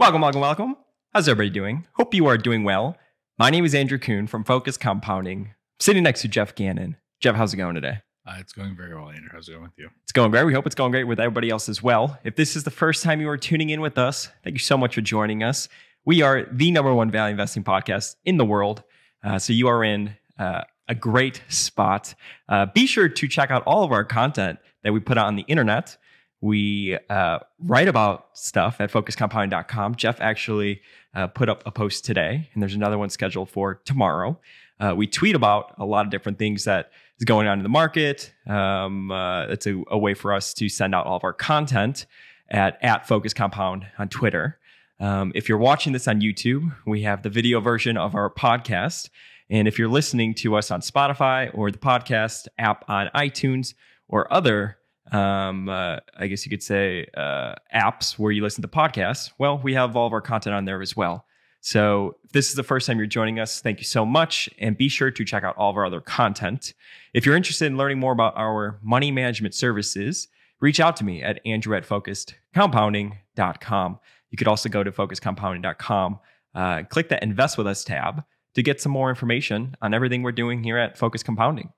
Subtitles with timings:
[0.00, 0.76] Welcome, welcome, welcome.
[1.12, 1.86] How's everybody doing?
[1.92, 2.96] Hope you are doing well.
[3.38, 5.48] My name is Andrew Kuhn from Focus Compounding.
[5.48, 6.96] I'm sitting next to Geoff Gannon.
[7.20, 7.98] Geoff, how's it going today?
[8.26, 9.28] Uh, it's going very well, Andrew.
[9.30, 9.90] How's it going with you?
[10.04, 10.46] It's going great.
[10.46, 12.18] We hope it's going great with everybody else as well.
[12.24, 14.78] If this is the first time you are tuning in with us, thank you so
[14.78, 15.68] much for joining us.
[16.06, 18.82] We are the number one value investing podcast in the world.
[19.22, 22.14] Uh, so you are in uh, a great spot.
[22.48, 25.36] Uh, be sure to check out all of our content that we put out on
[25.36, 25.98] the internet.
[26.40, 29.96] We uh, write about stuff at focuscompounding.com.
[29.96, 30.80] Jeff actually
[31.14, 34.38] uh, put up a post today, and there's another one scheduled for tomorrow.
[34.78, 37.68] Uh, we tweet about a lot of different things that is going on in the
[37.68, 38.32] market.
[38.46, 42.06] Um, uh, it's a, a, way for us to send out all of our content
[42.48, 44.58] at, at Focus Compound on Twitter.
[44.98, 49.10] Um, if you're watching this on YouTube, we have the video version of our podcast.
[49.50, 53.74] And if you're listening to us on Spotify or the podcast app on iTunes
[54.08, 54.78] or other
[55.10, 59.58] um, uh, I guess you could say, uh, apps where you listen to podcasts, well,
[59.58, 61.24] we have all of our content on there as well.
[61.60, 64.48] So if this is the first time you're joining us, thank you so much.
[64.58, 66.72] And be sure to check out all of our other content.
[67.12, 70.28] If you're interested in learning more about our money management services,
[70.60, 74.00] reach out to me at andrew at focusedcompounding.com.
[74.30, 76.18] You could also go to focuscompounding.com,
[76.54, 80.32] uh, click the invest with us tab to get some more information on everything we're
[80.32, 81.72] doing here at Focus Compounding.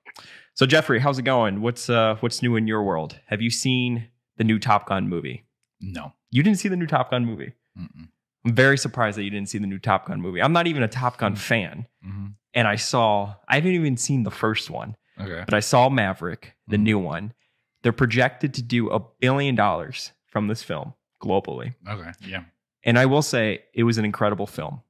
[0.55, 1.61] So Jeffrey, how's it going?
[1.61, 3.19] What's uh what's new in your world?
[3.27, 5.45] Have you seen the new Top Gun movie?
[5.81, 6.13] No.
[6.29, 7.53] You didn't see the new Top Gun movie?
[7.77, 8.07] Mm-mm.
[8.45, 10.41] I'm very surprised that you didn't see the new Top Gun movie.
[10.41, 11.39] I'm not even a Top Gun mm-hmm.
[11.39, 11.87] fan.
[12.05, 12.27] Mm-hmm.
[12.53, 14.95] And I saw I haven't even seen the first one.
[15.19, 15.43] Okay.
[15.45, 16.83] But I saw Maverick, the mm-hmm.
[16.83, 17.33] new one.
[17.81, 21.73] They're projected to do a billion dollars from this film globally.
[21.87, 22.11] Okay.
[22.21, 22.43] Yeah.
[22.83, 24.81] And I will say it was an incredible film.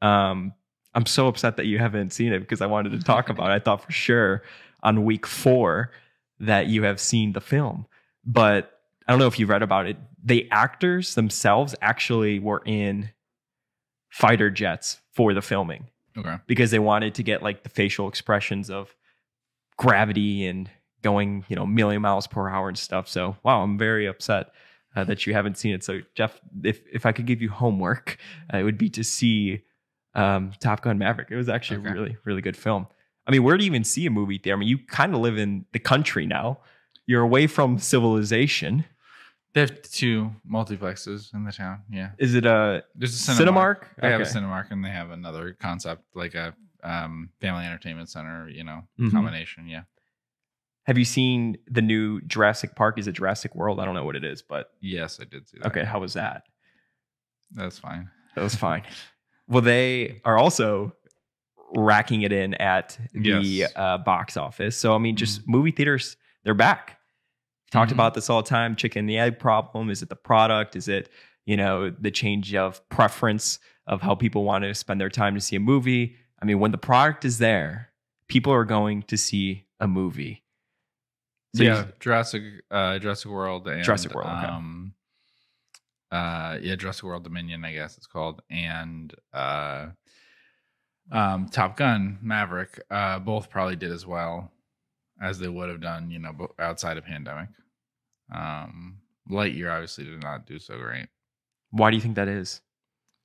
[0.00, 0.54] Um,
[0.94, 3.54] I'm so upset that you haven't seen it because I wanted to talk about it.
[3.54, 4.42] I thought for sure
[4.82, 5.90] on week four
[6.40, 7.86] that you have seen the film.
[8.24, 9.96] But I don't know if you've read about it.
[10.22, 13.10] The actors themselves actually were in
[14.10, 15.86] fighter jets for the filming.
[16.16, 16.36] Okay.
[16.46, 18.94] Because they wanted to get like the facial expressions of
[19.78, 20.70] gravity and
[21.02, 23.08] going, you know, million miles per hour and stuff.
[23.08, 24.52] So, wow, I'm very upset
[24.94, 25.82] uh, that you haven't seen it.
[25.82, 28.18] So, Geoff, if if I could give you homework,
[28.52, 29.62] uh, it would be to see
[30.14, 31.28] um, Top Gun Maverick.
[31.30, 31.90] It was actually okay.
[31.90, 32.86] a really, really good film.
[33.26, 34.56] I mean, where do you even see a movie theater?
[34.56, 36.58] I mean, you kind of live in the country now.
[37.06, 38.84] You're away from civilization.
[39.54, 41.82] They have two multiplexes in the town.
[41.90, 42.10] Yeah.
[42.18, 43.38] Is it a there's a Cinemark?
[43.38, 43.84] Cinemark?
[44.00, 44.12] They okay.
[44.12, 48.48] have a Cinemark, and they have another concept like a um, family entertainment center.
[48.48, 49.10] You know, mm-hmm.
[49.10, 49.68] combination.
[49.68, 49.82] Yeah.
[50.84, 52.98] Have you seen the new Jurassic Park?
[52.98, 53.78] Is it Jurassic World?
[53.78, 55.68] I don't know what it is, but yes, I did see that.
[55.68, 56.42] Okay, how was that?
[57.52, 58.10] That's fine.
[58.34, 58.82] That was fine.
[59.48, 60.92] well, they are also
[61.74, 63.72] racking it in at the yes.
[63.76, 64.76] uh, box office.
[64.76, 65.52] So I mean, just mm-hmm.
[65.52, 66.98] movie theaters, they're back.
[67.70, 67.96] Talked mm-hmm.
[67.96, 68.76] about this all the time.
[68.76, 69.90] Chicken and the egg problem.
[69.90, 70.76] Is it the product?
[70.76, 71.08] Is it
[71.46, 75.40] you know the change of preference of how people want to spend their time to
[75.40, 76.16] see a movie?
[76.40, 77.90] I mean, when the product is there,
[78.28, 80.42] people are going to see a movie.
[81.54, 84.28] So yeah, Jurassic uh, Jurassic World and Jurassic World.
[84.28, 84.46] Okay.
[84.46, 84.94] Um,
[86.10, 89.88] uh, yeah, Jurassic World Dominion, I guess it's called, and uh,
[91.12, 94.50] um, Top Gun, Maverick, uh, both probably did as well
[95.20, 97.48] as they would have done, you know, outside of pandemic.
[98.34, 98.98] Um,
[99.30, 101.06] Lightyear obviously did not do so great.
[101.70, 102.60] Why do you think that is?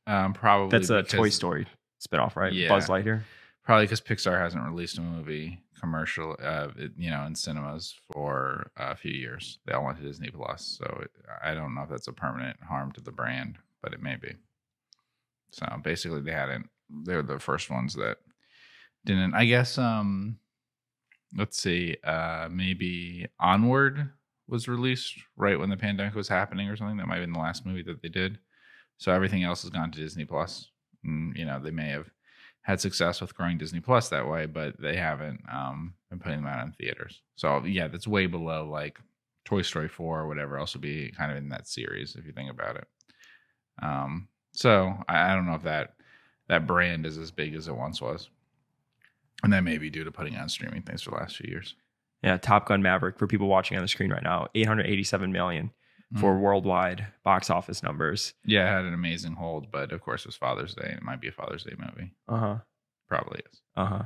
[0.06, 1.66] Um, probably that's a Toy Story
[2.06, 2.54] spinoff, right?
[2.54, 3.24] Yeah, Buzz Lightyear.
[3.64, 8.96] Probably because Pixar hasn't released a movie commercial, uh, you know, in cinemas for a
[8.96, 9.60] few years.
[9.66, 11.12] They all went to Disney Plus, so it,
[11.44, 14.36] I don't know if that's a permanent harm to the brand, but it may be.
[15.52, 16.70] So basically, they hadn't
[17.04, 18.18] they're the first ones that
[19.06, 19.34] didn't.
[19.34, 20.38] I guess um
[21.38, 24.12] let's see, uh maybe Onward
[24.48, 26.98] was released right when the pandemic was happening or something.
[26.98, 28.40] That might have been the last movie that they did.
[28.98, 30.70] So everything else has gone to Disney Plus.
[31.04, 32.10] And, you know, they may have
[32.62, 36.48] had success with growing Disney Plus that way, but they haven't um, been putting them
[36.48, 37.22] out in theaters.
[37.36, 39.00] So yeah, that's way below like
[39.46, 42.34] Toy Story 4 or whatever else would be kind of in that series if you
[42.34, 42.88] think about it.
[43.82, 45.94] Um, so I, I don't know if that
[46.48, 48.30] that brand is as big as it once was.
[49.44, 51.76] And that may be due to putting on streaming things for the last few years.
[52.24, 55.72] Yeah, Top Gun Maverick for people watching on the screen right now, 887 million
[56.14, 56.20] mm.
[56.20, 58.34] for worldwide box office numbers.
[58.44, 60.96] Yeah, it had an amazing hold, but of course it was Father's Day.
[60.98, 62.14] It might be a Father's Day movie.
[62.28, 62.58] Uh-huh.
[63.08, 63.62] Probably is.
[63.76, 64.04] Uh-huh.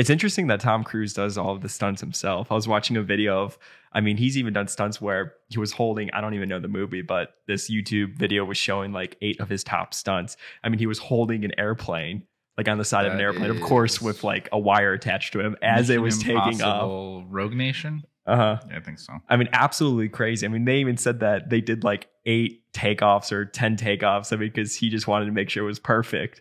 [0.00, 2.50] It's interesting that Tom Cruise does all of the stunts himself.
[2.50, 3.58] I was watching a video of,
[3.92, 6.68] I mean, he's even done stunts where he was holding, I don't even know the
[6.68, 10.38] movie, but this YouTube video was showing like eight of his top stunts.
[10.64, 12.22] I mean, he was holding an airplane,
[12.56, 15.34] like on the side that of an airplane, of course, with like a wire attached
[15.34, 17.26] to him as Mission it was taking off.
[17.28, 18.02] Rogue Nation?
[18.26, 18.60] Uh huh.
[18.70, 19.18] Yeah, I think so.
[19.28, 20.46] I mean, absolutely crazy.
[20.46, 24.32] I mean, they even said that they did like eight takeoffs or 10 takeoffs.
[24.32, 26.40] I mean, because he just wanted to make sure it was perfect.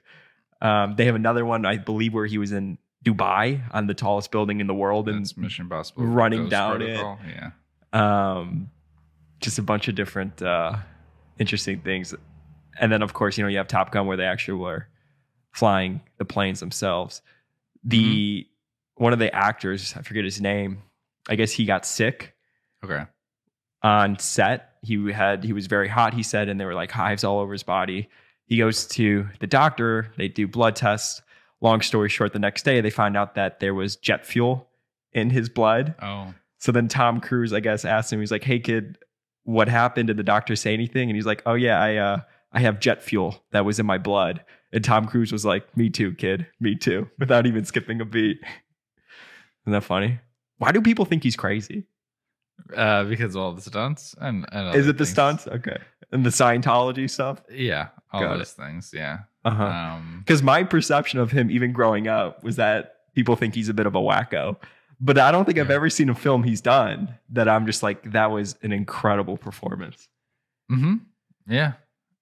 [0.62, 4.32] Um, they have another one, I believe, where he was in Dubai on the tallest
[4.32, 6.04] building in the world and That's Mission Impossible.
[6.06, 6.96] running down it.
[7.00, 7.20] Protocol.
[7.28, 7.52] Yeah.
[8.40, 8.70] um,
[9.40, 10.76] just a bunch of different uh,
[11.40, 12.14] interesting things.
[12.80, 14.88] And then, of course, you know, you have Top Gun where they actually were
[15.52, 17.22] flying the planes themselves.
[17.84, 18.46] The
[18.96, 20.80] one of the actors, I forget his name,
[21.30, 22.36] I guess he got sick
[22.84, 23.06] Okay.
[23.82, 24.74] on set.
[24.82, 27.54] He had he was very hot, he said, and there were like hives all over
[27.54, 28.10] his body.
[28.46, 31.22] He goes to the doctor, they do blood tests.
[31.62, 34.70] Long story short, the next day they find out that there was jet fuel
[35.14, 35.96] in his blood.
[36.02, 36.34] Oh.
[36.58, 38.98] So then Tom Cruise, I guess, asked him, he's like, Hey kid,
[39.44, 40.08] what happened?
[40.08, 41.10] Did the doctor say anything?
[41.10, 42.20] And he's like, Oh yeah, I uh
[42.52, 44.44] I have jet fuel that was in my blood.
[44.72, 46.48] And Tom Cruise was like, Me too, kid.
[46.60, 47.10] Me too.
[47.20, 48.40] Without even skipping a beat.
[49.64, 50.20] Isn't that funny?
[50.58, 51.86] Why do people think he's crazy?
[52.76, 55.48] Uh, because of all the stunts and, and Is it the stunts?
[55.48, 55.78] Okay.
[56.12, 57.42] And the Scientology stuff?
[57.50, 58.92] Yeah, all Got those things.
[58.94, 59.20] Yeah.
[59.50, 59.64] Uh-huh.
[59.66, 63.74] Um, Because my perception of him, even growing up, was that people think he's a
[63.74, 64.56] bit of a wacko.
[65.02, 68.12] But I don't think I've ever seen a film he's done that I'm just like,
[68.12, 70.08] that was an incredible performance.
[70.70, 70.96] hmm
[71.48, 71.74] Yeah.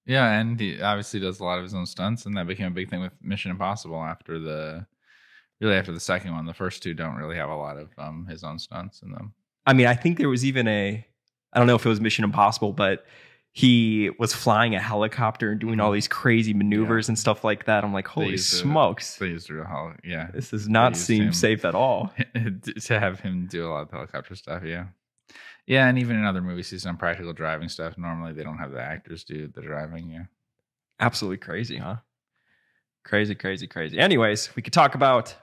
[0.06, 2.72] Yeah, and he obviously does a lot of his own stunts, and that became a
[2.72, 4.86] big thing with Mission Impossible after the
[5.60, 6.46] really after the second one.
[6.46, 9.34] The first two don't really have a lot of um his own stunts in them.
[9.66, 11.06] I mean, I think there was even a,
[11.52, 13.06] I don't know if it was Mission Impossible, but
[13.58, 17.84] he was flying a helicopter and doing all these crazy maneuvers and stuff like that.
[17.84, 19.16] I'm like, holy smokes.
[19.16, 21.34] They used to how yeah This does not seem him.
[21.34, 22.14] safe at all.
[22.84, 24.62] to have him do a lot of helicopter stuff.
[24.64, 24.86] Yeah,
[25.66, 27.98] yeah, and even in other movies, he's done practical driving stuff.
[27.98, 30.12] Normally, they don't have the actors do the driving.
[30.12, 30.26] Yeah.
[31.00, 31.96] Absolutely crazy, huh?
[33.06, 33.98] Crazy, crazy, crazy.
[33.98, 35.36] Anyways, we could talk about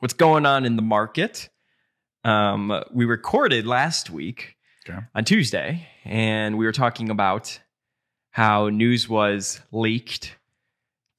[0.00, 1.48] what's going on in the market.
[2.24, 4.56] Um, we recorded last week
[4.88, 4.98] Okay.
[5.14, 7.60] on Tuesday, and we were talking about
[8.30, 10.36] how news was leaked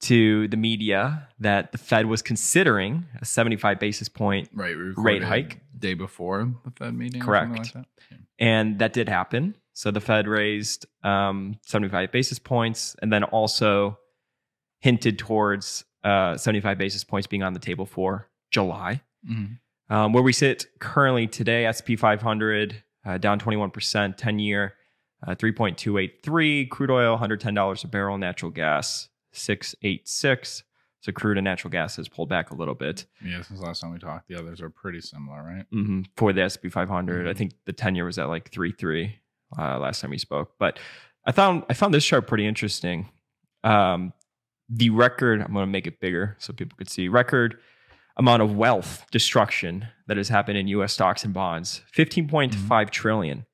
[0.02, 4.74] to the media that the Fed was considering a 75 basis point, Right.
[4.76, 5.60] Rate hike?
[5.78, 7.22] day before the Fed meeting.
[7.22, 7.46] or Correct.
[7.46, 8.18] something like that.
[8.38, 9.56] and that did happen.
[9.72, 13.98] So the Fed raised um, 75 basis points and then also
[14.80, 19.00] hinted towards uh, 75 basis points being on the table for July.
[19.28, 19.58] Mhm.
[19.90, 24.74] Um, where we sit currently today, SP 500 uh, down 21%, 10 year,
[25.26, 30.62] uh, 3.283, crude oil, $110 a barrel, natural gas, 686.
[31.00, 33.42] So crude and natural gas has pulled back a little bit Yeah.
[33.42, 35.66] Since last time we talked, the others are pretty similar, right?
[35.70, 37.28] hmm for the SP 500.
[37.28, 39.18] I think the 10 year was at like 3 3
[39.58, 40.52] uh, last time we spoke.
[40.58, 40.78] But
[41.26, 43.10] I found I found this chart pretty interesting.
[43.64, 44.14] Um,
[44.70, 47.58] the record, I'm going to make it bigger so people could see record
[48.16, 53.44] amount of wealth destruction that has happened in US stocks and bonds 15.5 trillion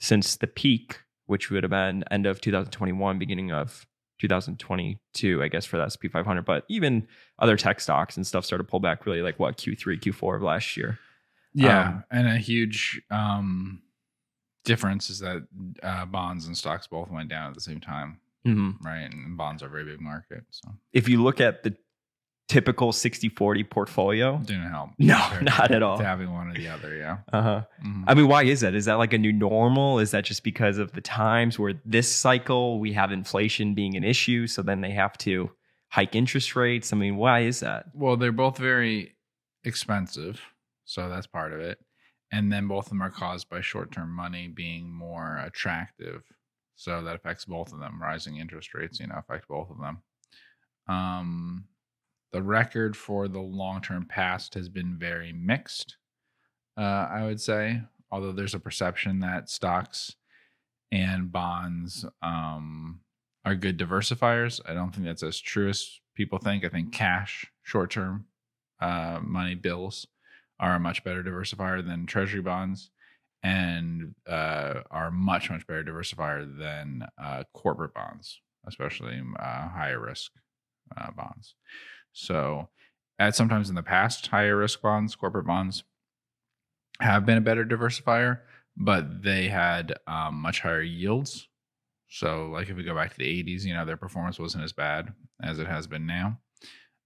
[0.00, 3.86] since the peak, which would have been end of 2021, beginning of
[4.20, 6.44] 2022, I guess, for the SP 500.
[6.44, 7.06] But even
[7.38, 10.42] other tech stocks and stuff started to pull back really like what, Q3, Q4 of
[10.42, 10.98] last year.
[11.54, 13.82] Yeah, Um, and a huge um,
[14.64, 15.46] difference is that
[15.82, 18.84] uh, bonds and stocks both went down at the same time, Mm-hmm.
[18.84, 19.08] right?
[19.12, 21.76] And bonds are a very big market, so if you look at the
[22.52, 24.90] typical 60 40 portfolio, didn't help.
[24.98, 25.98] No, not at all.
[25.98, 27.18] To having one or the other, yeah.
[27.32, 27.62] uh-huh.
[27.84, 28.04] Mhm.
[28.06, 28.74] I mean, why is that?
[28.74, 29.98] Is that like a new normal?
[29.98, 34.04] Is that just because of the times where this cycle we have inflation being an
[34.04, 34.46] issue?
[34.46, 35.50] So then they have to
[35.92, 36.92] hike interest rates?
[36.92, 37.86] I mean, why is that?
[37.94, 39.14] Well, they're both very
[39.64, 40.40] expensive,
[40.86, 41.78] so that's part of it.
[42.30, 46.22] And then both of them are caused by short-term money being more attractive,
[46.76, 48.00] so that affects both of them.
[48.00, 49.98] Rising interest rates, you know, affect both of them.
[50.88, 51.64] Um,
[52.32, 55.96] the record for the long-term past has been very mixed.
[56.76, 60.16] Uh, I would say, although there's a perception that stocks
[60.90, 63.00] and bonds um,
[63.44, 64.60] are good diversifiers.
[64.66, 66.64] I don't think that's as true as people think.
[66.64, 68.26] I think cash, short term
[68.80, 70.06] uh, money bills
[70.60, 72.90] are a much better diversifier than treasury bonds
[73.42, 80.30] and uh, are much, much better diversifier than uh, corporate bonds, especially uh, higher risk
[80.96, 81.54] uh, bonds.
[82.12, 82.68] So,
[83.18, 85.84] at sometimes in the past, higher risk bonds, corporate bonds
[87.00, 88.40] have been a better diversifier,
[88.76, 91.48] but they had um, much higher yields.
[92.08, 94.72] So, like if we go back to the 80s, you know, their performance wasn't as
[94.72, 96.38] bad as it has been now.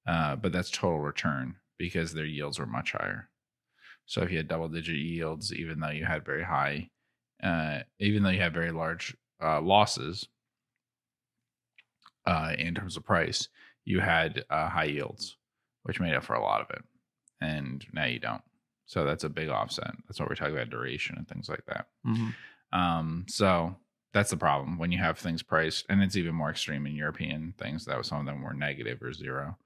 [0.07, 3.29] Uh, but that's total return because their yields were much higher.
[4.07, 6.91] So, if you had double digit yields, even though you had very high,
[7.43, 10.29] uh, even though you had very large uh, losses
[12.27, 13.49] uh, in terms of price,
[13.87, 15.37] you had uh, high yields,
[15.85, 16.83] which made up for a lot of it.
[17.41, 18.43] And now you don't.
[18.85, 19.93] So that's a big offset.
[20.07, 21.87] That's what we're talking about duration and things like that.
[22.07, 22.35] Mhm.
[22.73, 23.77] Um, so
[24.13, 27.55] that's the problem when you have things priced, and it's even more extreme in European
[27.59, 27.85] things.
[27.85, 29.57] That was some of them were negative or zero.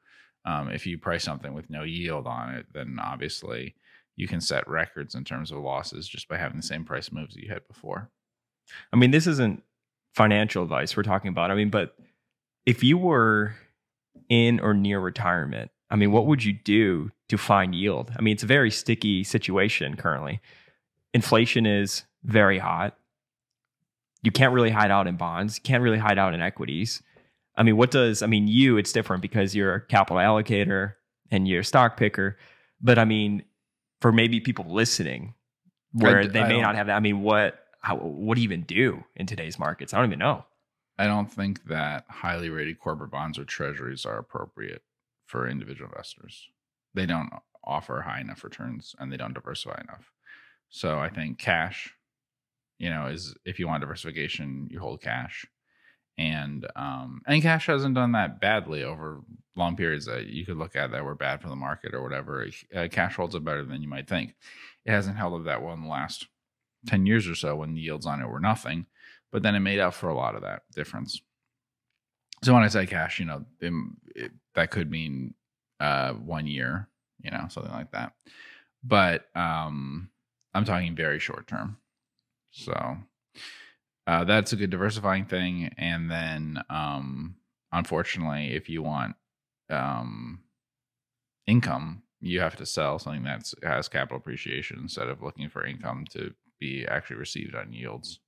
[0.44, 3.74] Um, if you price something with no yield on it, then obviously
[4.16, 7.34] you can set records in terms of losses just by having the same price moves
[7.34, 8.10] that you had before.
[8.92, 9.62] I mean, this isn't
[10.14, 11.50] financial advice we're talking about.
[11.50, 11.96] I mean, but
[12.66, 13.54] if you were
[14.30, 18.12] in or near retirement, I mean, what would you do to find yield?
[18.16, 20.40] I mean, it's a very sticky situation currently.
[21.12, 22.96] Inflation is very hot.
[24.22, 27.02] You can't really hide out in bonds, you can't really hide out in equities.
[27.56, 30.94] I mean, what does, I mean, you, it's different because you're a capital allocator
[31.30, 32.38] and you're a stock picker.
[32.80, 33.42] But I mean,
[34.00, 35.34] for maybe people listening
[35.92, 38.44] where d- they I may not have that, I mean, what, how, what do you
[38.44, 39.92] even do in today's markets?
[39.92, 40.44] I don't even know.
[41.00, 44.82] I don't think that highly rated corporate bonds or treasuries are appropriate
[45.24, 46.50] for individual investors.
[46.92, 47.30] They don't
[47.64, 50.12] offer high enough returns and they don't diversify enough.
[50.68, 51.94] So I think cash,
[52.78, 55.46] you know, is if you want diversification, you hold cash.
[56.18, 59.22] And um and cash hasn't done that badly over
[59.56, 62.46] long periods that you could look at that were bad for the market or whatever.
[62.76, 64.34] Uh, cash holds up better than you might think.
[64.84, 66.26] It hasn't held up that well in the last
[66.88, 68.84] 10 years or so when the yields on it were nothing
[69.32, 71.20] but then it made up for a lot of that difference.
[72.42, 73.72] So when I say cash, you know, it,
[74.16, 75.34] it, that could mean
[75.78, 76.88] uh, one year,
[77.22, 78.14] you know, something like that.
[78.82, 80.10] But um,
[80.54, 81.76] I'm talking very short term.
[82.50, 82.96] So
[84.06, 85.70] uh, that's a good diversifying thing.
[85.76, 87.36] And then, um,
[87.72, 89.16] unfortunately, if you want
[89.68, 90.40] um,
[91.46, 96.06] income, you have to sell something that has capital appreciation instead of looking for income
[96.10, 98.20] to be actually received on yields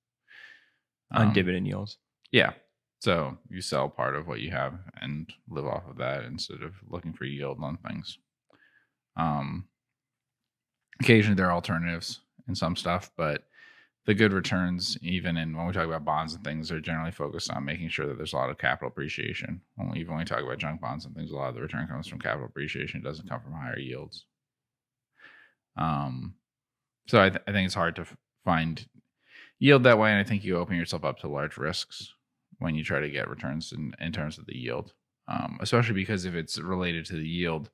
[1.12, 1.98] on Um, dividend yields.
[2.30, 2.52] Yeah.
[3.00, 6.74] So you sell part of what you have and live off of that instead of
[6.88, 8.18] looking for yield on things.
[9.16, 9.66] Um,
[11.00, 13.44] occasionally there are alternatives in some stuff, but
[14.04, 17.50] the good returns, even in when we talk about bonds and things, are generally focused
[17.50, 19.60] on making sure that there's a lot of capital appreciation.
[19.76, 21.60] When we, even when we talk about junk bonds and things, a lot of the
[21.60, 23.00] return comes from capital appreciation.
[23.00, 24.26] It doesn't come from higher yields.
[25.76, 26.34] Um,
[27.06, 28.84] so I, th- I think it's hard to f- find
[29.62, 32.14] yield that way, and I think you open yourself up to large risks
[32.58, 34.92] when you try to get returns in, in terms of the yield,
[35.28, 37.70] um, especially because if it's related to the yield,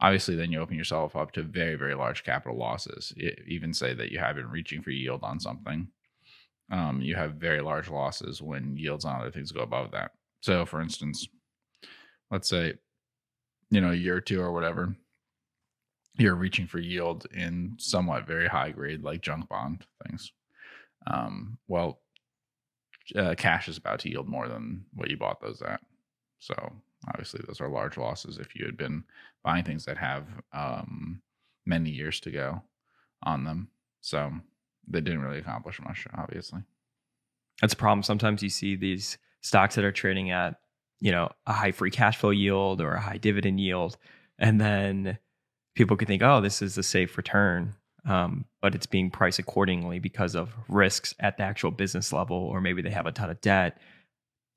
[0.00, 3.14] obviously then you open yourself up to very, very large capital losses.
[3.16, 5.88] E- even say that you have been reaching for yield on something,
[6.70, 10.10] um, you have very large losses when yields on other things go above that.
[10.42, 11.26] So, for instance,
[12.30, 12.74] let's say,
[13.70, 14.94] you know, a year or two or whatever,
[16.18, 20.32] you're reaching for yield in somewhat very high grade, like junk bond things.
[21.06, 22.00] Um, well,
[23.16, 25.80] uh, cash is about to yield more than what you bought those at.
[26.38, 26.54] So
[27.08, 29.04] obviously, those are large losses if you had been
[29.42, 31.22] buying things that have um,
[31.66, 32.62] many years to go
[33.22, 33.68] on them.
[34.00, 34.32] So
[34.86, 36.60] they didn't really accomplish much, obviously.
[37.60, 38.02] That's a problem.
[38.02, 40.60] Sometimes you see these stocks that are trading at,
[41.00, 43.96] you know, a high free cash flow yield or a high dividend yield.
[44.38, 45.18] And then
[45.74, 47.74] people could think, oh, this is a safe return.
[48.06, 52.60] Um, but it's being priced accordingly because of risks at the actual business level, or
[52.60, 53.78] maybe they have a ton of debt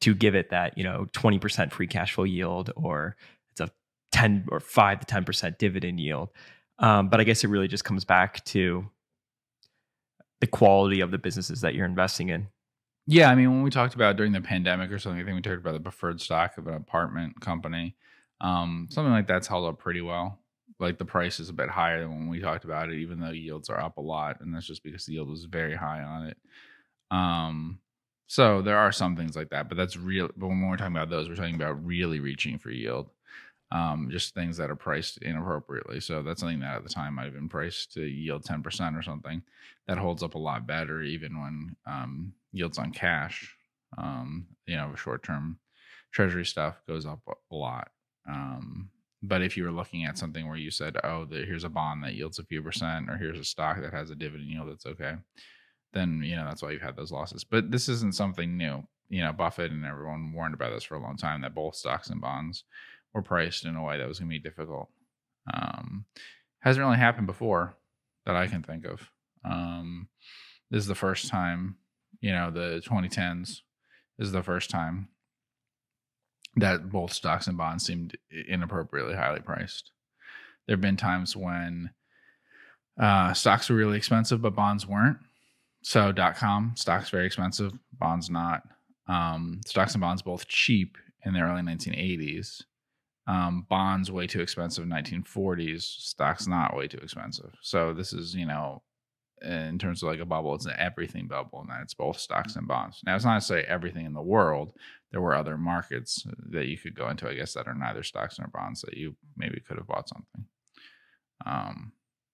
[0.02, 3.16] to give it that, you know, 20% free cash flow yield, or
[3.52, 3.70] it's a
[4.12, 6.30] 10 or 5 to 10% dividend yield.
[6.80, 8.90] Um, but I guess it really just comes back to
[10.42, 12.48] the quality of the businesses that you're investing in.
[13.06, 15.42] Yeah, I mean, when we talked about during the pandemic or something, I think we
[15.42, 17.96] talked about the preferred stock of an apartment company.
[18.40, 20.40] Um, something like that's held up pretty well.
[20.80, 23.32] Like the price is a bit higher than when we talked about it, even though
[23.32, 26.28] yields are up a lot, and that's just because the yield was very high on
[26.28, 26.38] it.
[27.12, 27.80] Um,
[28.28, 30.30] so there are some things like that, but that's real.
[30.36, 33.10] But when we're talking about those, we're talking about really reaching for yield,
[33.72, 36.00] um, just things that are priced inappropriately.
[36.00, 38.98] So that's something that at the time might have been priced to yield ten percent
[38.98, 39.44] or something.
[39.88, 43.56] That holds up a lot better, even when um, yields on cash,
[43.98, 45.60] um, you know, short term
[46.12, 47.20] treasury stuff goes up
[47.52, 47.90] a lot.
[48.30, 48.90] Um,
[49.24, 52.04] but if you were looking at something where you said, "Oh, the, here's a bond
[52.04, 54.86] that yields a few percent," or "Here's a stock that has a dividend yield that's
[54.86, 55.16] okay,"
[55.94, 57.46] then you know that's why you've had those losses.
[57.46, 58.84] But this isn't something new.
[59.10, 62.10] You know, Buffett and everyone warned about this for a long time that both stocks
[62.10, 62.66] and bonds
[63.14, 64.90] were priced in a way that was going to be difficult.
[65.54, 66.06] Um,
[66.60, 67.76] hasn't really happened before
[68.26, 69.10] that I can think of.
[69.46, 70.10] Um,
[70.72, 71.78] this is the first time,
[72.22, 73.62] you know, the 2010s
[74.18, 75.10] is the first time
[76.56, 78.16] that both stocks and bonds seemed
[78.48, 79.92] inappropriately highly priced.
[80.68, 81.92] There have been times when
[83.00, 85.18] uh, stocks were really expensive, but bonds weren't.
[85.82, 88.64] So dot com stocks very expensive, bonds not.
[89.08, 92.64] Um, stocks and bonds both cheap in the early 1980s,
[93.28, 95.82] Um, bonds way too expensive 1940s.
[95.82, 97.52] Stocks not way too expensive.
[97.62, 98.82] So this is you know,
[99.44, 102.68] in terms of like a bubble, it's an everything bubble, and it's both stocks and
[102.68, 103.02] bonds.
[103.06, 104.74] Now it's not to say everything in the world.
[105.12, 108.40] There were other markets that you could go into, I guess, that are neither stocks
[108.40, 110.46] nor bonds that you maybe could have bought something.
[111.46, 111.92] Um,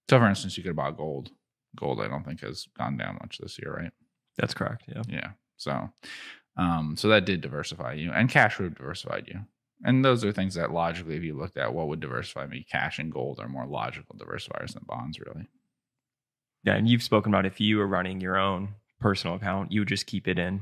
[0.09, 1.31] so for instance, you could have bought gold.
[1.75, 3.91] Gold, I don't think has gone down much this year, right?
[4.37, 4.85] That's correct.
[4.87, 5.03] Yeah.
[5.07, 5.29] Yeah.
[5.57, 5.89] So,
[6.57, 9.41] um, so that did diversify you, and cash would have diversified you.
[9.83, 12.99] And those are things that logically, if you looked at what would diversify me, cash
[12.99, 15.47] and gold are more logical diversifiers than bonds, really.
[16.63, 19.87] Yeah, and you've spoken about if you were running your own personal account, you would
[19.87, 20.61] just keep it in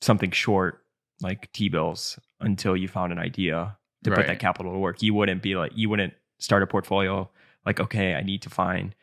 [0.00, 0.84] something short
[1.20, 5.02] like T bills until you found an idea to put that capital to work.
[5.02, 7.30] You wouldn't be like you wouldn't start a portfolio
[7.64, 8.94] like okay, I need to find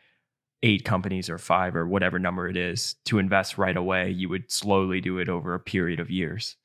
[0.62, 4.10] eight companies or five or whatever number it is to invest right away.
[4.10, 6.58] You would slowly do it over a period of years.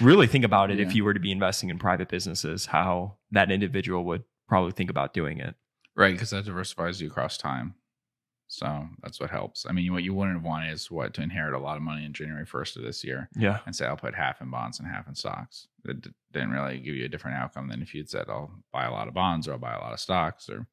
[0.00, 3.50] Really think about it if you were to be investing in private businesses, how that
[3.50, 5.54] individual would probably think about doing it.
[5.94, 7.74] Right, because that diversifies you across time.
[8.54, 9.64] So that's what helps.
[9.66, 12.12] I mean, what you wouldn't want is what to inherit a lot of money in
[12.12, 13.60] January 1st of this year Yeah.
[13.64, 15.68] and say, I'll put half in bonds and half in stocks.
[15.86, 18.84] It d- didn't really give you a different outcome than if you'd said, I'll buy
[18.84, 20.50] a lot of bonds or I'll buy a lot of stocks.
[20.50, 20.66] Or,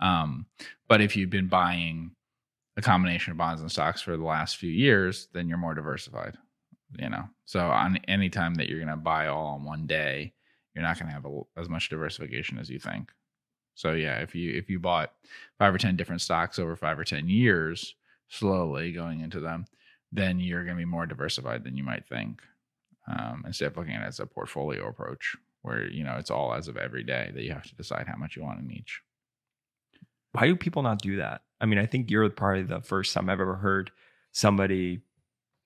[0.00, 0.46] um,
[0.88, 2.10] but if you've been buying
[2.76, 6.36] a combination of bonds and stocks for the last few years, then you're more diversified.
[6.98, 10.34] You know, so on any time that you're going to buy all on one day,
[10.74, 13.12] you're not going to have a, as much diversification as you think.
[13.74, 15.12] So yeah, if you if you bought
[15.58, 17.94] five or ten different stocks over five or ten years,
[18.28, 19.66] slowly going into them,
[20.10, 22.42] then you're going to be more diversified than you might think.
[23.08, 26.54] Um, instead of looking at it as a portfolio approach, where you know it's all
[26.54, 29.00] as of every day that you have to decide how much you want in each.
[30.32, 31.42] why do people not do that?
[31.60, 33.90] I mean, I think you're probably the first time I've ever heard
[34.32, 35.00] somebody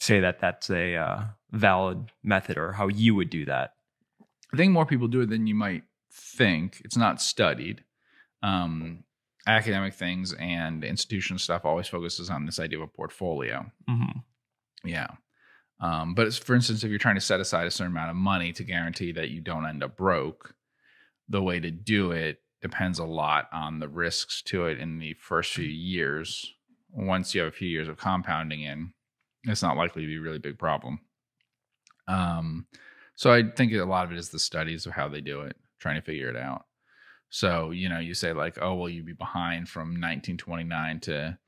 [0.01, 1.23] say that that's a uh,
[1.53, 3.75] valid method or how you would do that.
[4.53, 6.83] I think more people do it than you might think.
[6.85, 7.83] It's not studied.
[8.43, 9.05] Um,
[9.47, 13.65] academic things and institutional stuff always focuses on this idea of a portfolio.
[13.89, 14.19] Mm-hmm.
[14.89, 15.09] Yeah.
[15.81, 18.17] Um, but it's, for instance, if you're trying to set aside a certain amount of
[18.17, 20.55] money to guarantee that you don't end up broke,
[21.29, 25.15] the way to do it depends a lot on the risks to it in the
[25.15, 26.55] first few years.
[26.93, 28.93] Once you have a few years of compounding in,
[29.45, 30.99] it's not likely to be a really big problem.
[32.09, 32.67] Um,
[33.15, 35.57] so I think a lot of it is the studies of how they do it,
[35.79, 36.65] trying to figure it out.
[37.31, 41.39] So, you know, you say like, oh, well, you'd be behind from 1929 to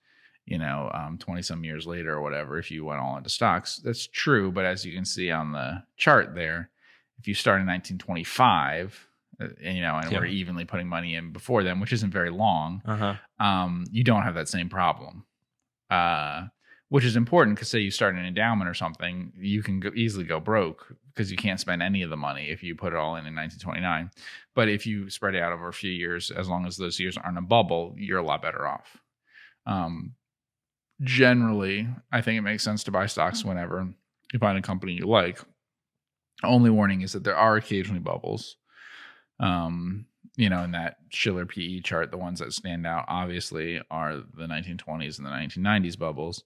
[0.50, 3.76] you know, um, 20 some years later or whatever, if you went all into stocks.
[3.84, 4.50] That's true.
[4.50, 6.70] But as you can see on the chart there,
[7.18, 9.08] if you start in 1925,
[9.40, 10.20] uh, and, you know, and Yeah.
[10.20, 13.16] we're evenly putting money in before them, which isn't very long, Uh-huh.
[13.38, 15.26] um, you don't have that same problem.
[15.90, 16.46] Uh,
[16.90, 20.24] which is important because say you start an endowment or something, you can go, easily
[20.24, 23.16] go broke because you can't spend any of the money if you put it all
[23.16, 24.10] in in 1929.
[24.54, 27.18] But if you spread it out over a few years, as long as those years
[27.18, 28.96] aren't a bubble, you're a lot better off.
[29.66, 30.14] Um,
[31.02, 33.86] generally, I think it makes sense to buy stocks whenever
[34.32, 35.40] you find a company you like.
[36.42, 38.56] Only warning is that there are occasionally bubbles.
[39.40, 44.16] Um, you know, in that Shiller PE chart, the ones that stand out obviously are
[44.16, 46.44] the 1920s and the 1990s bubbles.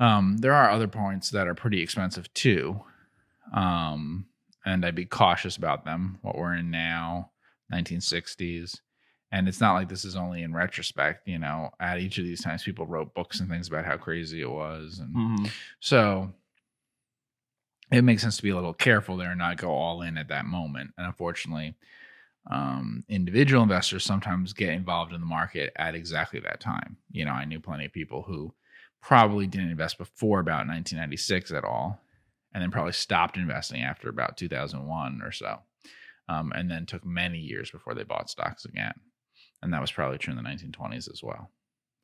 [0.00, 2.82] Um, there are other points that are pretty expensive too.
[3.54, 4.26] Um,
[4.64, 6.18] and I'd be cautious about them.
[6.22, 7.30] What we're in now,
[7.72, 8.80] 1960s.
[9.32, 12.42] And it's not like this is only in retrospect, you know, at each of these
[12.42, 14.98] times people wrote books and things about how crazy it was.
[14.98, 15.46] And Mm-hmm.
[15.78, 16.32] so
[17.92, 20.28] it makes sense to be a little careful there and not go all in at
[20.28, 20.92] that moment.
[20.96, 21.74] And unfortunately,
[22.50, 26.96] um, individual investors sometimes get involved in the market at exactly that time.
[27.10, 28.52] You know, I knew plenty of people who
[29.02, 32.00] probably didn't invest before about 1996 at all,
[32.52, 35.58] and then probably stopped investing after about 2001 or so,
[36.28, 38.94] um, and then took many years before they bought stocks again.
[39.62, 41.50] And that was probably true in the 1920s as well.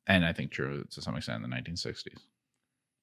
[0.07, 2.21] And I think true to some extent in the 1960s.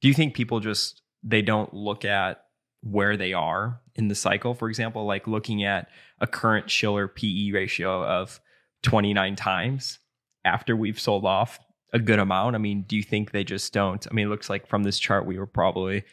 [0.01, 2.45] Do you think people just they don't look at
[2.83, 4.55] where they are in the cycle?
[4.55, 5.89] For example, like looking at
[6.21, 8.41] a current Shiller PE ratio of
[8.83, 9.99] 29 times
[10.45, 11.59] after we've sold off
[11.93, 12.57] a good amount.
[12.57, 14.05] I mean, do you think they just don't?
[14.11, 16.05] I mean, it looks like from this chart we were probably,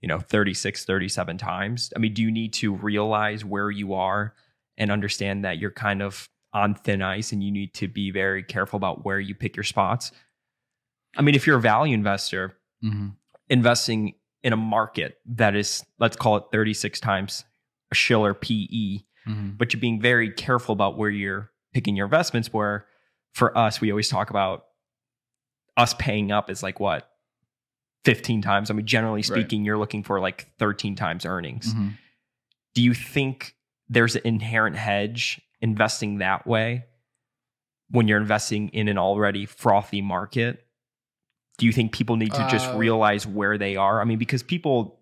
[0.00, 1.92] you know, 36, 37 times.
[1.94, 4.34] I mean, do you need to realize where you are
[4.76, 8.42] and understand that you're kind of on thin ice and you need to be very
[8.42, 10.10] careful about where you pick your spots?
[11.16, 13.08] I mean, if you're a value investor, Mm-hmm.
[13.48, 14.14] investing
[14.44, 17.44] in a market that is, let's call it 36 times
[17.90, 19.50] a Shiller PE, Mm-hmm.
[19.58, 22.50] but you're being very careful about where you're picking your investments.
[22.52, 22.86] Where
[23.34, 24.66] for us, we always talk about
[25.78, 27.08] us paying up is like what?
[28.04, 28.70] 15 times.
[28.70, 31.72] I mean, generally speaking, you're looking for like 13 times earnings.
[31.72, 31.88] Mm-hmm.
[32.74, 33.54] Do you think
[33.88, 36.84] there's an inherent hedge investing that way
[37.90, 40.64] when you're investing in an already frothy market?
[41.58, 44.00] Do you think people need to just Uh, realize where they are?
[44.00, 44.96] I mean, because people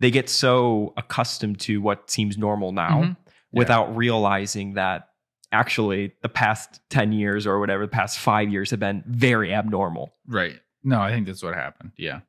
[0.00, 3.16] they get so accustomed to what seems normal now Mhm.
[3.16, 3.32] Yeah.
[3.52, 5.08] without realizing that
[5.52, 10.14] actually the past 10 years or whatever, the past five years have been very abnormal.
[10.26, 10.60] Right.
[10.82, 11.92] No, I think that's what happened.
[11.96, 12.20] Yeah.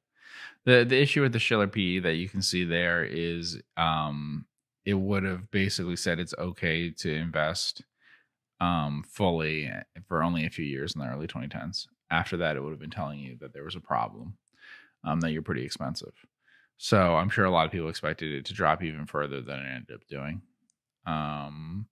[0.65, 4.45] The the issue with the Shiller PE that you can see there is um
[4.85, 7.83] it would have basically said it's okay to invest
[8.61, 9.71] um fully
[10.07, 11.87] for only a few years in the early 2010s.
[12.09, 14.37] After that it would have been telling you that there was a problem.
[15.03, 16.13] Um that you're pretty expensive.
[16.77, 19.67] So I'm sure a lot of people expected it to drop even further than it
[19.69, 20.41] ended up doing.
[21.05, 21.87] Um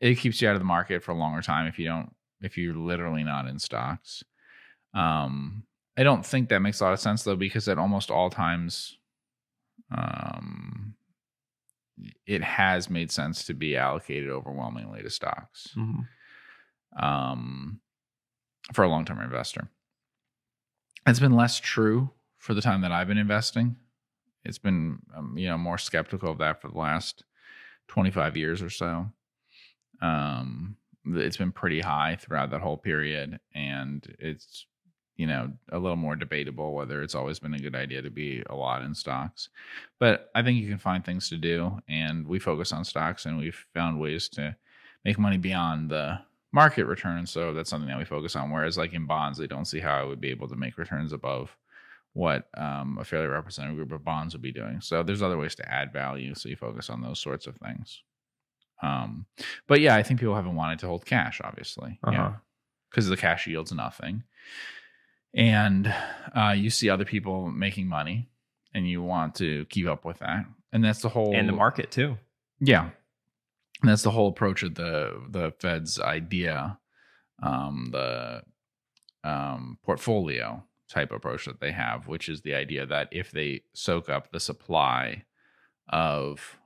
[0.00, 2.58] it keeps you out of the market for a longer time if you don't if
[2.58, 4.22] you're literally not in stocks.
[4.94, 5.64] Um,
[5.96, 8.98] I don't think that makes a lot of sense though, because at almost all times,
[9.96, 10.94] um,
[12.26, 15.68] it has made sense to be allocated overwhelmingly to stocks
[17.00, 17.80] um,
[18.74, 19.68] for a long term investor.
[21.06, 23.76] It's been less true for the time that I've been investing.
[24.44, 27.24] It's been, um, you know, more skeptical of that for the last
[27.88, 29.06] 25 years or so.
[30.00, 33.38] Um, it's been pretty high throughout that whole period.
[33.54, 34.66] And it's,
[35.16, 38.42] you know, a little more debatable whether it's always been a good idea to be
[38.50, 39.48] a lot in stocks.
[39.98, 41.78] But I think you can find things to do.
[41.88, 44.56] And we focus on stocks and we've found ways to
[45.04, 46.20] make money beyond the
[46.52, 47.26] market return.
[47.26, 48.50] So that's something that we focus on.
[48.50, 51.12] Whereas, like in bonds, they don't see how I would be able to make returns
[51.12, 51.56] above
[52.12, 54.80] what um, a fairly representative group of bonds would be doing.
[54.80, 56.34] So there's other ways to add value.
[56.34, 58.02] So you focus on those sorts of things.
[58.82, 59.26] Um,
[59.66, 61.98] but yeah, I think people haven't wanted to hold cash, obviously.
[62.04, 62.12] Uh-huh.
[62.12, 62.32] Yeah.
[62.90, 64.22] Because the cash yields nothing.
[65.34, 65.92] And
[66.34, 68.28] uh, you see other people making money
[68.74, 70.46] and you want to keep up with that.
[70.72, 72.16] And that's the whole And the market too.
[72.60, 72.90] yeah.
[73.82, 76.78] And that's the whole approach of the the Fed's idea,
[77.42, 78.42] um, the
[79.22, 84.08] um, portfolio type approach that they have, which is the idea that if they soak
[84.08, 85.24] up the supply
[85.90, 86.58] of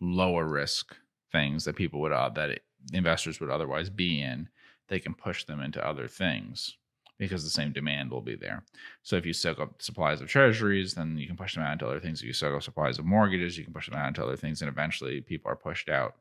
[0.00, 0.96] lower risk
[1.34, 2.60] things that people would uh, that
[2.92, 4.48] investors would otherwise be in,
[4.88, 6.76] they can push them into other things
[7.18, 8.64] because the same demand will be there.
[9.02, 11.86] So if you soak up supplies of treasuries, then you can push them out into
[11.86, 12.20] other things.
[12.20, 14.62] If you soak up supplies of mortgages, you can push them out into other things,
[14.62, 16.14] and eventually people are pushed out.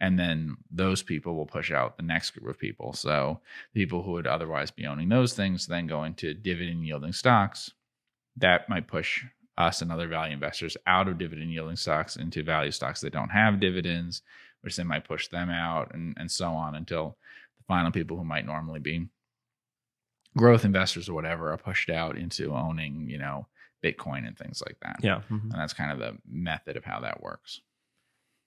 [0.00, 2.92] And then those people will push out the next group of people.
[2.92, 3.40] So
[3.74, 7.72] people who would otherwise be owning those things then go into dividend yielding stocks.
[8.36, 9.24] That might push
[9.58, 13.28] us and other value investors out of dividend yielding stocks into value stocks that don't
[13.30, 14.22] have dividends,
[14.62, 17.16] which then might push them out and, and so on until
[17.58, 19.08] the final people who might normally be
[20.36, 23.46] growth investors or whatever are pushed out into owning, you know,
[23.84, 24.96] Bitcoin and things like that.
[25.02, 25.20] Yeah.
[25.30, 25.42] Mhm.
[25.42, 27.60] And that's kind of the method of how that works.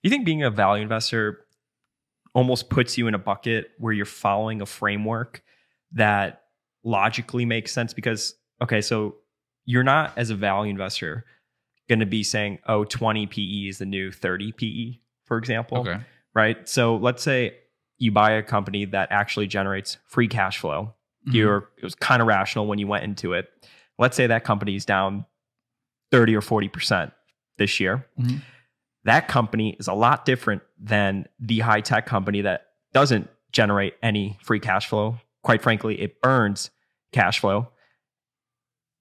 [0.02, 1.46] You think being a value investor
[2.34, 5.42] almost puts you in a bucket where you're following a framework
[5.92, 6.44] that
[6.84, 7.92] logically makes sense?
[7.92, 9.16] Because, okay, so
[9.64, 11.24] you're not, as a value investor,
[11.88, 15.78] going to be saying, oh, 20 PE is the new 30 PE, for example.
[15.78, 15.98] Okay.
[16.34, 16.68] Right.
[16.68, 17.54] So let's say
[17.98, 20.94] you buy a company that actually generates free cash flow.
[21.28, 21.34] Mhm.
[21.34, 23.48] You're, it was kind of rational when you went into it.
[23.98, 25.26] Let's say that company is down
[26.10, 27.12] 30 or 40%
[27.58, 28.40] this year Mhm.
[29.04, 34.38] that company is a lot different than the high tech company that doesn't generate any
[34.42, 35.18] free cash flow.
[35.42, 36.70] Quite frankly, it burns
[37.12, 37.71] cash flow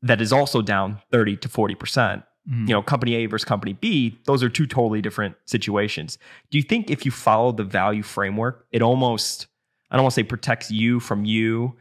[0.01, 2.23] that is also down 30 to 40%.
[2.49, 2.67] Mhm.
[2.67, 6.17] You know, company A versus company B, those are two totally different situations.
[6.49, 9.47] Do you think if you follow the value framework, it almost,
[9.91, 11.75] I don't want to say protects you from you,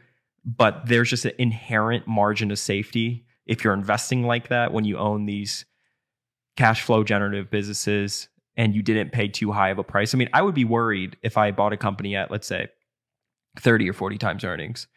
[0.45, 4.97] but there's just an inherent margin of safety if you're investing like that when you
[4.97, 5.65] own these
[6.57, 10.13] cash flow generative businesses and you didn't pay too high of a price.
[10.13, 12.67] I mean, I would be worried if I bought a company at, let's say,
[13.59, 14.87] 30 or 40 times earnings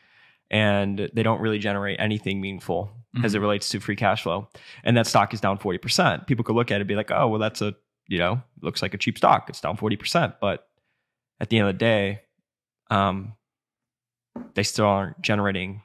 [0.51, 4.49] and they don't really generate anything meaningful as it relates to free cash flow.
[4.83, 6.27] And that stock is down 40%.
[6.27, 7.75] People could look at it and be like, oh, well, that's a,
[8.09, 9.49] you know, looks like a cheap stock.
[9.49, 10.35] It's down 40%.
[10.41, 10.67] But
[11.41, 12.23] at the end of the day,
[12.91, 13.35] um,
[14.55, 15.83] they still aren't generating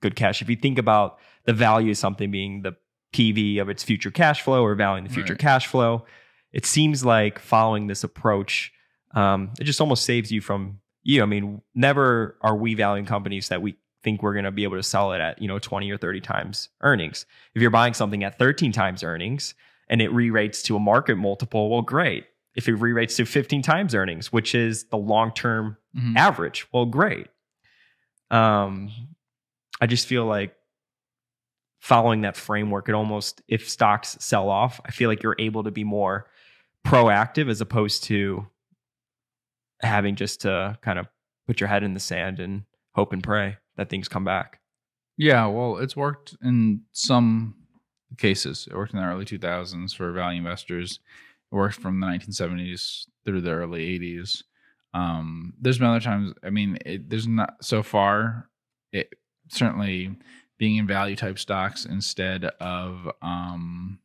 [0.00, 0.40] good cash.
[0.40, 2.74] If you think about the value of something being the
[3.12, 5.40] PV of its future cash flow or valuing the future Right.
[5.40, 6.06] cash flow,
[6.52, 8.72] it seems like following this approach,
[9.14, 11.22] um, it just almost saves you from you.
[11.22, 14.76] I mean, never are we valuing companies that we think we're going to be able
[14.76, 17.26] to sell it at, you know, 20 or 30 times earnings.
[17.54, 19.54] If you're buying something at 13 times earnings
[19.88, 22.26] and it re-rates to a market multiple, well, great.
[22.54, 26.16] If it re-rates to 15 times earnings, which is the long-term Mhm.
[26.16, 26.66] average.
[26.72, 27.28] Well, great.
[28.30, 28.90] Um,
[29.80, 30.54] I just feel like
[31.80, 35.70] following that framework, it almost if stocks sell off, I feel like you're able to
[35.70, 36.26] be more
[36.86, 38.46] proactive as opposed to
[39.80, 41.06] having just to kind of
[41.46, 44.60] put your head in the sand and hope and pray that things come back.
[45.16, 47.54] Yeah, well, it's worked in some
[48.18, 48.68] cases.
[48.70, 51.00] It worked in the early 2000s for value investors.
[51.50, 54.42] It worked from the 1970s through the early 80s.
[54.94, 56.32] Um, there's been other times.
[56.42, 58.48] I mean, it, there's not so far.
[58.92, 59.12] It
[59.48, 60.16] certainly
[60.58, 63.98] being in value type stocks instead of um,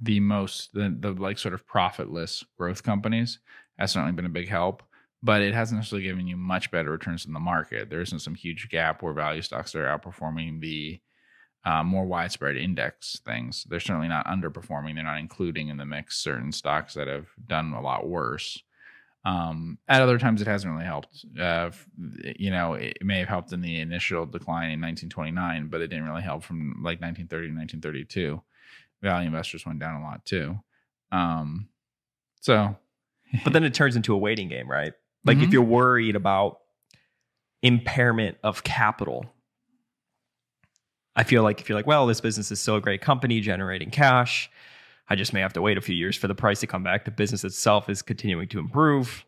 [0.00, 3.38] the most the, the like sort of profitless growth companies
[3.78, 4.82] has certainly been a big help
[5.22, 8.34] but it hasn't necessarily given you much better returns in the market there isn't some
[8.34, 11.00] huge gap where value stocks are outperforming the
[11.64, 16.16] uh, more widespread index things they're certainly not underperforming they're not including in the mix
[16.18, 18.62] certain stocks that have done a lot worse
[19.24, 21.24] um, at other times, it hasn't really helped.
[21.38, 21.70] Uh,
[22.38, 26.06] you know, it may have helped in the initial decline in 1929, but it didn't
[26.06, 28.42] really help from like 1930 to 1932.
[29.02, 30.58] Value investors went down a lot too.
[31.12, 31.68] Um,
[32.40, 32.76] so,
[33.44, 34.94] but then it turns into a waiting game, right?
[35.24, 35.42] Like Mhm.
[35.44, 36.58] if you're worried about
[37.62, 39.26] impairment of capital,
[41.16, 43.90] I feel like if you're like, well, this business is still a great company generating
[43.90, 44.50] cash,
[45.08, 47.04] I just may have to wait a few years for the price to come back.
[47.04, 49.24] The business itself is continuing to improve.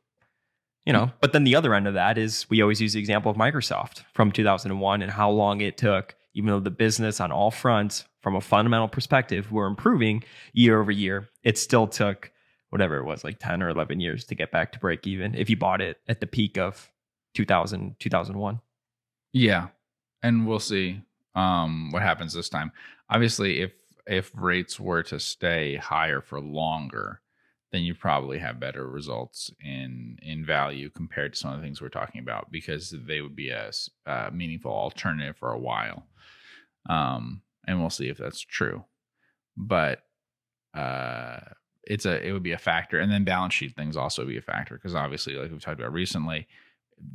[0.87, 3.31] You know, but then the other end of that is we always use the example
[3.31, 7.52] of Microsoft from 2001 and how long it took, even though the business on all
[7.52, 12.33] fronts, from a fundamental perspective, were improving year over year, it still took
[12.72, 15.50] whatever it was, like 10 or 11 years to get back to break even if
[15.50, 16.90] you bought it at the peak of
[17.35, 18.61] 2000, 2001.
[19.35, 19.68] yeah,
[20.22, 21.02] and we'll see
[21.35, 22.72] um, what happens this time.
[23.11, 23.72] Obviously, if
[24.06, 27.20] if rates were to stay higher for longer,
[27.72, 31.80] then you probably have better results in in value compared to some of the things
[31.80, 33.70] we're talking about because they would be a
[34.32, 36.06] meaningful alternative for a while.
[36.88, 38.85] Um, and we'll see if that's true.
[39.56, 40.02] But
[40.74, 41.40] uh,
[41.84, 44.42] it's a it would be a factor, and then balance sheet things also be a
[44.42, 46.46] factor because obviously, like we've talked about recently,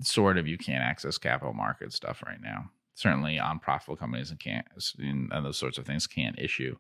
[0.02, 2.70] sort of you can't access capital market stuff right now.
[2.96, 4.66] Certainly, unprofitable companies and can't
[5.00, 6.78] and those sorts of things can't issue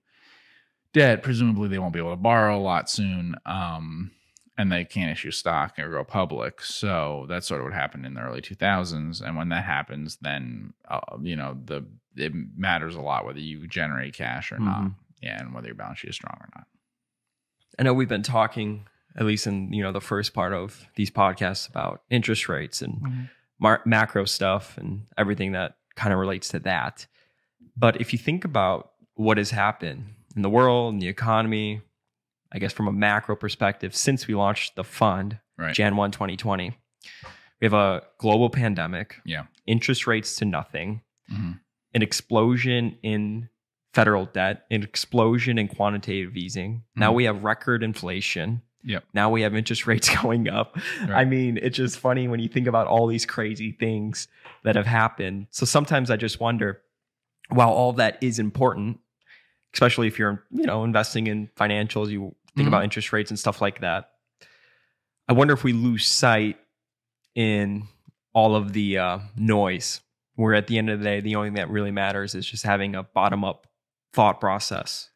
[0.93, 1.21] debt.
[1.23, 4.11] Presumably, they won't be able to borrow a lot soon, um,
[4.57, 6.61] and they can't issue stock or go public.
[6.61, 9.21] So that's sort of what happened in the early 2000s.
[9.21, 13.67] And when that happens, then uh, you know the it matters a lot whether you
[13.67, 14.95] generate cash or not, Mhm.
[15.21, 16.65] yeah, and whether your balance sheet is strong or not.
[17.79, 21.11] I know we've been talking, at least in you know the first part of these
[21.11, 26.59] podcasts, about interest rates and mar- macro stuff and everything that kind of relates to
[26.59, 27.07] that.
[27.75, 31.81] But if you think about what has happened in the world and the economy,
[32.51, 35.73] I guess from a macro perspective, since we launched the fund, Right.
[35.73, 36.77] Jan 1, 2020,
[37.59, 39.45] we have a global pandemic, Yeah.
[39.65, 41.59] interest rates to nothing, Mhm.
[41.95, 43.49] an explosion in
[43.97, 46.83] federal debt, an explosion in quantitative easing.
[46.95, 47.15] Now Mhm.
[47.15, 48.61] we have record inflation.
[48.83, 49.03] Yep.
[49.13, 50.77] Now we have interest rates going up.
[51.09, 54.27] I mean, it's just funny when you think about all these crazy things
[54.63, 55.47] that have happened.
[55.49, 56.81] So sometimes I just wonder,
[57.49, 58.99] while all that is important,
[59.73, 62.69] especially if you're, you know, investing in financials, you think Mhm.
[62.69, 64.11] about interest rates and stuff like that.
[65.27, 66.57] I wonder if we lose sight
[67.35, 67.87] in
[68.33, 70.01] all of the uh, noise,
[70.35, 72.63] where at the end of the day, the only thing that really matters is just
[72.63, 73.66] having a bottom up
[74.17, 75.11] thought process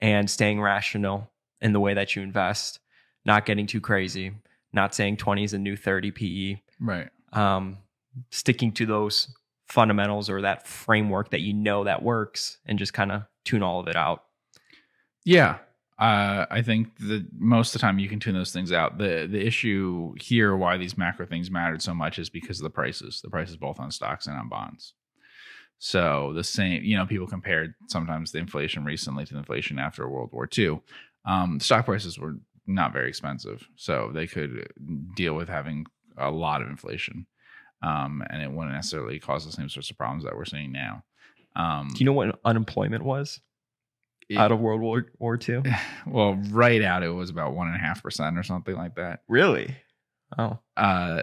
[0.00, 2.80] and staying rational in the way that you invest,
[3.26, 4.32] not getting too crazy,
[4.72, 7.10] not saying 20 is a new 30 PE, Right.
[7.34, 7.76] um,
[8.30, 9.36] sticking to those
[9.68, 13.78] fundamentals or that framework that you know that works and just kind of tune all
[13.78, 14.24] of it out.
[15.22, 15.58] Yeah.
[15.98, 18.96] Uh, I think that most of the time you can tune those things out.
[18.96, 22.70] The the issue here, why these macro things mattered so much, is because of the
[22.70, 23.20] prices.
[23.20, 24.94] The prices both on stocks and on bonds.
[25.82, 30.06] So the same, you know, people compared sometimes the inflation recently to the inflation after
[30.08, 30.80] World War II.
[31.24, 34.70] Um, stock prices were not very expensive, so they could
[35.16, 35.86] deal with having
[36.18, 37.26] a lot of inflation,
[37.82, 41.02] um, and it wouldn't necessarily cause the same sorts of problems that we're seeing now.
[41.56, 43.40] Um, Do you know what unemployment was
[44.28, 45.62] it- out of World War, War II?
[46.06, 49.20] well, right out, it was about one and a half percent or something like that.
[49.28, 49.74] Really?
[50.38, 51.22] Oh, Uh,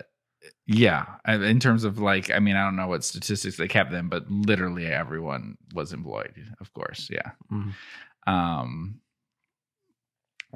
[0.67, 1.05] yeah.
[1.25, 4.29] In terms of like, I mean, I don't know what statistics they kept them, but
[4.29, 6.35] literally everyone was employed.
[6.59, 7.31] Of course, yeah.
[7.51, 7.73] Mhm.
[8.27, 8.99] Um.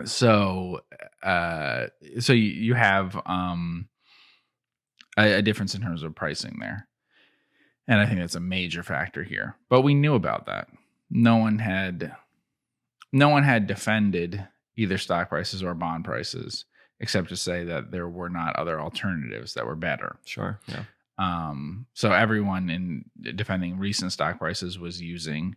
[0.05, 0.81] So,
[1.21, 1.87] uh,
[2.19, 3.87] so you, you have um
[5.17, 6.87] a, a difference in terms of pricing there,
[7.87, 9.55] and I think that's a major factor here.
[9.69, 10.67] But we knew about that.
[11.09, 12.15] No one had,
[13.11, 14.47] no one had defended
[14.77, 16.65] either stock prices or bond prices
[17.01, 20.15] except to say that there were not other alternatives that were better.
[20.23, 20.59] sure.
[20.67, 20.83] Yeah.
[21.17, 25.55] Um, so everyone in defending recent stock prices was using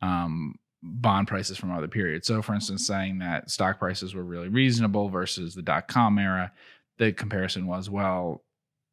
[0.00, 2.26] um, bond prices from other periods.
[2.26, 6.50] So, for instance, saying that stock prices were really reasonable versus the dot com era,
[6.98, 8.42] the comparison was well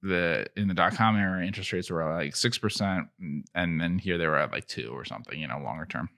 [0.01, 3.07] the in the dot com era interest rates were like six percent
[3.53, 6.09] and then here they were at like two or something you know longer term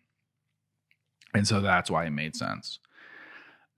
[1.33, 2.79] and so that's why it made sense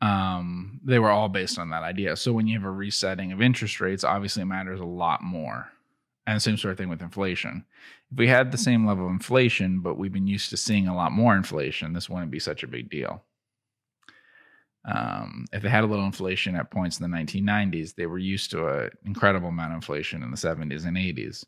[0.02, 3.42] um they were all based on that idea so when you have a resetting of
[3.42, 5.70] interest rates obviously it matters a lot more
[6.28, 7.64] and same sort of thing with inflation
[8.12, 10.96] if we had the same level of inflation but we've been used to seeing a
[10.96, 13.24] lot more inflation this wouldn't be such a big deal
[14.88, 18.52] um, if they had a little inflation at points in the 1990s, they were used
[18.52, 21.44] to an incredible amount of inflation in the 70s and 80s.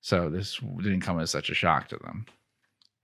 [0.00, 2.26] So this didn't come as such a shock to them.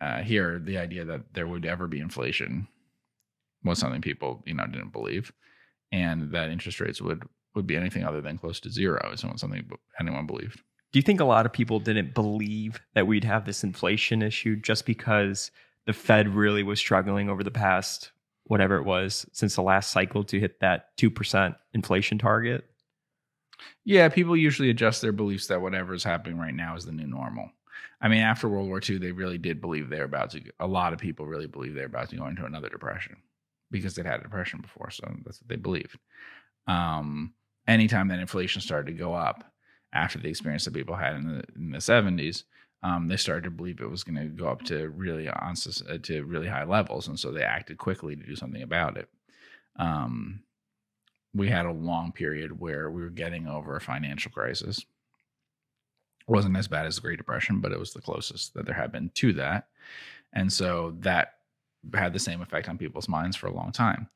[0.01, 2.69] Uh, here, the idea that there would ever be inflation
[3.65, 5.33] was something people, you know, didn't believe,
[5.91, 7.23] and that interest rates would
[7.55, 9.71] would be anything other than close to zero isn't something
[10.01, 10.63] anyone believed.
[10.93, 14.57] Do you think a lot of people didn't believe that we'd have this inflation issue
[14.57, 15.51] just because
[15.87, 18.13] the Fed really was struggling over the past
[18.45, 22.65] whatever it was since the last cycle to hit that 2% inflation target?
[23.85, 27.07] Yeah, people usually adjust their beliefs that whatever is happening right now is the new
[27.07, 27.51] normal.
[28.01, 30.93] I mean, after World War II, they really did believe they're about to, a lot
[30.93, 33.17] of people really believe they're about to go into another depression
[33.73, 34.91] because they'd had a depression before.
[34.91, 35.99] So that's what they believed.
[36.69, 37.35] Um,
[37.67, 39.53] anytime that inflation started to go up
[39.93, 42.45] after the experience that people had in the, in the 70s,
[42.85, 45.55] um, they started to believe it was going to go up to really on
[45.89, 49.09] uh, to really high levels, and so they acted quickly to do something about it.
[49.77, 50.43] Um,
[51.33, 54.79] we had a long period where we were getting over a financial crisis.
[54.79, 58.75] It wasn't as bad as the Great Depression, but it was the closest that there
[58.75, 59.69] had been to that,
[60.33, 61.35] and so that
[61.95, 64.09] had the same effect on people's minds for a long time.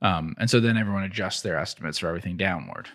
[0.00, 2.88] Um, and so then everyone adjusts their estimates for everything downward.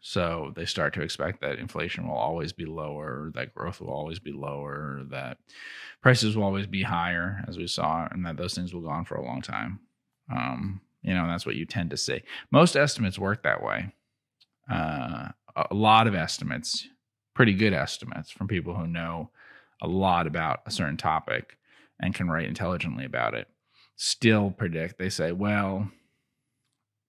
[0.00, 4.18] So they start to expect that inflation will always be lower, that growth will always
[4.18, 5.38] be lower, that
[6.00, 9.04] prices will always be higher, as we saw, and that those things will go on
[9.04, 9.80] for a long time.
[10.30, 12.22] Um, you know, that's what you tend to see.
[12.50, 13.92] Most estimates work that way.
[14.70, 16.86] Uh, a lot of estimates,
[17.34, 19.30] pretty good estimates from people who know
[19.82, 21.58] a lot about a certain topic
[22.00, 23.48] and can write intelligently about it,
[23.96, 24.98] still predict.
[24.98, 25.90] They say, well,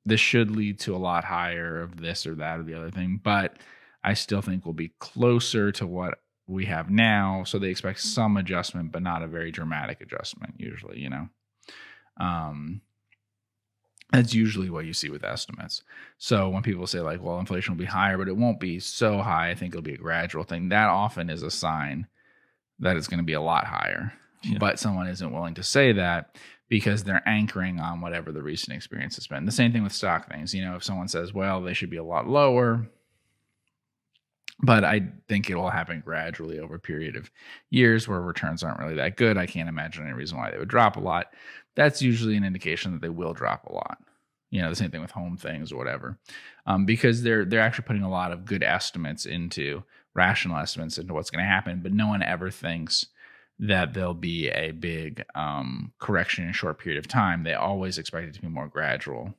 [0.06, 3.20] this should lead to a lot higher of this or that or the other thing,
[3.24, 3.58] but
[4.04, 7.44] I still think we'll be closer to what we have now.
[7.44, 11.28] So they expect some adjustment, but not a very dramatic adjustment, usually, you know.
[12.20, 12.82] Um,
[14.14, 15.82] that's usually what you see with estimates.
[16.18, 19.18] So when people say, like, well, inflation will be higher, but it won't be so
[19.18, 22.08] high, I think it'll be a gradual thing, that often is a sign
[22.80, 24.14] that it's going to be a lot higher.
[24.44, 24.58] Yeah.
[24.60, 26.38] But someone isn't willing to say that
[26.70, 29.46] because they're anchoring on whatever the recent experience has been.
[29.46, 30.54] The same thing with stock things.
[30.54, 32.88] You know, if someone says, well, they should be a lot lower,
[34.62, 37.32] but I think it will happen gradually over a period of
[37.70, 39.38] years where returns aren't really that good.
[39.38, 41.28] I can't imagine any reason why they would drop a lot.
[41.76, 44.00] That's usually an indication that they will drop a lot.
[44.50, 46.18] You know, the same thing with home things or whatever,
[46.66, 49.84] um, because they're they're actually putting a lot of good estimates into
[50.16, 53.08] rational estimates into what's going to happen, but no one ever thinks
[53.60, 57.44] that there'll be a big um, correction in a short period of time.
[57.44, 59.34] They always expect it to be more gradual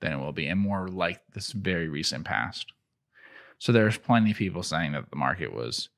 [0.00, 2.72] than it will be, and more like this very recent past.
[3.58, 5.88] So there's plenty of people saying that the market was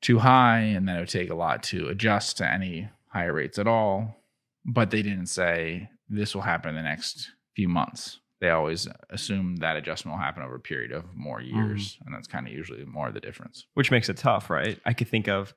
[0.00, 3.58] too high and that it would take a lot to adjust to any higher rates
[3.58, 4.16] at all.
[4.64, 8.18] But they didn't say this will happen in the next few months.
[8.40, 11.96] They always assume that adjustment will happen over a period of more years.
[11.96, 12.06] Mm.
[12.06, 13.66] And that's kind of usually more of the difference.
[13.74, 14.80] Which makes it tough, right?
[14.86, 15.54] I could think of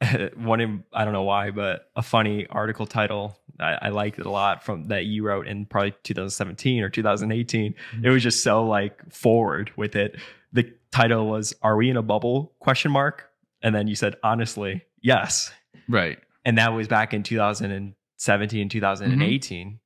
[0.36, 3.38] one in, I don't know why, but a funny article title.
[3.60, 7.72] I, I, liked it a lot from that you wrote in probably 2017 or 2018.
[7.72, 8.04] Mm-hmm.
[8.04, 10.16] It was just so like forward with it.
[10.52, 13.30] The title was "Are we in a bubble?" question mark,
[13.62, 15.52] and then you said honestly, yes.
[15.88, 16.18] Right.
[16.44, 19.66] And that was back in 2017, 2018.
[19.66, 19.76] Mm-hmm.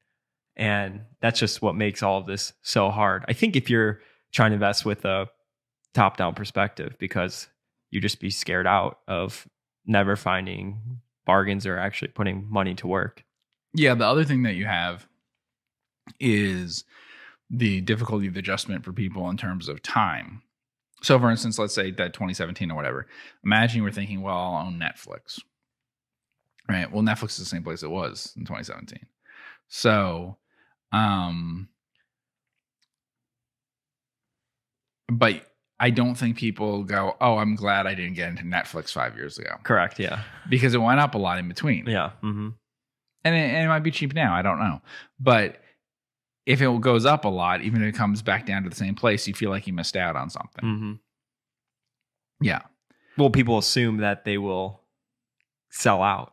[0.57, 3.25] And that's just what makes all of this so hard.
[3.29, 4.01] I think if you're
[4.33, 5.29] trying to invest with a
[5.95, 7.49] top down perspective, because
[7.91, 9.47] you just be scared out of
[9.89, 13.25] never finding bargains or actually putting money to work.
[13.75, 15.09] Yeah, the other thing that you have
[16.21, 16.85] is
[17.51, 20.43] the difficulty of adjustment for people in terms of time.
[21.03, 23.07] So, for instance, let's say that 2017 or whatever,
[23.45, 25.41] imagine you were thinking, well, I'll own Netflix.
[26.69, 26.91] Right.
[26.91, 29.07] Well, Netflix is the same place it was in 2017.
[29.69, 30.37] So,
[30.93, 31.69] um,
[35.09, 35.43] but
[35.81, 39.39] I don't think people go, "Oh, I'm glad I didn't get into Netflix five years
[39.39, 39.99] ago." Correct.
[39.99, 40.23] Yeah.
[40.49, 41.87] Because it went up a lot in between.
[41.87, 42.11] Yeah.
[42.23, 42.49] Mm-hmm.
[43.25, 44.35] And, it, and it might be cheap now.
[44.35, 44.81] I don't know,
[45.21, 45.61] but
[46.47, 48.95] if it goes up a lot, even if it comes back down to the same
[48.95, 50.65] place, you feel like you missed out on something.
[50.65, 50.93] Mm-hmm.
[52.41, 52.63] Yeah.
[53.19, 54.81] Well, people assume that they will
[55.71, 56.33] sell out.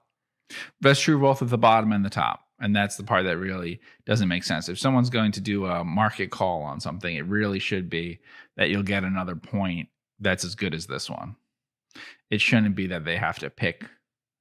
[0.79, 2.41] That's true both at the bottom and the top.
[2.59, 4.69] And that's the part that really doesn't make sense.
[4.69, 8.19] If someone's going to do a market call on something, it really should be
[8.57, 9.89] that you'll get another point
[10.19, 11.35] that's as good as this one.
[12.29, 13.85] It shouldn't be that they have to pick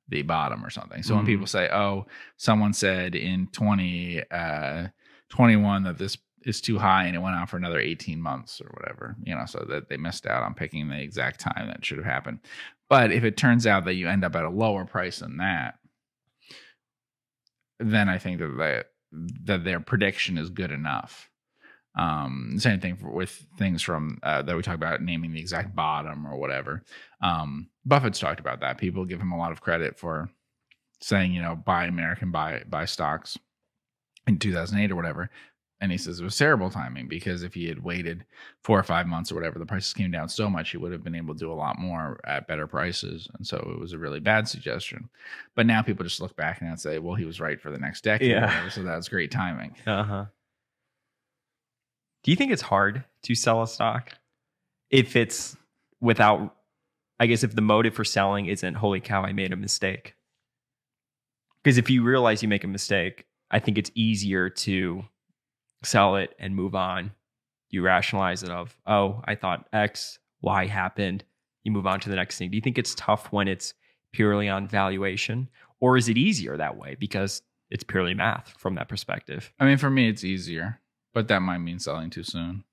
[0.09, 1.03] the bottom or something.
[1.03, 1.29] So when Mhm.
[1.29, 2.07] people say, "Oh,
[2.37, 4.89] someone said in 20 uh
[5.31, 8.69] 21 that this is too high and it went on for another 18 months or
[8.75, 11.97] whatever," you know, so that they missed out on picking the exact time that should
[11.99, 12.41] have happened.
[12.89, 15.79] But if it turns out that you end up at a lower price than that,
[17.81, 18.83] then I think that they,
[19.45, 21.31] that their prediction is good enough.
[21.97, 25.75] Um, same thing for, with things from uh, that we talk about naming the exact
[25.77, 26.83] bottom or whatever.
[27.21, 28.79] Um, Buffett's talked about that.
[28.79, 30.29] People give him a lot of credit for
[31.01, 33.39] saying, you know, buy American, buy buy stocks
[34.27, 35.31] in 2008 or whatever.
[35.81, 38.25] And he says it was terrible timing because if he had waited
[38.63, 41.05] four or five months or whatever, the prices came down so much he would have
[41.05, 43.29] been able to do a lot more at better prices.
[43.35, 45.11] And so it was a really bad suggestion.
[45.55, 48.03] But now people just look back and say, well, he was right for the next
[48.03, 48.31] decade.
[48.31, 48.69] Yeah.
[48.71, 49.75] so that was great timing.
[49.87, 50.25] Uh huh.
[52.25, 54.13] Do you think it's hard to sell a stock
[54.91, 55.57] if it's
[56.01, 56.57] without?
[57.21, 60.17] I guess if the motive for selling isn't "Holy cow, I made a mistake."
[61.63, 65.05] Because if you realize you make a mistake, I think it's easier to
[65.83, 67.13] sell it and move on.
[67.71, 71.25] You rationalize it of, oh, I thought X, Y happened.
[71.63, 72.51] You move on to the next thing.
[72.51, 73.75] Do you think it's tough when it's
[74.13, 75.49] purely on valuation,
[75.81, 79.53] or is it easier that way because it's purely math from that perspective?
[79.59, 80.81] I mean, for me, it's easier,
[81.15, 82.65] but that might mean selling too soon.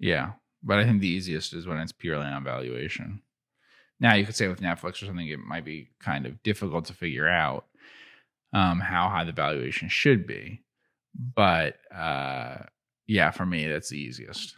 [0.00, 0.32] Yeah.
[0.62, 3.20] But I think the easiest is when it's purely on valuation.
[4.00, 6.94] Now, you could say with Netflix or something, it might be kind of difficult to
[6.94, 7.66] figure out
[8.52, 10.62] um, how high the valuation should be.
[11.14, 12.64] But uh,
[13.06, 14.56] yeah, for me, that's the easiest.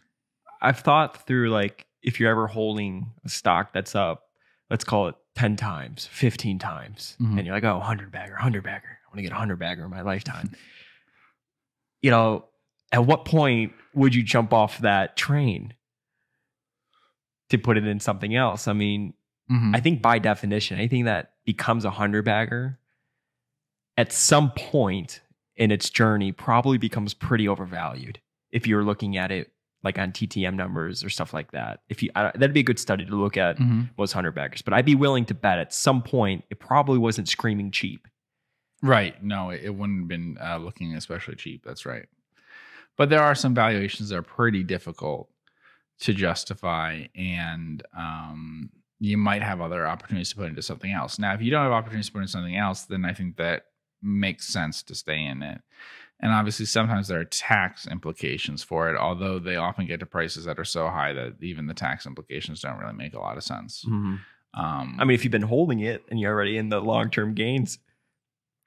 [0.62, 4.22] I've thought through like if you're ever holding a stock that's up,
[4.70, 7.36] let's call it 10 times, 15 times, Mhm.
[7.36, 8.86] and you're like, oh, 100 bagger, 100 bagger.
[9.04, 10.52] I want to get a 100 bagger in my lifetime.
[12.00, 12.46] you know,
[12.92, 15.74] at what point would you jump off that train
[17.50, 18.68] to put it in something else?
[18.68, 19.14] I mean,
[19.50, 19.74] Mhm.
[19.76, 22.78] I think by definition, anything that becomes a 100 bagger
[23.96, 25.22] at some point
[25.56, 28.20] in its journey probably becomes pretty overvalued
[28.50, 31.80] if you're looking at it like on TTM numbers or stuff like that.
[31.88, 33.90] If you I, that'd be a good study to look at Mhm.
[33.96, 37.28] most hundred baggers, but I'd be willing to bet at some point it probably wasn't
[37.28, 38.08] screaming cheap.
[38.82, 39.22] Right.
[39.22, 41.62] No, it, it wouldn't have been uh, looking especially cheap.
[41.64, 42.06] That's right.
[42.96, 45.28] But there are some valuations that are pretty difficult
[46.00, 51.18] to justify, and um, you might have other opportunities to put into something else.
[51.18, 53.66] Now, if you don't have opportunities to put into something else, then I think that
[54.02, 55.60] makes sense to stay in it.
[56.20, 60.46] And obviously, sometimes there are tax implications for it, although they often get to prices
[60.46, 63.44] that are so high that even the tax implications don't really make a lot of
[63.44, 63.84] sense.
[64.54, 67.34] Um, I mean, if you've been holding it and you're already in the long term
[67.34, 67.78] gains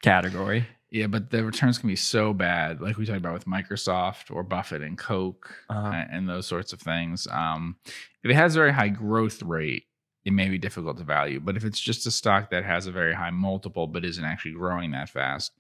[0.03, 4.33] category, Yeah, but the returns can be so bad, like we talked about with Microsoft
[4.33, 6.05] or Buffett and Coke Uh-huh.
[6.11, 7.27] and those sorts of things.
[7.29, 7.75] Um,
[8.23, 9.83] if it has a very high growth rate,
[10.25, 11.39] it may be difficult to value.
[11.39, 14.53] But if it's just a stock that has a very high multiple but isn't actually
[14.53, 15.51] growing that fast,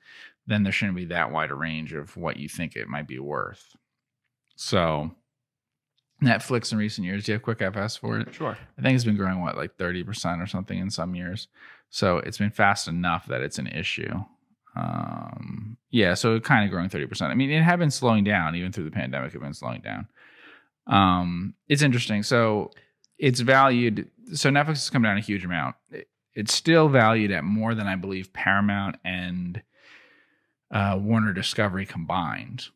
[0.47, 3.19] then there shouldn't be that wide a range of what you think it might be
[3.19, 3.75] worth.
[4.55, 5.11] So,
[6.21, 8.33] Netflix in recent years, do you have QuickFS for it?
[8.33, 8.57] sure.
[8.77, 11.47] I think it's been growing what like 30% or something in some years.
[11.91, 14.25] So it's been fast enough that it's an issue.
[14.75, 17.23] Um yeah, so kind of growing 30%.
[17.23, 19.81] I mean, it had been slowing down even through the pandemic, it had been slowing
[19.81, 20.07] down.
[20.87, 22.23] Um it's interesting.
[22.23, 22.71] So
[23.17, 25.75] it's valued so Netflix has come down a huge amount.
[25.91, 29.61] It- it's still valued at more than I believe Paramount and
[30.71, 32.67] uh, Warner Discovery combined.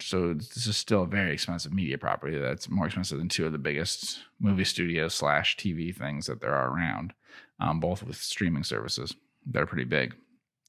[0.00, 2.36] So this is still a very expensive media property.
[2.38, 6.54] That's more expensive than two of the biggest movie studios slash TV things that there
[6.54, 7.12] are around,
[7.60, 9.14] um, both with streaming services
[9.46, 10.14] They're pretty big.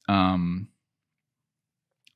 [0.08, 0.68] Um,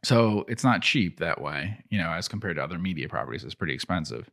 [0.02, 3.44] so it's not cheap that way, you know, as compared to other media properties.
[3.44, 4.30] It's pretty expensive.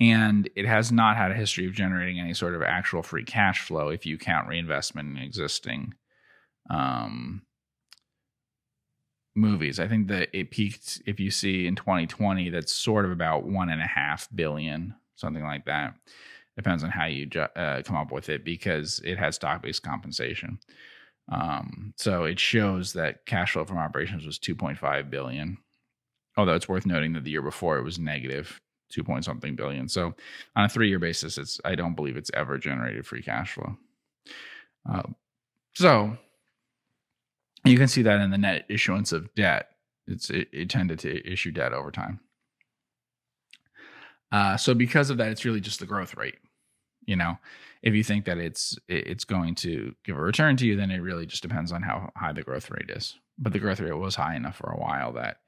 [0.00, 3.60] And it has not had a history of generating any sort of actual free cash
[3.60, 5.94] flow if you count reinvestment in existing
[6.70, 7.42] um,
[9.36, 9.78] movies.
[9.78, 13.68] I think that it peaked, if you see in 2020, that's sort of about one
[13.68, 15.94] and a half billion, something like that.
[16.56, 19.82] Depends on how you ju- uh, come up with it because it has stock based
[19.82, 20.58] compensation.
[21.30, 25.58] Um, so it shows that cash flow from operations was 2.5 billion.
[26.36, 28.60] Although it's worth noting that the year before it was negative
[28.94, 29.88] two point something billion.
[29.88, 30.14] So
[30.56, 33.76] on a three year basis, it's I don't believe it's ever generated free cash flow.
[34.88, 35.02] Uh,
[35.74, 36.16] so
[37.64, 39.70] you can see that in the net issuance of debt.
[40.06, 42.20] It's it, it tended to issue debt over time.
[44.30, 46.36] Uh, so because of that, it's really just the growth rate.
[47.06, 47.38] You know,
[47.82, 50.98] if you think that it's it's going to give a return to you, then it
[50.98, 53.18] really just depends on how high the growth rate is.
[53.38, 55.38] but the growth rate was high enough for a while that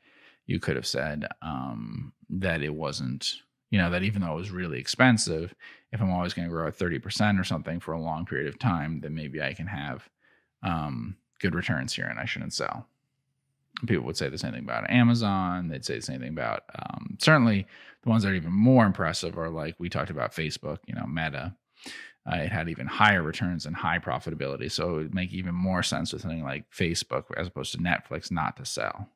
[0.47, 3.35] you could have said um, that it wasn't,
[3.71, 5.55] you know, that even though it was really expensive,
[5.93, 8.59] if I'm always going to grow at 30% or something for a long period of
[8.59, 10.09] time, then maybe I can have
[10.63, 12.87] um, good returns here and I shouldn't sell.
[13.87, 15.69] People would say the same thing about Amazon.
[15.69, 17.67] They'd say the same thing about um, certainly
[18.03, 21.07] the ones that are even more impressive are like we talked about Facebook, you know,
[21.07, 21.55] Meta.
[22.31, 24.71] Uh, it had even higher returns and high profitability.
[24.71, 28.31] So it would make even more sense with something like Facebook as opposed to Netflix
[28.31, 29.09] not to sell.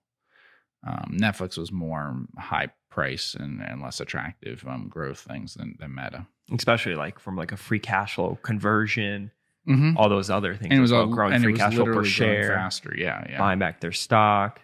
[0.87, 5.95] Um, Netflix was more high price and, and less attractive um, growth things than, than
[5.95, 6.27] Meta.
[6.53, 9.31] Especially like from like a free cash flow conversion,
[9.71, 9.97] Mm-hmm.
[9.97, 10.71] all those other things.
[10.71, 12.93] And it was well, all growing free cash flow per share, faster.
[12.97, 13.39] Yeah, yeah.
[13.39, 14.61] buying back their stock.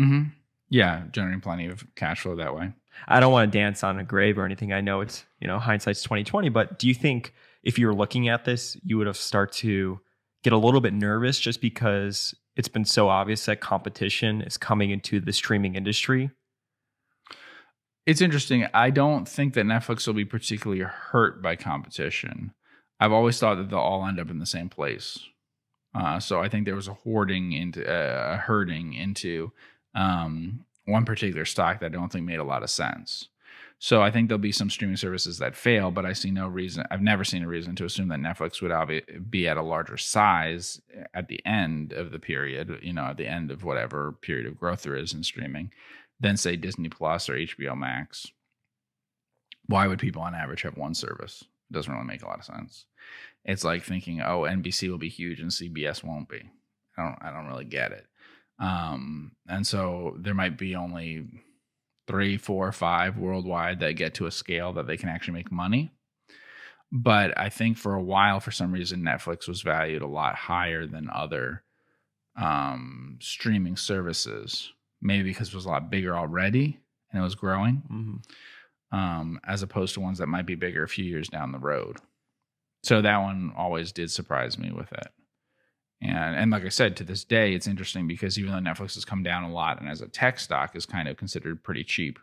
[0.00, 0.30] Mm-hmm.
[0.70, 2.72] Yeah, generating plenty of cash flow that way.
[3.06, 4.72] I don't want to dance on a grave or anything.
[4.72, 7.94] I know it's you know hindsight's twenty twenty, but do you think if you were
[7.94, 10.00] looking at this, you would have start to
[10.42, 14.90] get a little bit nervous just because it's been so obvious that competition is coming
[14.90, 16.30] into the streaming industry?
[18.06, 18.66] It's interesting.
[18.72, 22.52] I don't think that Netflix will be particularly hurt by competition.
[22.98, 25.18] I've always thought that they'll all end up in the same place.
[25.94, 29.52] Uh, so I think there was a hoarding into uh, a herding into
[29.94, 33.28] um, one particular stock that I don't think made a lot of sense.
[33.78, 36.84] So I think there'll be some streaming services that fail, but I see no reason.
[36.90, 39.98] I've never seen a reason to assume that Netflix would obvi- be at a larger
[39.98, 40.80] size
[41.12, 44.58] at the end of the period, you know, at the end of whatever period of
[44.58, 45.72] growth there is in streaming,
[46.18, 48.26] than say Disney Plus or HBO Max.
[49.66, 51.44] Why would people on average have one service?
[51.70, 52.86] It doesn't really make a lot of sense.
[53.44, 56.50] It's like thinking, oh, NBC will be huge and CBS won't be.
[56.98, 58.06] I don't, I don't really get it.
[58.58, 61.26] Um, and so there might be only
[62.06, 65.92] three, four, five worldwide that get to a scale that they can actually make money.
[66.92, 70.86] But I think for a while, for some reason, Netflix was valued a lot higher
[70.86, 71.64] than other
[72.36, 74.72] um, streaming services.
[75.02, 76.80] Maybe because it was a lot bigger already
[77.12, 78.16] and it was growing, Mm-hmm.
[78.92, 81.98] Um, as opposed to ones that might be bigger a few years down the road.
[82.82, 85.08] So that one always did surprise me with it.
[86.02, 89.04] And and like I said, to this day, it's interesting because even though Netflix has
[89.04, 92.18] come down a lot and as a tech stock is kind of considered pretty cheap,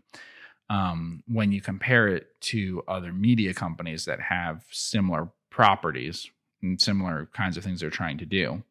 [0.69, 6.29] um, when you compare it to other media companies that have similar properties
[6.61, 8.63] and similar kinds of things they're trying to do,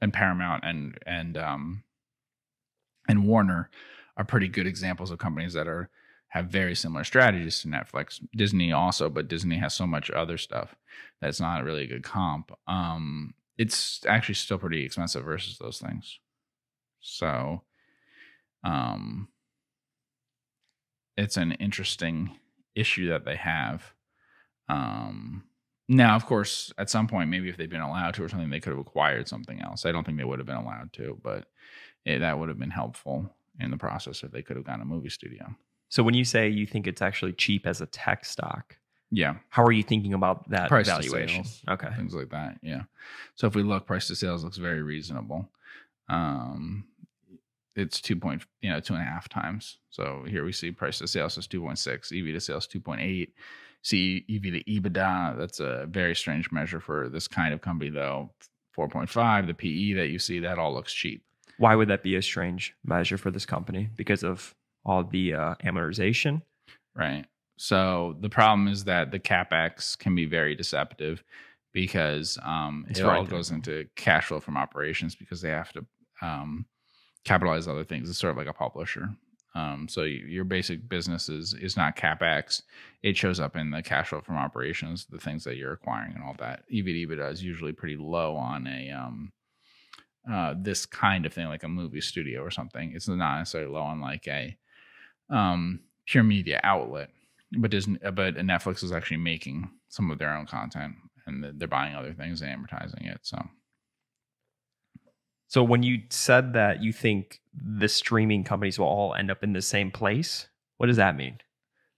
[0.00, 1.82] and Paramount and and um,
[3.08, 3.70] and Warner
[4.16, 5.90] are pretty good examples of companies that are
[6.34, 8.20] have very similar strategies to Netflix.
[8.34, 10.74] Disney also, but Disney has so much other stuff
[11.20, 12.50] that's not really a good comp.
[12.66, 16.18] Um, it's actually still pretty expensive versus those things.
[17.00, 17.62] So,
[18.64, 19.28] um,
[21.16, 22.36] it's an interesting
[22.74, 23.94] issue that they have.
[24.68, 25.44] Um,
[25.88, 28.58] now, of course, at some point, maybe if they'd been allowed to or something, they
[28.58, 29.86] could have acquired something else.
[29.86, 31.44] I don't think they would have been allowed to, but
[32.04, 33.30] it, that would have been helpful
[33.60, 35.54] in the process if they could have gotten a movie studio.
[35.94, 38.76] So when you say you think it's actually cheap as a tech stock,
[39.12, 41.44] Yeah, how are you thinking about that Price to valuation?
[41.44, 41.62] sales.
[41.68, 41.88] Okay.
[41.94, 42.58] things like that.
[42.64, 42.82] Yeah.
[43.36, 45.48] So if we look, price to sales looks very reasonable.
[46.08, 46.86] Um,
[47.76, 49.78] it's two point, you know, two and a half times.
[49.90, 52.80] So here we see price to sales is two point six, EV to sales two
[52.80, 53.32] point eight.
[53.82, 55.38] See EV to EBITDA.
[55.38, 58.32] That's a very strange measure for this kind of company, though.
[58.72, 59.46] Four point five.
[59.46, 61.22] The PE that you see, that all looks cheap.
[61.58, 63.90] Why would that be a strange measure for this company?
[63.96, 66.42] Because of all the uh, amortization?
[66.94, 67.26] Right.
[67.56, 71.22] So the problem is that the capex can be very deceptive
[71.72, 73.30] because um, it right all there.
[73.30, 75.84] goes into cash flow from operations because they have to
[76.22, 76.66] um,
[77.24, 78.08] capitalize other things.
[78.08, 79.10] It's sort of like a publisher.
[79.56, 82.62] Um, so your basic business is is not capex.
[83.02, 86.24] It shows up in the cash flow from operations, the things that you're acquiring and
[86.24, 86.64] all that.
[86.72, 89.32] EBITDA is usually pretty low on a um,
[90.30, 92.92] uh, this kind of thing, like a movie studio or something.
[92.94, 94.56] It's not necessarily low on like a
[95.30, 97.10] um, pure media outlet
[97.58, 100.94] but Disney, uh, but Netflix is actually making some of their own content,
[101.26, 103.20] and they're buying other things and amortizing it.
[103.22, 103.38] So
[105.48, 109.52] So when you said that you think the streaming companies will all end up in
[109.52, 110.48] the same place,
[110.78, 111.38] what does that mean?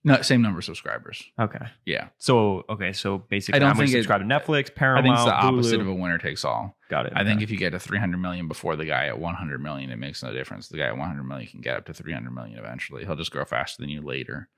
[0.07, 1.23] No, same number of subscribers.
[1.39, 1.59] Okay.
[1.85, 5.05] Yeah, So okay, so basically, I don't I'm think to it- subscribe to Netflix, Paramount.
[5.05, 6.77] I think it's the opposite of a winner takes all.
[6.89, 7.13] Got it.
[7.17, 9.97] I think if you get to 300 million before the guy at 100 million, it
[9.99, 10.69] makes no difference.
[10.69, 13.05] The guy at 100 million can get up to 300 million eventually.
[13.05, 14.49] He'll just grow faster than you later.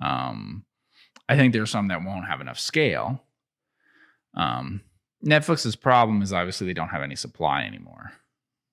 [0.00, 0.64] Um,
[1.28, 3.22] I think there's some that won't have enough scale.
[4.34, 4.82] Um,
[5.24, 8.12] Netflix's problem is obviously they don't have any supply anymore.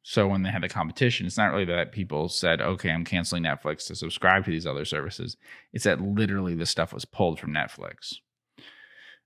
[0.03, 3.43] So when they had the competition, it's not really that people said, "Okay, I'm canceling
[3.43, 5.37] Netflix to subscribe to these other services."
[5.73, 8.15] It's that literally the stuff was pulled from Netflix.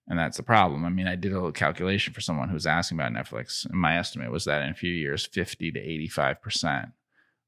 [0.07, 0.83] And that's the problem.
[0.83, 3.79] I mean, I did a little calculation for someone who was asking about Netflix, and
[3.79, 6.91] my estimate was that in a few years, 50 to 85%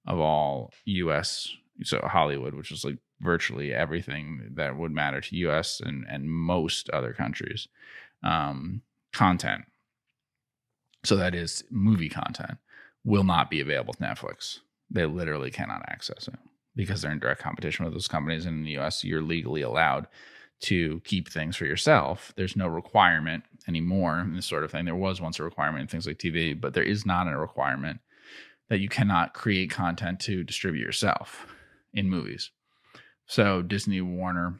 [0.07, 1.49] of all US
[1.83, 6.89] so Hollywood, which is like virtually everything that would matter to US and and most
[6.91, 7.67] other countries.
[8.23, 9.65] Um, content.
[11.03, 12.57] So that is movie content
[13.05, 14.59] will not be available to Netflix.
[14.89, 16.39] They literally cannot access it
[16.75, 18.45] because they're in direct competition with those companies.
[18.45, 20.07] And in the US, you're legally allowed
[20.61, 22.33] to keep things for yourself.
[22.35, 24.85] There's no requirement anymore in this sort of thing.
[24.85, 27.99] There was once a requirement in things like TV, but there is not a requirement
[28.69, 31.45] that you cannot create content to distribute yourself
[31.93, 32.51] in movies.
[33.27, 34.59] So Disney, Warner,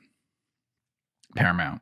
[1.35, 1.81] Paramount,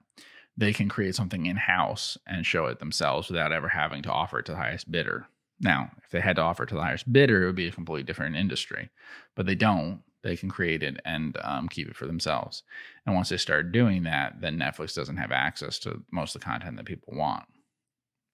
[0.55, 4.39] they can create something in house and show it themselves without ever having to offer
[4.39, 5.27] it to the highest bidder.
[5.63, 8.03] Now, if they had to offer to the highest bidder, it would be a completely
[8.03, 8.89] different industry,
[9.35, 10.01] but they don't.
[10.21, 12.63] They can create it and um, keep it for themselves.
[13.05, 16.45] And once they start doing that, then Netflix doesn't have access to most of the
[16.45, 17.43] content that people want.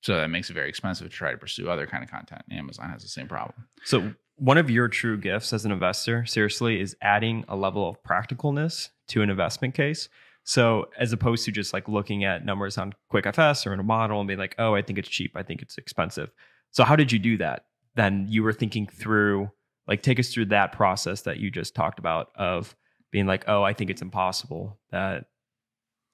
[0.01, 2.43] So that makes it very expensive to try to pursue other kind of content.
[2.51, 3.67] Amazon has the same problem.
[3.83, 8.01] So one of your true gifts as an investor, seriously, is adding a level of
[8.03, 10.09] practicalness to an investment case.
[10.43, 14.19] So as opposed to just like looking at numbers on QuickFS or in a model
[14.19, 16.31] and being like, oh, I think it's cheap, I think it's expensive.
[16.71, 17.65] So how did you do that?
[17.95, 19.49] Then you were thinking through,
[19.87, 22.75] like, take us through that process that you just talked about of
[23.11, 25.25] being like, oh, I think it's impossible that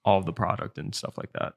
[0.03, 1.53] all of the product and stuff like that.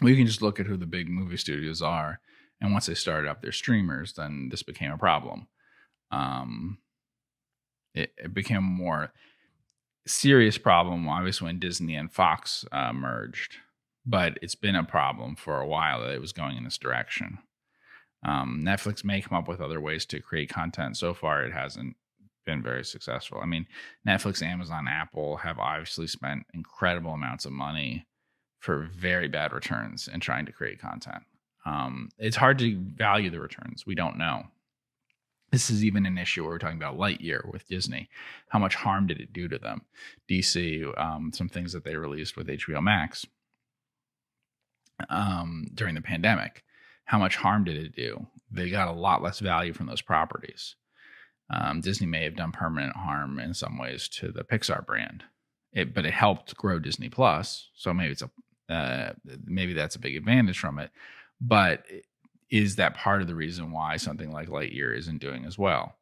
[0.00, 2.20] Well, you can just look at who the big movie studios are,
[2.60, 5.48] and once they started up their streamers, then this became a problem.
[6.10, 6.78] Um,
[7.94, 9.12] it, it became a more
[10.06, 13.56] serious problem, obviously, when Disney and Fox uh, merged.
[14.06, 17.38] But it's been a problem for a while that it was going in this direction.
[18.24, 20.96] Um, Netflix may come up with other ways to create content.
[20.96, 21.96] So far, it hasn't
[22.44, 23.40] been very successful.
[23.42, 23.66] I mean,
[24.06, 28.06] Netflix, Amazon, Apple have obviously spent incredible amounts of money
[28.58, 31.22] for very bad returns in trying to create content.
[31.64, 33.84] Um, it's hard to value the returns.
[33.86, 34.44] We don't know.
[35.50, 38.08] This is even an issue where we're talking about Lightyear with Disney.
[38.48, 39.82] How much harm did it do to them?
[40.30, 43.26] DC, um, some things that they released with HBO Max
[45.08, 46.64] um, during the pandemic
[47.08, 48.26] how much harm did it do?
[48.50, 50.76] They got a lot less value from those properties.
[51.50, 55.24] Um, Disney may have done permanent harm in some ways to the Pixar brand,
[55.72, 57.70] it, but it helped grow Disney Plus.
[57.74, 58.30] So maybe it's a
[58.72, 59.14] uh,
[59.46, 60.90] maybe that's a big advantage from it.
[61.40, 61.84] But
[62.50, 65.96] is that part of the reason why something like Lightyear isn't doing as well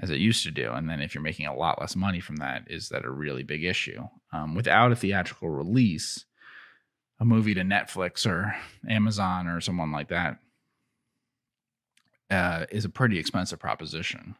[0.00, 0.72] as it used to do?
[0.72, 3.42] And then if you're making a lot less money from that, is that a really
[3.42, 4.08] big issue?
[4.32, 6.24] Um, without a theatrical release,
[7.24, 8.54] a movie to Netflix or
[8.88, 10.38] Amazon or someone like that
[12.30, 14.36] uh, is a pretty expensive proposition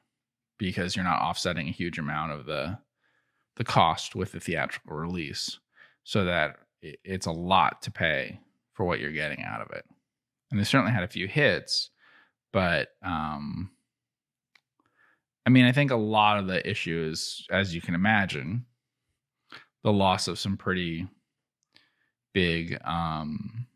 [0.58, 2.78] because you're not offsetting a huge amount of the
[3.56, 5.60] the cost with the theatrical release,
[6.02, 8.40] so that it's a lot to pay
[8.72, 9.84] for what you're getting out of it.
[10.50, 11.90] And they certainly had a few hits,
[12.52, 13.70] but um,
[15.46, 18.66] I mean, I think a lot of the issue is, as you can imagine,
[19.84, 21.06] the loss of some pretty
[22.34, 23.66] big um,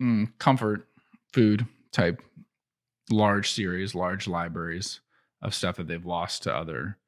[0.00, 0.86] mm, comfort
[1.32, 2.22] food type
[3.10, 5.00] large series, large libraries
[5.42, 6.98] of stuff that they've lost to other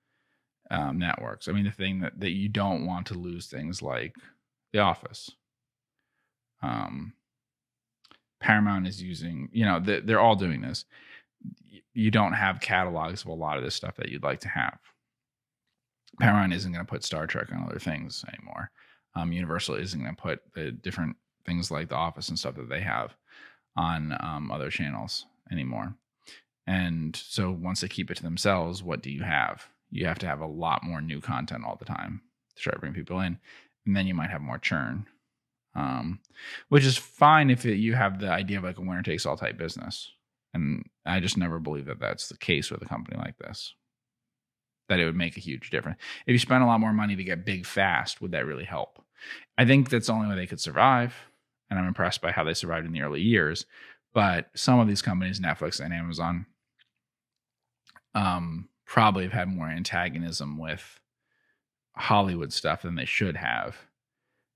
[0.70, 1.48] um, networks.
[1.48, 4.14] I mean, the thing that, that you don't want to lose things like
[4.72, 5.30] The Office.
[6.62, 7.12] Um,
[8.40, 10.84] Paramount is using, you know, they're all doing this.
[11.94, 14.78] You don't have catalogs of a lot of this stuff that you'd like to have.
[16.20, 18.70] Paramount isn't going to put Star Trek on other things anymore.
[19.14, 22.68] Um, Universal isn't going to put the different things like The Office and stuff that
[22.68, 23.14] they have
[23.76, 25.94] on um, other channels anymore.
[26.66, 29.66] And so once they keep it to themselves, what do you have?
[29.90, 32.22] You have to have a lot more new content all the time
[32.56, 33.38] to try to bring people in,
[33.84, 35.06] and then you might have more churn,
[35.74, 36.20] um,
[36.68, 39.58] which is fine if you have the idea of like a winner takes all type
[39.58, 40.12] business.
[40.54, 43.74] And I just never believe that that's the case with a company like this
[44.92, 45.98] that it would make a huge difference.
[46.26, 49.02] If you spend a lot more money to get big fast, would that really help?
[49.56, 51.14] I think that's the only way they could survive.
[51.70, 53.64] And I'm impressed by how they survived in the early years.
[54.12, 56.44] But some of these companies, Netflix and Amazon,
[58.14, 61.00] um, probably have had more antagonism with
[61.96, 63.76] Hollywood stuff than they should have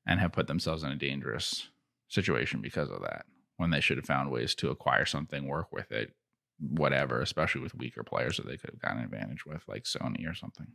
[0.07, 1.68] and have put themselves in a dangerous
[2.09, 3.24] situation because of that
[3.57, 6.12] when they should have found ways to acquire something, work with it,
[6.61, 10.35] whatever, especially with weaker players that they could have gotten advantage with, like Sony or
[10.35, 10.67] something.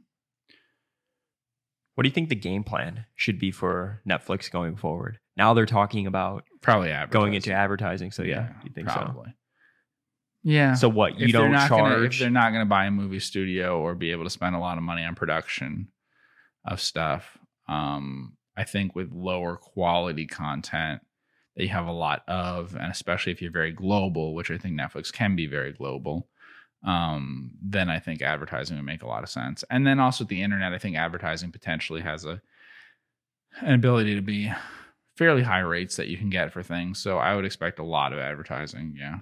[1.95, 5.19] What do you think the game plan should be for Netflix going forward?
[5.35, 8.11] Now they're talking about probably going into advertising.
[8.11, 9.29] So yeah, yeah you think probably.
[9.29, 9.35] so?
[10.43, 10.73] Yeah.
[10.73, 11.69] So what you if don't charge?
[11.69, 14.55] Gonna, if they're not going to buy a movie studio or be able to spend
[14.55, 15.89] a lot of money on production
[16.65, 21.01] of stuff, um, I think with lower quality content,
[21.61, 24.79] that you have a lot of, and especially if you're very global, which I think
[24.79, 26.27] Netflix can be very global,
[26.83, 29.63] um, then I think advertising would make a lot of sense.
[29.69, 32.41] And then also the internet, I think advertising potentially has a
[33.59, 34.51] an ability to be
[35.17, 36.97] fairly high rates that you can get for things.
[36.97, 38.95] So I would expect a lot of advertising.
[38.97, 39.19] Yeah.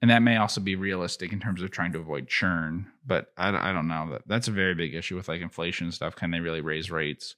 [0.00, 3.70] And that may also be realistic in terms of trying to avoid churn, but I,
[3.70, 4.10] I don't know.
[4.12, 6.14] That that's a very big issue with like inflation stuff.
[6.14, 7.34] Can they really raise rates?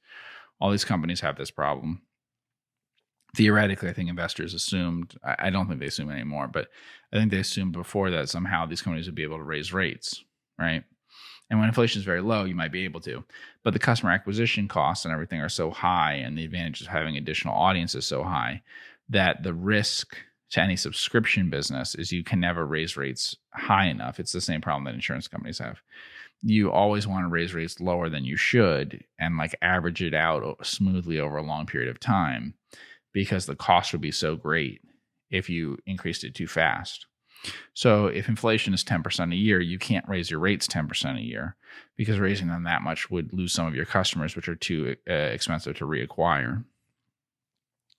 [0.61, 2.03] All these companies have this problem.
[3.37, 5.15] Theoretically, I think investors assumed.
[5.23, 6.69] I, don't think they assume anymore, but
[7.13, 10.25] I think they assumed before that somehow these companies would be able to raise rates,
[10.59, 10.83] right?
[11.49, 13.25] And when inflation is very low, you might be able to.
[13.65, 17.17] But the customer acquisition costs and everything are so high, and the advantage of having
[17.17, 18.63] additional audiences so high
[19.09, 20.17] that the risk
[20.51, 24.19] to any subscription business is you can never raise rates high enough.
[24.19, 25.81] It's the same problem that insurance companies have.
[26.43, 30.67] You always want to raise rates lower than you should and like average it out
[30.67, 32.55] smoothly over a long period of time
[33.13, 34.81] because the cost would be so great
[35.31, 37.07] if you increased it too fast.
[37.73, 41.57] So if inflation is 10% a year, you can't raise your rates 10% a year
[41.97, 45.13] because raising them that much would lose some of your customers, which are too uh,
[45.13, 46.65] expensive to reacquire.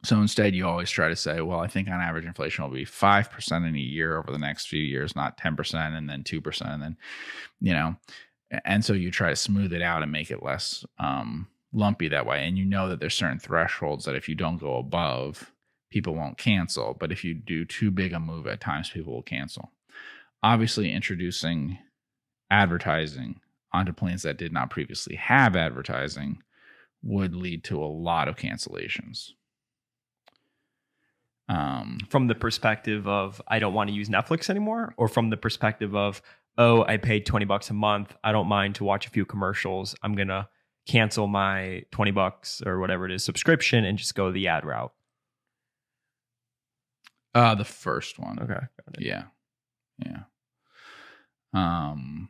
[0.04, 2.86] So instead, you always try to say, well, I think on average inflation will be
[2.86, 6.74] 5% in a year over the next few years, not 10% and then 2%.
[6.74, 6.98] And then,
[7.60, 7.96] you know,
[8.66, 12.26] and so you try to smooth it out and make it less um, lumpy that
[12.26, 12.46] way.
[12.46, 15.52] And you know that there's certain thresholds that if you don't go above,
[15.90, 16.96] people won't cancel.
[17.00, 19.72] But if you do too big a move at times, people will cancel.
[20.44, 21.78] Obviously, introducing
[22.50, 23.40] advertising
[23.74, 26.42] onto planes that did not previously have advertising
[27.04, 29.30] would lead to a lot of cancellations.
[31.48, 35.38] Um, from the perspective of I don't want to use Netflix anymore, or from the
[35.38, 36.22] perspective of
[36.58, 39.96] oh I paid twenty bucks a month, I don't mind to watch a few commercials.
[40.02, 40.48] I'm gonna
[40.88, 44.94] cancel my twenty bucks or whatever it is subscription and just go the ad route.
[47.34, 48.40] Uh the first one.
[48.40, 48.66] Okay.
[49.00, 49.24] Yeah.
[50.06, 50.24] Yeah.
[51.54, 52.30] Um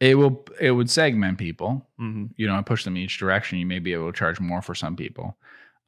[0.00, 1.86] it will it would segment people.
[2.00, 2.26] Mm-hmm.
[2.36, 3.58] You know, push them each direction.
[3.58, 5.36] You may be able to charge more for some people.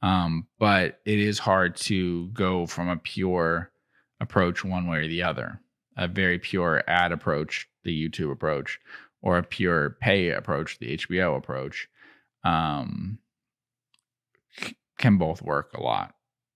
[0.01, 3.71] Um, but it is hard to go from a pure
[4.19, 5.59] approach one way or the other.
[5.97, 8.79] A very pure ad approach, the YouTube approach,
[9.21, 11.87] or a pure pay approach, the HBO approach,
[12.43, 13.19] um,
[14.97, 16.13] can both work a lot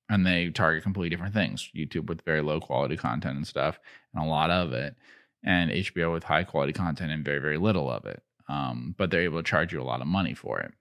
[0.09, 1.69] and they target completely different things.
[1.75, 3.79] YouTube with very low quality content and stuff,
[4.13, 4.95] and a lot of it,
[5.43, 8.21] and HBO with high quality content and very very little of it.
[8.47, 10.73] Um, but they're able to charge you a lot of money for it.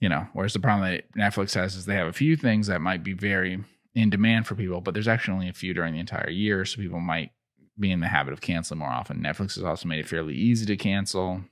[0.00, 2.80] You know, whereas the problem that Netflix has is they have a few things that
[2.80, 3.64] might be very
[3.94, 6.80] in demand for people, but there's actually only a few during the entire year, so
[6.80, 7.30] people might
[7.78, 9.22] be in the habit of canceling more often.
[9.22, 11.42] Netflix has also made it fairly easy to cancel,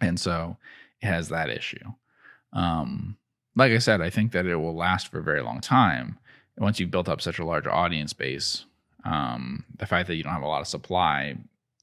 [0.00, 0.56] and so
[1.00, 1.92] it has that issue.
[2.52, 3.16] Um,
[3.56, 6.18] like I said, I think that it will last for a very long time.
[6.58, 8.64] Once you've built up such a large audience base,
[9.04, 11.36] um, the fact that you don't have a lot of supply,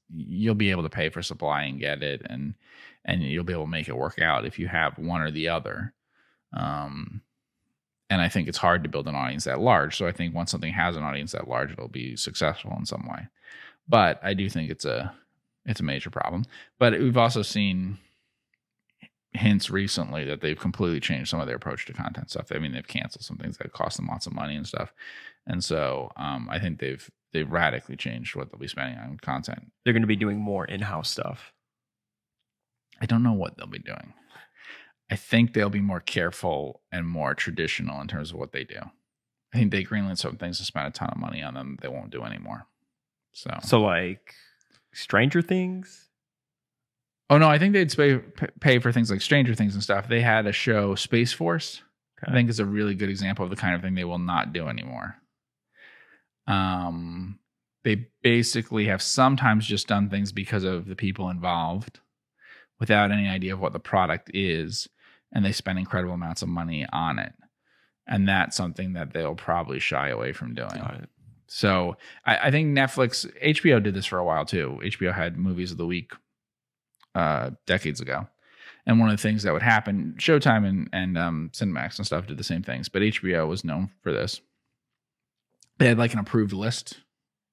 [0.08, 2.54] you'll be able to pay for supply and get it, and
[3.04, 5.48] and you'll be able to make it work out if you have one or the
[5.48, 5.92] other.
[6.56, 7.22] Um,
[8.10, 9.96] and I think it's hard to build an audience that large.
[9.96, 13.08] So I think once something has an audience that large, it'll be successful in some
[13.08, 13.28] way.
[13.88, 15.14] But I do think it's a
[15.64, 16.44] it's a major problem.
[16.78, 17.98] But we've also seen
[19.32, 22.50] hints recently that they've completely changed some of their approach to content stuff.
[22.50, 24.92] I mean, they've canceled some things that cost them lots of money and stuff.
[25.46, 29.70] And so um, I think they've they've radically changed what they'll be spending on content.
[29.84, 31.52] They're going to be doing more in-house stuff.
[33.00, 34.14] I don't know what they'll be doing.
[35.10, 38.78] I think they'll be more careful and more traditional in terms of what they do.
[39.52, 41.88] I think they greenlit some things to spend a ton of money on them they
[41.88, 42.66] won't do anymore.
[43.32, 44.34] So, so like
[44.92, 46.08] Stranger Things.
[47.28, 48.18] Oh no, I think they'd pay,
[48.60, 50.08] pay for things like Stranger Things and stuff.
[50.08, 51.82] They had a show, Space Force.
[52.22, 52.30] Okay.
[52.30, 54.52] I think is a really good example of the kind of thing they will not
[54.52, 55.16] do anymore.
[56.46, 57.38] Um,
[57.82, 62.00] they basically have sometimes just done things because of the people involved,
[62.78, 64.88] without any idea of what the product is,
[65.32, 67.32] and they spend incredible amounts of money on it,
[68.06, 70.68] and that's something that they'll probably shy away from doing.
[71.46, 74.78] So I, I think Netflix, HBO did this for a while too.
[74.84, 76.12] HBO had movies of the week
[77.14, 78.28] uh, decades ago.
[78.86, 82.26] And one of the things that would happen, Showtime and, and um, Cinemax and stuff
[82.26, 84.40] did the same things, but HBO was known for this.
[85.78, 87.00] They had like an approved list.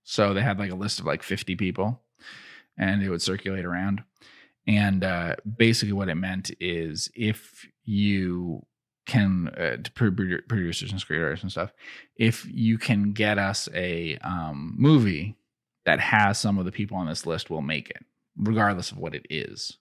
[0.03, 2.01] So they had like a list of like 50 people
[2.77, 4.03] and it would circulate around.
[4.67, 8.65] And uh, basically, what it meant is if you
[9.05, 11.71] can, uh, producers and screenwriters and stuff,
[12.17, 15.37] if you can get us a um, movie
[15.85, 18.03] that has some of the people on this list, we'll make it
[18.35, 19.77] regardless of what it is.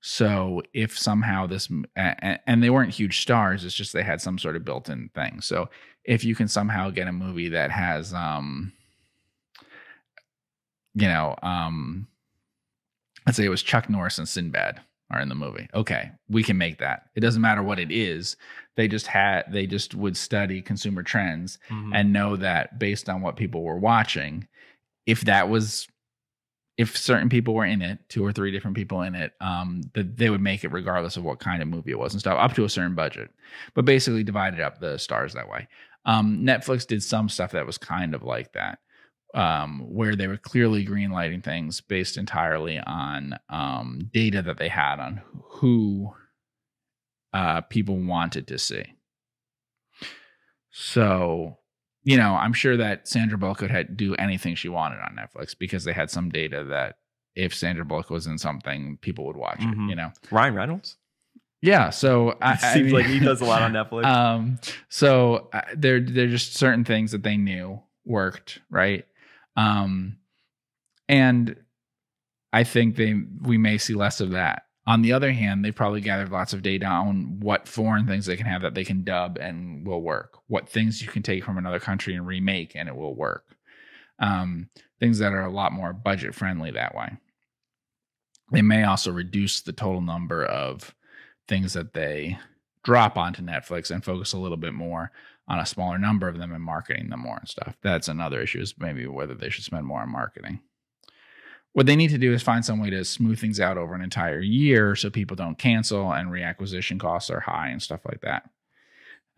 [0.00, 4.56] So if somehow this and they weren't huge stars, it's just they had some sort
[4.56, 5.40] of built-in thing.
[5.40, 5.68] So
[6.04, 8.72] if you can somehow get a movie that has um
[10.94, 12.06] you know, um,
[13.26, 15.68] let's say it was Chuck Norris and Sinbad are in the movie.
[15.74, 17.06] Okay, we can make that.
[17.14, 18.36] It doesn't matter what it is.
[18.76, 21.92] They just had they just would study consumer trends Mhm.
[21.94, 24.48] and know that based on what people were watching,
[25.06, 25.86] if that was
[26.76, 30.16] if certain people were in it, two or three different people in it, um, that
[30.16, 32.52] they would make it regardless of what kind of movie it was and stuff, up
[32.52, 33.30] to a certain budget.
[33.74, 35.68] But basically divided up the stars that way.
[36.04, 38.80] Um, Netflix did some stuff that was kind of like that,
[39.34, 45.00] um, where they were clearly greenlighting things based entirely on um, data that they had
[45.00, 46.14] on who
[47.32, 48.84] uh, people wanted to see.
[50.70, 51.58] So,
[52.02, 55.56] you know, I'm sure that Sandra Bullock could had, do anything she wanted on Netflix
[55.58, 56.96] because they had some data that
[57.34, 59.86] if Sandra Bullock was in something, people would watch Mhm.
[59.86, 59.90] it.
[59.90, 60.96] You know, Ryan Reynolds.
[61.62, 61.90] yeah.
[61.90, 64.04] So I, It I seems mean- like he does a lot on Netflix.
[64.04, 64.58] um,
[64.88, 69.04] so uh, there, there are just certain things that they knew worked, right?
[69.56, 70.18] Um,
[71.08, 71.56] and
[72.52, 74.64] I think they we may see less of that.
[74.86, 78.36] On the other hand, they've probably gathered lots of data on what foreign things they
[78.36, 80.38] can have that they can dub and will work.
[80.46, 83.56] What things you can take from another country and remake and it will work.
[84.18, 84.68] Um,
[85.00, 87.16] things that are a lot more budget friendly that way.
[88.52, 90.94] They may also reduce the total number of
[91.48, 92.38] things that they
[92.82, 95.10] drop onto Netflix and focus a little bit more
[95.46, 97.76] on a smaller number of them and marketing them more and stuff.
[97.82, 100.60] That's another issue is maybe whether they should spend more on marketing.
[101.72, 104.00] What they need to do is find some way to smooth things out over an
[104.00, 108.48] entire year so people don't cancel and reacquisition costs are high and stuff like that.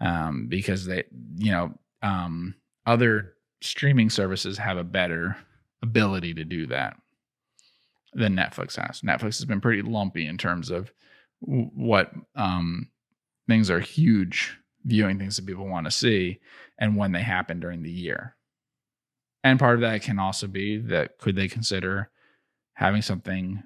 [0.00, 1.04] Um, because they,
[1.36, 2.54] you know, um,
[2.84, 3.32] other
[3.62, 5.36] streaming services have a better
[5.82, 6.96] ability to do that
[8.12, 9.00] than Netflix has.
[9.00, 10.92] Netflix has been pretty lumpy in terms of
[11.40, 12.90] what um,
[13.48, 16.38] things are huge viewing things that people want to see
[16.78, 18.36] and when they happen during the year.
[19.42, 22.10] And part of that can also be that could they consider
[22.74, 23.62] having something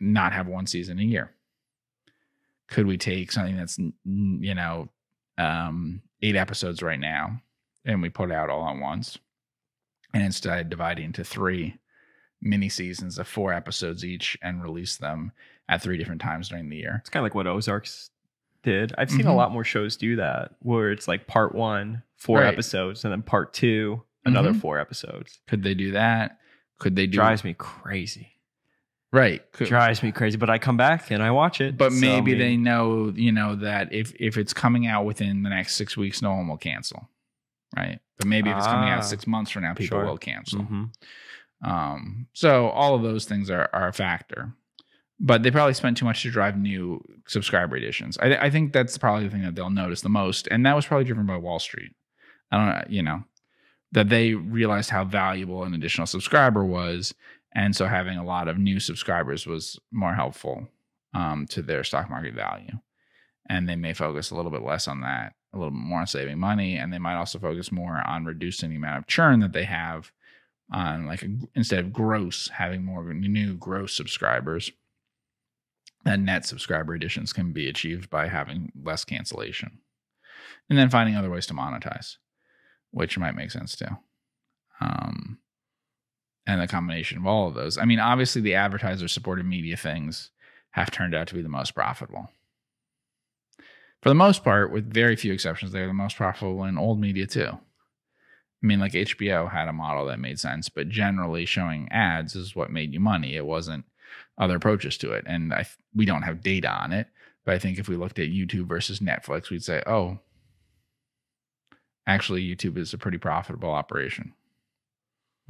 [0.00, 1.34] not have one season a year?
[2.68, 4.88] Could we take something that's you know
[5.36, 7.40] um, eight episodes right now
[7.84, 9.18] and we put out all at once,
[10.12, 11.78] and instead divide into three
[12.40, 15.32] mini seasons of four episodes each and release them
[15.68, 16.98] at three different times during the year?
[17.00, 18.10] It's kind of like what Ozarks
[18.98, 19.36] I've seen a Mhm.
[19.36, 22.46] lot more shows do that, where it's like part one, four Right.
[22.52, 24.60] episodes, and then part two, another Mhm.
[24.60, 25.40] four episodes.
[25.46, 26.38] Could they do that?
[26.78, 28.34] Could they do Drives me crazy.
[29.12, 29.42] right?
[29.52, 30.36] Could, Drives me crazy.
[30.36, 31.78] But I come back and I watch it.
[31.78, 35.42] but So, maybe mean, they know, you know, that if if it's coming out within
[35.44, 37.08] the next six weeks, no one will cancel,
[37.76, 38.00] right?
[38.18, 38.96] But maybe if it's coming Ah.
[38.96, 40.04] out six months from now, people Sure.
[40.04, 40.60] will cancel.
[40.62, 40.90] Mhm.
[41.62, 44.52] Um, so all of those things are are a factor,
[45.20, 48.16] but they probably spent too much to drive new subscriber additions.
[48.18, 50.86] I, I think that's probably the thing that they'll notice the most, and that was
[50.86, 51.92] probably driven by Wall Street.
[52.50, 53.24] I don't know, you know,
[53.92, 57.14] that they realized how valuable an additional subscriber was,
[57.52, 60.68] and so having a lot of new subscribers was more helpful
[61.14, 62.78] um, to their stock market value,
[63.48, 66.06] and they may focus a little bit less on that, a little bit more on
[66.06, 69.52] saving money, and they might also focus more on reducing the amount of churn that
[69.52, 70.12] they have
[70.70, 74.70] on like a, instead of gross having more new gross subscribers
[76.04, 79.78] and net subscriber additions can be achieved by having less cancellation
[80.68, 82.16] and then finding other ways to monetize
[82.90, 83.98] which might make sense too.
[84.80, 85.38] Um
[86.46, 87.76] and the combination of all of those.
[87.76, 90.30] I mean obviously the advertiser supported media things
[90.70, 92.30] have turned out to be the most profitable.
[94.02, 97.26] For the most part with very few exceptions they're the most profitable in old media
[97.26, 97.58] too.
[98.62, 102.56] I mean, like HBO had a model that made sense, but generally showing ads is
[102.56, 103.36] what made you money.
[103.36, 103.84] It wasn't
[104.38, 105.24] other approaches to it.
[105.26, 107.08] And I, we don't have data on it,
[107.44, 110.18] but I think if we looked at YouTube versus Netflix, we'd say, oh,
[112.06, 114.32] actually, YouTube is a pretty profitable operation,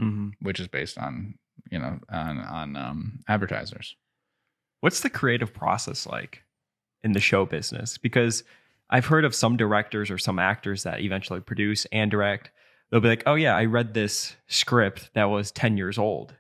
[0.01, 0.33] Mhm.
[0.41, 1.39] which is based on
[1.71, 3.97] you know on on um, advertisers.
[4.81, 6.45] What's the creative process like
[7.03, 7.99] in the show business?
[7.99, 8.45] Because
[8.91, 12.51] I've heard of some directors or some actors that eventually produce and direct.
[12.91, 16.35] They'll be like, "Oh yeah, I read this script that was 10 years old."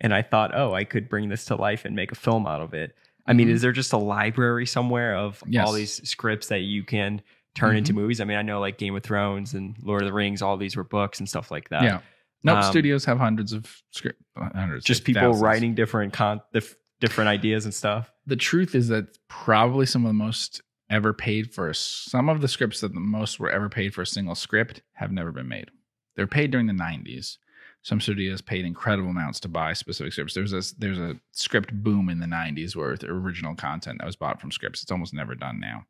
[0.00, 2.60] And I thought, "Oh, I could bring this to life and make a film out
[2.60, 2.94] of it."
[3.26, 3.52] I mean, Mhm.
[3.52, 5.66] is there just a library somewhere of Yes.
[5.66, 7.22] all these scripts that you can
[7.54, 8.20] turn into movies?
[8.20, 10.76] I mean, I know like Game of Thrones and Lord of the Rings, all these
[10.76, 11.82] were books and stuff like that.
[11.84, 12.00] yeah.
[12.42, 12.58] Nope.
[12.58, 15.42] Um, studios have hundreds of script, hundreds, Just people thousands.
[15.42, 18.10] writing different con dif- different ideas and stuff.
[18.26, 22.48] the truth is that probably some of the most ever paid for some of the
[22.48, 25.70] scripts that the most were ever paid for a single script have never been made.
[26.16, 27.38] They're paid during the 90s.
[27.84, 30.32] Some studios paid incredible amounts to buy specific scripts.
[30.32, 34.16] There's a there's a script boom in the 90s where the original content that was
[34.16, 34.82] bought from scripts.
[34.82, 35.84] It's almost never done now.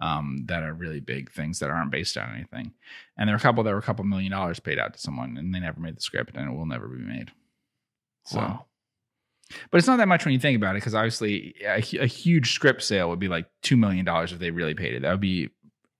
[0.00, 2.72] Um, that are really big things that aren't based on anything.
[3.18, 5.36] And there were a couple that were a couple million dollars paid out to someone
[5.36, 7.32] and they never made the script and it will never be made.
[8.26, 8.66] So, Wow.
[9.72, 12.52] but it's not that much when you think about it, because obviously a, a huge
[12.52, 15.02] script sale would be like two million dollars if they really paid it.
[15.02, 15.50] That would be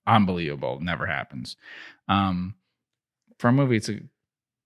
[0.07, 0.79] unbelievable.
[0.79, 1.57] Never happens.
[2.07, 2.55] Um,
[3.37, 3.99] for a movie, it's a,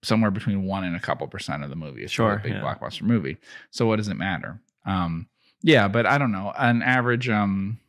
[0.06, 2.04] somewhere between one and a couple percent of the movie.
[2.04, 2.62] It's Sure, a big yeah.
[2.62, 3.38] blockbuster movie.
[3.72, 4.62] So what does it matter?
[4.86, 5.28] Um,
[5.62, 6.54] yeah, but I don't know.
[6.58, 7.80] An average, um,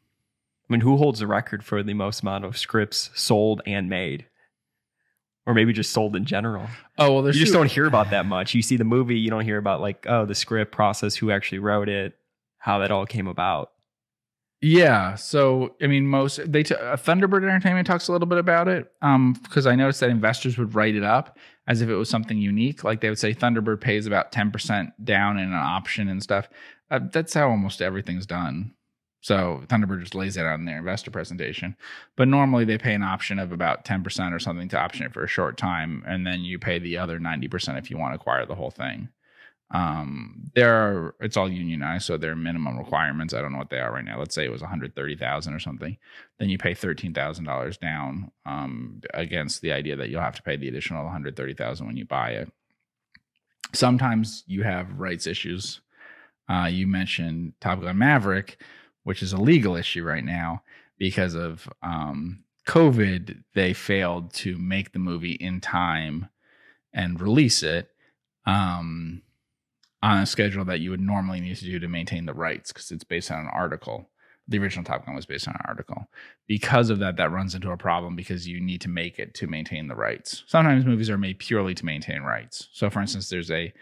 [0.69, 4.27] I mean, who holds the record for the most amount of scripts sold and made?
[5.47, 6.67] Or maybe just sold in general.
[6.99, 8.53] oh well, there's you just two- don't hear about that much.
[8.55, 11.61] You see the movie, you don't hear about like, oh, the script process, who actually
[11.61, 12.15] wrote it,
[12.59, 13.71] how that all came about.
[14.63, 15.17] Yeah.
[15.17, 18.91] So, I mean, most they t- uh, Thunderbird Entertainment talks a little bit about it
[19.03, 22.39] um, because I noticed that investors would write it up as if it was something
[22.39, 22.83] unique.
[22.83, 26.49] Like they would say Thunderbird pays about ten percent down in an option and stuff.
[26.91, 28.73] Uh, that's how almost everything's done.
[29.21, 31.77] So Thunderbird just lays that out in their investor presentation.
[32.17, 35.13] But normally they pay an option of about ten percent or something to option it
[35.13, 38.15] for a short time, and then you pay the other ninety percent if you want
[38.15, 39.11] to acquire the whole thing
[39.73, 43.35] um there are it's all unionized so there are minimum requirements.
[43.35, 44.19] I don't know what they are right now.
[44.19, 45.97] Let's say it was 130000 or something.
[46.39, 50.69] Then you pay $13000 down um against the idea that you'll have to pay the
[50.69, 52.53] additional 130000 when you buy it.
[53.73, 55.81] Sometimes you have rights issues.
[56.49, 58.61] Uh you mentioned top gun maverick
[59.03, 60.63] which is a legal issue right now
[60.97, 63.43] because of um covid.
[63.55, 66.29] They failed to make the movie in time
[66.93, 67.91] and release it.
[68.47, 69.23] Um
[70.07, 72.93] on a schedule that you would normally need to do to maintain the rights because
[72.93, 74.09] it's based on an article.
[74.49, 76.07] The original Top Gun was based on an article.
[76.47, 79.49] Because of that, that runs into a problem because you need to make it to
[79.49, 80.45] maintain the rights.
[80.47, 82.69] Sometimes movies are made purely to maintain rights.
[82.73, 83.73] So, for instance, there's a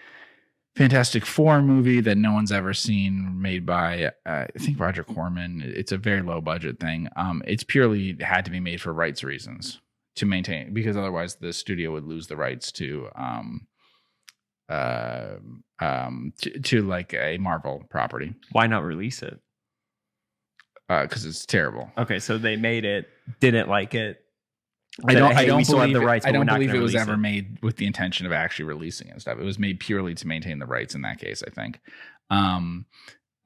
[0.77, 5.63] Fantastic Four movie that no one's ever seen, made by uh, I think Roger Corman.
[5.65, 7.09] It's a very low budget thing.
[7.17, 9.81] Um, it's purely had to be made for rights reasons
[10.17, 13.67] to maintain because otherwise the studio would lose the rights to um,
[14.69, 15.37] uh,
[15.81, 19.39] um, to, to like a Marvel property Why not release it?
[20.89, 21.91] because it's terrible.
[21.97, 23.09] Okay, so they made it,
[23.41, 24.21] didn't like it.
[25.09, 25.33] I said, don't.
[25.33, 26.01] "Hey, I don't still have believe.
[26.01, 26.25] the rights.
[26.25, 28.27] I but we're don't not believe gonna it was release ever made with the intention
[28.27, 29.39] of actually releasing it and stuff.
[29.39, 31.43] It was made purely to maintain the rights in that case.
[31.45, 31.81] I think.
[32.31, 32.87] Um,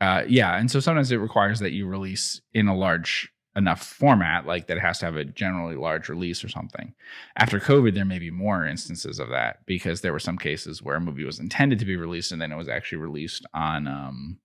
[0.00, 4.46] uh, yeah, and so sometimes it requires that you release in a large enough format,
[4.46, 6.94] like that it has to have a generally large release or something.
[7.36, 10.96] After COVID, there may be more instances of that because there were some cases where
[10.96, 14.38] a movie was intended to be released and then it was actually released on um,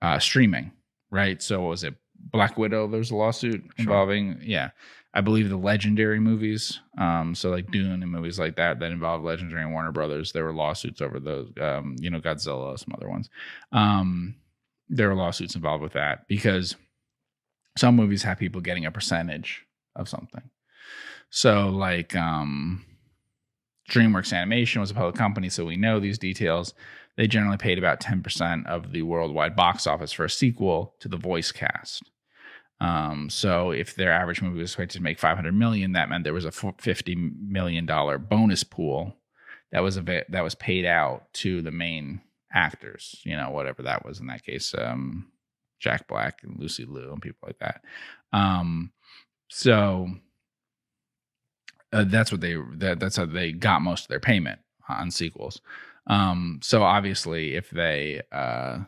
[0.00, 0.70] uh, streaming,
[1.10, 1.42] right?
[1.42, 2.86] So what was it Black Widow?
[2.86, 3.70] There's a lawsuit Sure.
[3.78, 4.70] involving, yeah,
[5.12, 9.24] I believe the legendary movies, um, so like Dune and movies like that that involve
[9.24, 10.32] legendary and Warner Brothers.
[10.32, 13.28] There were lawsuits over those, um, you know, Godzilla, some other ones.
[13.72, 14.36] Um,
[14.88, 16.76] there were lawsuits involved with that because
[17.76, 19.64] some movies have people getting a percentage
[19.96, 20.50] of something.
[21.30, 22.84] So like um,
[23.90, 26.74] DreamWorks Animation was a public company, so we know these details.
[27.16, 31.16] They generally paid about 10% of the worldwide box office for a sequel to the
[31.16, 32.10] voice cast.
[32.80, 36.34] Um, so if their average movie was expected to make 500 million, that meant there
[36.34, 39.16] was a 50 million dollar bonus pool
[39.70, 42.20] that was a that was paid out to the main
[42.52, 43.20] actors.
[43.24, 45.30] You know, whatever that was in that case, um,
[45.82, 47.82] Jack Black and Lucy Liu and people like that.
[48.32, 48.92] Um,
[49.48, 50.08] so
[51.92, 55.60] uh, that's what they that, that's how they got most of their payment on sequels.
[56.06, 58.78] Um, so obviously, if they uh,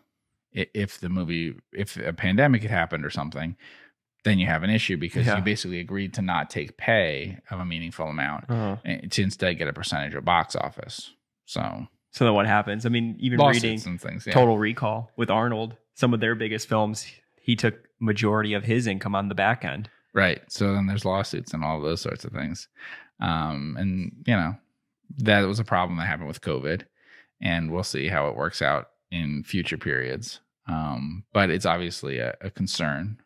[0.53, 3.57] if the movie if a pandemic had happened or something,
[4.25, 5.37] then you have an issue because Yeah.
[5.37, 8.77] you basically agreed to not take pay of a meaningful amount Uh-huh.
[9.11, 11.13] to instead get a percentage of box office.
[11.45, 12.87] So So then what happens?
[12.87, 14.27] I mean, even reading things.
[14.27, 14.33] Yeah.
[14.33, 17.07] Total Recall with Arnold, some of their biggest films,
[17.41, 19.89] he took majority of his income on the back end.
[20.13, 20.41] Right.
[20.49, 22.69] So then there's lawsuits and all those sorts of things.
[23.21, 24.57] Um, and, you know,
[25.19, 26.83] that was a problem that happened with COVID.
[27.41, 30.41] And we'll see how it works out in future periods.
[30.69, 33.19] Um, but it's obviously a, a concern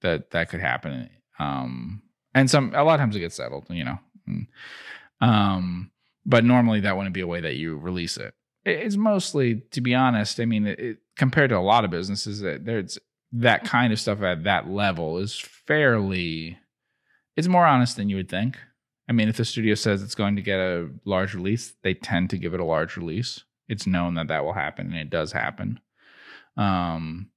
[0.00, 1.08] that that could happen.
[1.38, 2.02] Um,
[2.34, 3.98] and some, a lot of times it gets settled, you know.
[5.20, 5.90] Um,
[6.26, 8.34] but normally that wouldn't be a way that you release it.
[8.64, 12.40] It- It's mostly, to be honest, I mean, it, compared to a lot of businesses,
[12.40, 12.98] that there's
[13.34, 16.56] that kind of stuff at that level is fairly
[17.36, 18.56] it's more honest than you would think.
[19.08, 22.30] I mean if the studio says it's going to get a large release they tend
[22.30, 23.42] to give it a large release.
[23.68, 25.80] It's known that that will happen and it does happen.
[26.56, 27.30] Um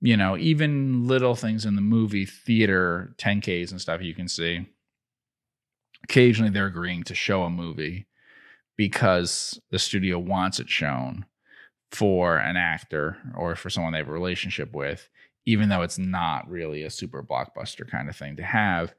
[0.00, 4.66] you know even little things in the movie theater 10ks and stuff you can see.
[6.02, 8.08] Occasionally they're agreeing to show a movie
[8.76, 11.26] because the studio wants it shown
[11.90, 15.08] for an actor or for someone they have a relationship with
[15.48, 18.94] even though it's not really a super blockbuster kind of thing to have.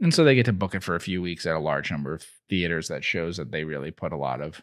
[0.00, 2.12] And so they get to book it for a few weeks at a large number
[2.12, 4.60] of theaters that shows that they really put a lot of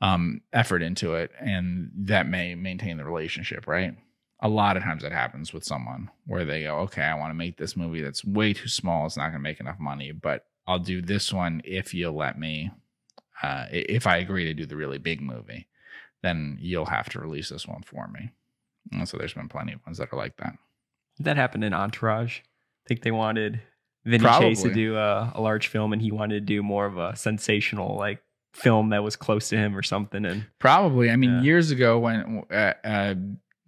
[0.00, 3.94] um, effort into it, and that may maintain the relationship, right?
[4.40, 7.34] A lot of times that happens with someone where they go, okay, I want to
[7.34, 9.04] make this movie that's way too small.
[9.04, 12.38] It's not going to make enough money, but I'll do this one if you'll let
[12.38, 12.70] me.
[13.42, 15.66] Uh, if I agree to do the really big movie,
[16.22, 18.32] then you'll have to release this one for me.
[18.90, 20.54] And so there's been plenty of ones that are like that.
[21.18, 22.38] That happened in Entourage.
[22.38, 23.60] I think they wanted
[24.04, 26.98] Vinny Chase to do a, a large film, and he wanted to do more of
[26.98, 28.22] a sensational like
[28.54, 30.24] film that was close to him or something.
[30.24, 31.10] And Probably.
[31.10, 33.14] I mean, years ago, when uh, uh,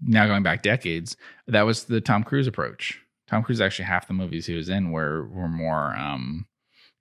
[0.02, 3.00] now going back decades, that was the Tom Cruise approach.
[3.28, 6.46] Tom Cruise actually half the movies he was in were were more um,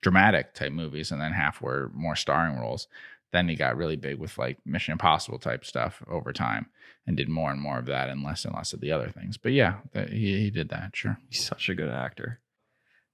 [0.02, 2.88] dramatic type movies, and then half were more starring roles.
[3.34, 6.68] Then he got really big with like Mission Impossible type stuff over time,
[7.08, 9.38] and did more and more of that, and less and less of the other things.
[9.38, 10.96] But yeah, he he did that.
[10.96, 11.18] Sure.
[11.30, 12.40] he's such a good actor.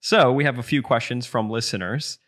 [0.02, 2.20] So we have a few questions from listeners,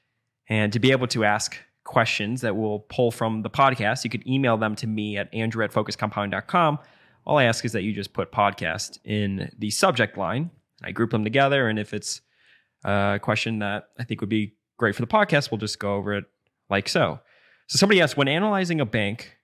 [0.47, 4.25] and to be able to ask questions that we'll pull from the podcast, you could
[4.25, 6.79] email them to me at andrew at focuscompound.com.
[7.25, 10.49] All I ask is that you just put podcast in the subject line.
[10.81, 12.21] I group them together, and if it's
[12.85, 16.13] a question that I think would be great for the podcast, we'll just go over
[16.13, 16.23] it
[16.69, 17.19] like so.
[17.71, 19.37] So somebody asked, when analyzing a bank,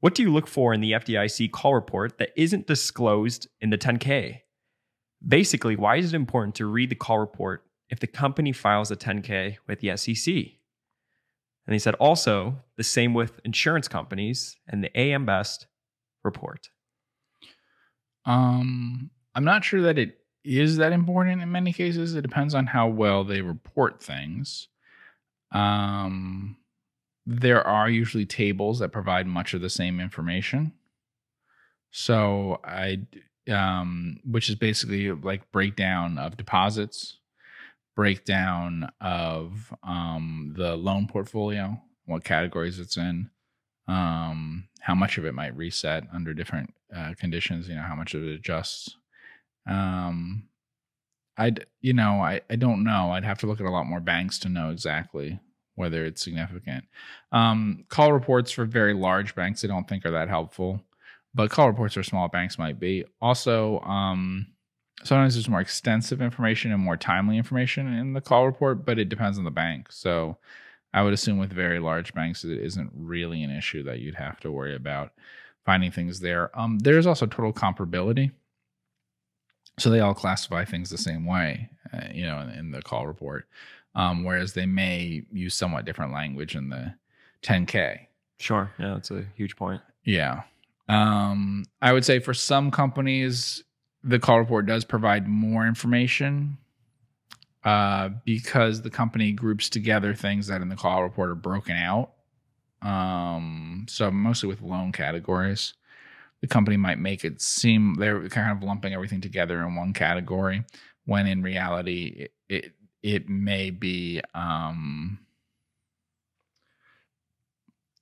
[0.00, 3.76] what do you look for in the FDIC call report that isn't disclosed in the
[3.76, 4.40] 10K?
[5.26, 8.96] Basically, why is it important to read the call report if the company files a
[8.96, 10.34] 10K with the SEC?
[11.66, 15.66] And he said also the same with insurance companies and the AM Best
[16.24, 16.70] report.
[18.24, 22.14] Um, I'm not sure that it is that important in many cases.
[22.14, 24.68] It depends on how well they report things.
[25.52, 26.56] Um,
[27.30, 30.72] there are usually tables that provide much of the same information.
[31.90, 33.00] So I,
[33.50, 37.18] um, which is basically like breakdown of deposits,
[37.94, 43.28] breakdown of um, the loan portfolio, what categories it's in,
[43.88, 48.14] um, how much of it might reset under different uh, conditions, you know, how much
[48.14, 48.96] of it adjusts.
[49.66, 50.48] Um,
[51.36, 53.10] I'd, you know, I, I don't know.
[53.10, 55.40] I'd have to look at a lot more banks to know exactly
[55.78, 56.84] whether it's significant.
[57.32, 60.82] Um, call reports for very large banks, I don't think are that helpful,
[61.34, 63.04] but call reports for small banks might be.
[63.20, 64.48] Also, um,
[65.04, 69.08] sometimes there's more extensive information and more timely information in the call report, but it
[69.08, 69.92] depends on the bank.
[69.92, 70.36] So
[70.92, 74.40] I would assume with very large banks, it isn't really an issue that you'd have
[74.40, 75.12] to worry about
[75.64, 76.50] finding things there.
[76.58, 78.32] Um, there's also total comparability.
[79.78, 83.06] So they all classify things the same way, uh, you know, in, in the call
[83.06, 83.46] report,
[83.94, 86.94] um, whereas they may use somewhat different language in the
[87.42, 88.06] 10K.
[88.38, 88.70] Sure.
[88.78, 89.80] Yeah, that's a huge point.
[90.04, 90.42] Yeah.
[90.88, 93.64] Um, I would say for some companies,
[94.02, 96.56] the call report does provide more information
[97.64, 102.12] uh, because the company groups together things that in the call report are broken out.
[102.80, 105.74] Um, so mostly with loan categories,
[106.40, 110.64] the company might make it seem they're kind of lumping everything together in one category,
[111.04, 112.72] when in reality, it it,
[113.02, 115.18] it may be um,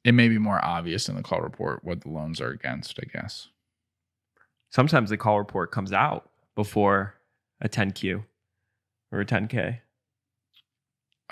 [0.05, 2.99] it may be more obvious in the call report what the loans are against.
[3.01, 3.49] I guess.
[4.71, 7.15] Sometimes the call report comes out before
[7.61, 8.25] a 10Q
[9.13, 9.79] or a 10K.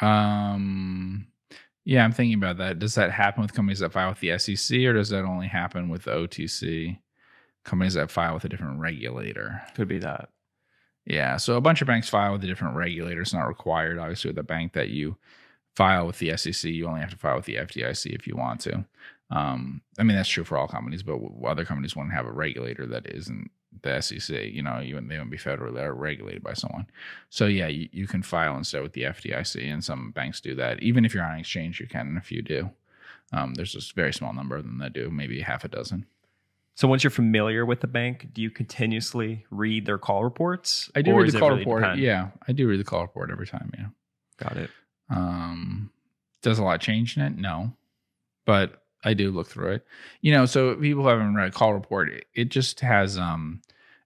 [0.00, 1.26] Um,
[1.84, 2.78] yeah, I'm thinking about that.
[2.78, 5.88] Does that happen with companies that file with the SEC, or does that only happen
[5.88, 6.98] with the OTC
[7.64, 9.62] companies that file with a different regulator?
[9.74, 10.30] Could be that.
[11.06, 13.20] Yeah, so a bunch of banks file with a different regulator.
[13.20, 15.16] It's not required, obviously, with the bank that you
[15.76, 16.70] file with the SEC.
[16.70, 18.84] You only have to file with the FDIC if you want to.
[19.30, 22.86] Um, I mean, that's true for all companies, but other companies wouldn't have a regulator
[22.86, 23.50] that isn't
[23.82, 24.52] the SEC.
[24.52, 26.86] You know, you, they wouldn't be federally regulated by someone.
[27.30, 30.82] So yeah, you, you can file instead with the FDIC, and some banks do that.
[30.82, 32.06] Even if you're on an exchange, you can.
[32.08, 32.70] And if you do,
[33.32, 36.06] um, there's a very small number of them that do, maybe half a dozen.
[36.76, 40.90] So once you're familiar with the bank, do you continuously read their call reports?
[40.96, 41.82] I do read the call really report.
[41.82, 42.00] depend?
[42.00, 43.70] Yeah, I do read the call report every time.
[43.78, 43.86] Yeah.
[44.38, 44.70] Got it.
[45.08, 45.90] Um,
[46.42, 47.36] does a lot change in it?
[47.36, 47.72] No,
[48.44, 49.86] but I do look through it.
[50.20, 53.62] You know, so people who haven't read a call report, it, it just has um,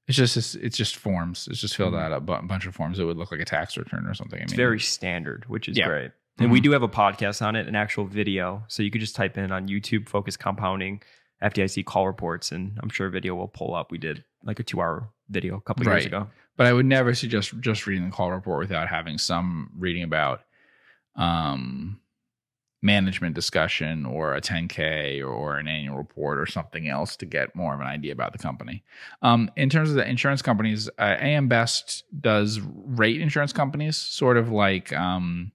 [0.06, 1.48] it's just it's just forms.
[1.50, 2.00] It's just filled Mhm.
[2.02, 2.98] out a bunch of forms.
[2.98, 4.40] It would look like a tax return or something.
[4.40, 5.86] I It's very standard, which is Yeah.
[5.86, 6.10] great.
[6.38, 6.64] And we Mhm.
[6.64, 8.62] do have a podcast on it, an actual video.
[8.68, 11.02] So you could just type in on YouTube, Focused Compounding,
[11.42, 13.90] FDIC call reports, and I'm sure a video will pull up.
[13.92, 16.06] We did like a two hour video a couple years Right.
[16.06, 16.28] ago.
[16.56, 20.42] but I would never suggest just reading the call report without having some reading about
[21.16, 22.00] um,
[22.82, 27.74] management discussion or a 10K or an annual report or something else to get more
[27.74, 28.84] of an idea about the company.
[29.22, 34.36] Um, in terms of the insurance companies, uh, AM Best does rate insurance companies sort
[34.36, 35.50] of like um,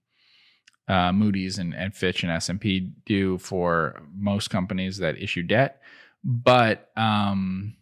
[0.88, 5.42] uh, Moody's and, and Fitch and S and P do for most companies that issue
[5.42, 5.80] debt,
[6.22, 7.74] but um,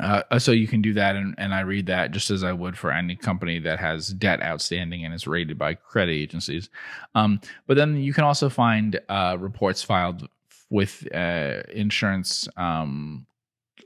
[0.00, 2.78] uh, so you can do that, and, and I read that just as I would
[2.78, 6.70] for any company that has debt outstanding and is rated by credit agencies.
[7.14, 10.28] Um, but then you can also find uh, reports filed
[10.70, 13.26] with uh, insurance um,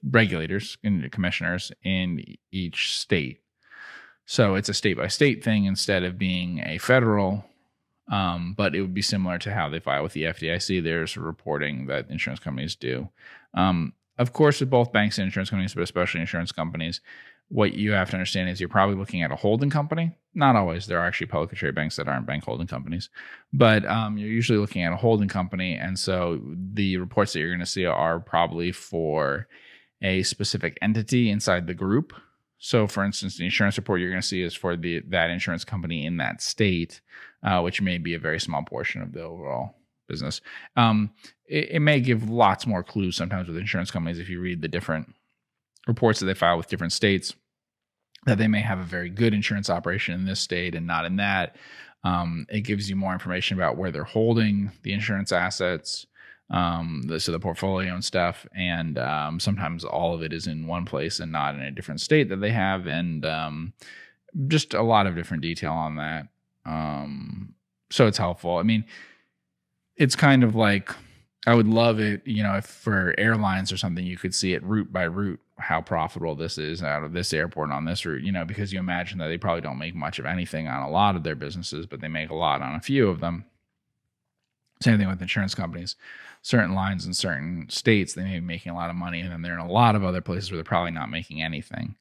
[0.08, 2.22] regulators and commissioners in
[2.52, 3.40] each state.
[4.26, 7.44] So it's a state by state thing instead of being a federal.
[8.08, 10.82] Um, but it would be similar to how they file with the FDIC.
[10.82, 13.08] There's reporting that insurance companies do.
[13.54, 17.00] Um, of course, with both banks and insurance companies, but especially insurance companies,
[17.48, 20.16] what you have to understand is you're probably looking at a holding company.
[20.34, 20.86] Not always.
[20.86, 23.08] There are actually publicly traded banks that aren't bank holding companies,
[23.52, 25.74] but um, you're usually looking at a holding company.
[25.74, 26.40] And so
[26.74, 29.46] the reports that you're going to see are probably for
[30.02, 32.12] a specific entity inside the group.
[32.58, 35.64] So, for instance, the insurance report you're going to see is for the that insurance
[35.64, 37.00] company in that state,
[37.42, 39.76] uh, which may be a very small portion of the overall
[40.08, 40.40] business.
[40.76, 41.10] Um,
[41.46, 44.68] it, it, may give lots more clues sometimes with insurance companies if you read the
[44.68, 45.12] different
[45.86, 47.34] reports that they file with different states
[48.26, 51.16] that they may have a very good insurance operation in this state and not in
[51.16, 51.56] that.
[52.04, 56.06] Um, it gives you more information about where they're holding the insurance assets,
[56.50, 58.46] um, the, so the portfolio and stuff.
[58.56, 62.00] And um, sometimes all of it is in one place and not in a different
[62.00, 63.72] state that they have, and um,
[64.48, 66.28] just a lot of different detail on that.
[66.64, 67.54] Um,
[67.90, 68.56] so it's helpful.
[68.56, 68.84] I mean,
[69.96, 70.90] it's kind of like
[71.46, 74.64] I would love it, you know, if for airlines or something, you could see it
[74.64, 78.32] route by route how profitable this is out of this airport on this route, you
[78.32, 81.16] know, because you imagine that they probably don't make much of anything on a lot
[81.16, 83.44] of their businesses, but they make a lot on a few of them.
[84.82, 85.96] Same thing with insurance companies.
[86.46, 89.42] Certain lines in certain states, they may be making a lot of money, and then
[89.42, 91.96] they're in a lot of other places where they're probably not making anything.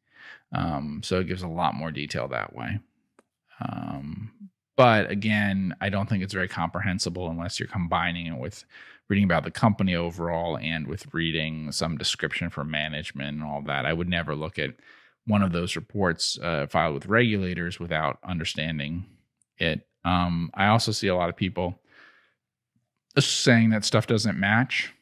[0.53, 2.77] Um, so it gives a lot more detail that way.
[3.59, 4.31] Um,
[4.77, 8.63] but again, I don't think it's very comprehensible unless you're combining it with
[9.09, 13.87] reading about the company overall and with reading some description for management and all that.
[13.87, 14.75] I would never look at
[15.25, 19.05] one of those reports uh, filed with regulators without understanding
[19.57, 19.87] it.
[20.03, 21.79] Um, I also see a lot of people
[23.23, 24.93] saying that stuff doesn't match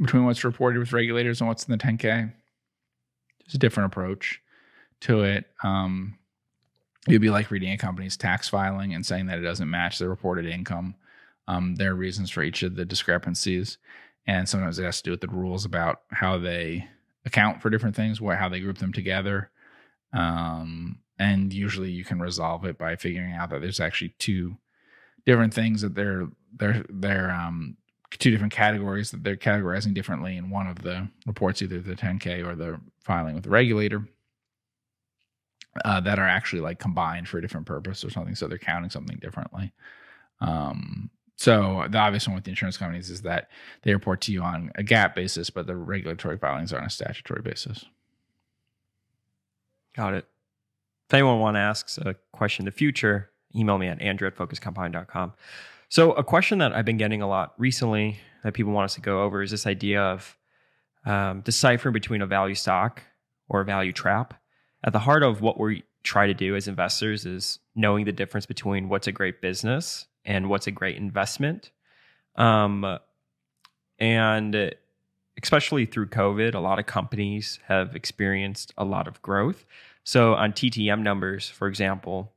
[0.00, 2.32] between what's reported with regulators and what's in the 10K.
[3.40, 4.40] There's a different approach
[5.02, 5.46] to it.
[5.62, 6.18] Um,
[7.06, 10.08] it'd be like reading a company's tax filing and saying that it doesn't match the
[10.08, 10.94] reported income.
[11.46, 13.78] Um, there are reasons for each of the discrepancies,
[14.26, 16.88] and sometimes it has to do with the rules about how they
[17.26, 19.50] account for different things, what how they group them together.
[20.14, 24.56] Um, and usually, you can resolve it by figuring out that there's actually two
[25.26, 27.76] different things that they're they're they're um,
[28.10, 32.46] two different categories that they're categorizing differently in one of the reports, either the 10K
[32.46, 34.06] or the filing with the regulator
[35.84, 38.34] uh, that are actually like combined for a different purpose or something.
[38.34, 39.72] So they're counting something differently.
[40.40, 43.48] Um, so the obvious one with the insurance companies is that
[43.82, 46.90] they report to you on a GAAP basis, but the regulatory filings are on a
[46.90, 47.84] statutory basis.
[49.96, 50.26] Got it.
[51.08, 54.36] If anyone wants to ask a question in the future, email me at andrew at
[54.36, 55.32] focuscompound.com.
[55.94, 59.00] So a question that I've been getting a lot recently that people want us to
[59.00, 60.36] go over is this idea of
[61.06, 63.00] um, deciphering between a value stock
[63.48, 64.34] or a value trap
[64.82, 68.44] at the heart of what we try to do as investors is knowing the difference
[68.44, 71.70] between what's a great business and what's a great investment.
[72.34, 72.98] Um,
[74.00, 74.74] and
[75.40, 79.64] especially through COVID, a lot of companies have experienced a lot of growth.
[80.02, 82.32] So, on TTM numbers, for example,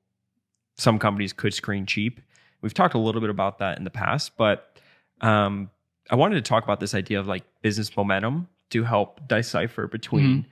[0.78, 2.22] some companies could screen cheap.
[2.62, 4.80] We've talked a little bit about that in the past, but
[5.22, 5.70] um,
[6.10, 10.40] I wanted to talk about this idea of like business momentum to help decipher between
[10.40, 10.50] mm-hmm.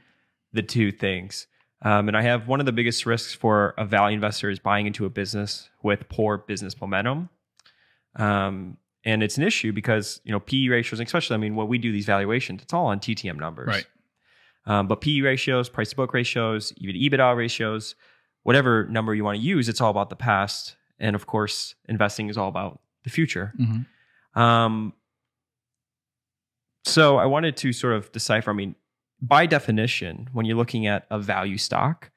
[0.54, 1.48] the two things.
[1.82, 4.88] Um, and I have one of the biggest risks for a value investor is buying
[4.88, 7.30] into a business with poor business momentum.
[8.16, 11.78] Um, and it's an issue because you know PE ratios, especially I mean when we
[11.78, 13.86] do these valuations, it's all on TTM numbers, right?
[14.66, 17.94] Um, but PE ratios, price to book ratios, even EBITDA ratios,
[18.44, 22.30] whatever number you want to use, it's all about the past, and of course, investing
[22.30, 23.54] is all about the future.
[23.60, 24.40] Mm-hmm.
[24.40, 24.94] Um,
[26.84, 28.52] so I wanted to sort of decipher.
[28.52, 28.76] I mean,
[29.22, 32.12] by definition, when you're looking at a value stock,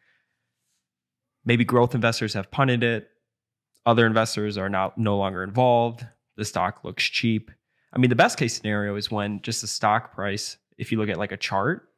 [1.44, 3.08] maybe growth investors have punted it.
[3.86, 6.06] Other investors are now no longer involved.
[6.36, 7.50] The stock looks cheap.
[7.92, 11.08] I mean, the best case scenario is when just the stock price, if you look
[11.08, 11.88] at like a chart,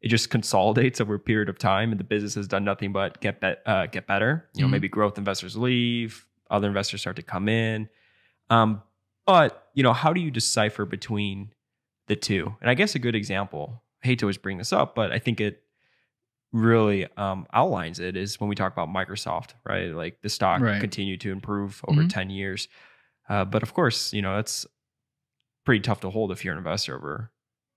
[0.00, 3.20] it just consolidates over a period of time, and the business has done nothing but
[3.20, 4.48] get be- uh, get better.
[4.54, 4.72] You know, mm-hmm.
[4.72, 7.88] maybe growth investors leave, other investors start to come in.
[8.50, 8.82] Um,
[9.26, 11.52] but you know, how do you decipher between
[12.08, 12.54] the two?
[12.60, 15.18] And I guess a good example I hate to always bring this up, but I
[15.18, 15.62] think it
[16.52, 19.94] really um, outlines it is when we talk about Microsoft, right?
[19.94, 20.80] Like the stock Right.
[20.80, 22.08] continued to improve over Mhm.
[22.10, 22.66] 10 years.
[23.28, 24.66] Uh, but of course, you know, that's
[25.64, 27.30] pretty tough to hold if you're an investor over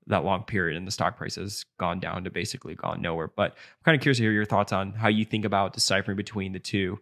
[0.08, 3.28] that long period and the stock price has gone down to basically gone nowhere.
[3.28, 6.18] But I'm kind of curious to hear your thoughts on how you think about deciphering
[6.18, 7.00] between the two,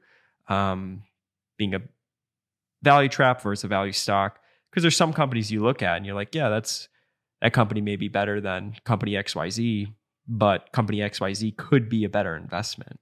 [0.49, 1.03] um,
[1.61, 1.81] being a
[2.81, 4.39] value trap versus a value stock.
[4.69, 6.87] Because there's some companies you look at and you're like, yeah, that's
[7.41, 9.93] that company may be better than company XYZ,
[10.27, 12.99] but company XYZ could be a better investment.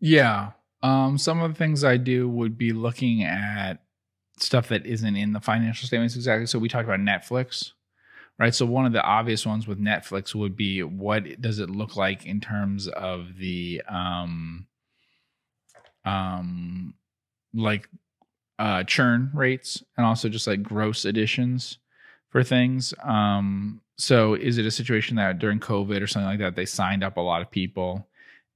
[0.00, 0.52] Yeah.
[0.82, 3.82] Um, some of the things I do would be looking at
[4.38, 6.46] stuff that isn't in the financial statements exactly.
[6.46, 7.72] So we talked about Netflix,
[8.38, 8.54] right?
[8.54, 12.24] So one of the obvious ones with Netflix would be what does it look like
[12.24, 14.66] in terms of the um
[16.04, 16.94] um
[17.54, 17.88] like
[18.58, 21.78] uh churn rates and also just like gross additions
[22.30, 22.94] for things.
[23.02, 27.02] Um so is it a situation that during COVID or something like that they signed
[27.02, 28.06] up a lot of people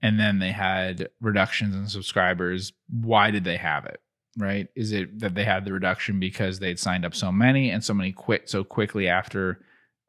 [0.01, 2.73] and then they had reductions in subscribers?
[2.91, 4.01] Why did they have it?
[4.37, 4.69] Right?
[4.75, 7.93] Is it that they had the reduction because they'd signed up so many and so
[7.93, 9.65] many quit so quickly after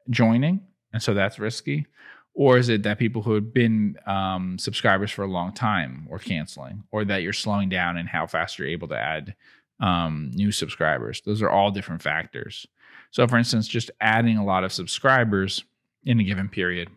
[0.08, 0.62] joining,
[0.92, 1.86] and so that's risky?
[2.34, 6.18] Or is it that people who have been um, subscribers for a long time or
[6.18, 9.36] canceling, or that you're slowing down in how fast you're able to add
[9.80, 11.22] um, new subscribers?
[11.24, 12.66] Those are all different factors.
[13.12, 15.64] So, for instance, just adding a lot of subscribers
[16.04, 16.88] in a given period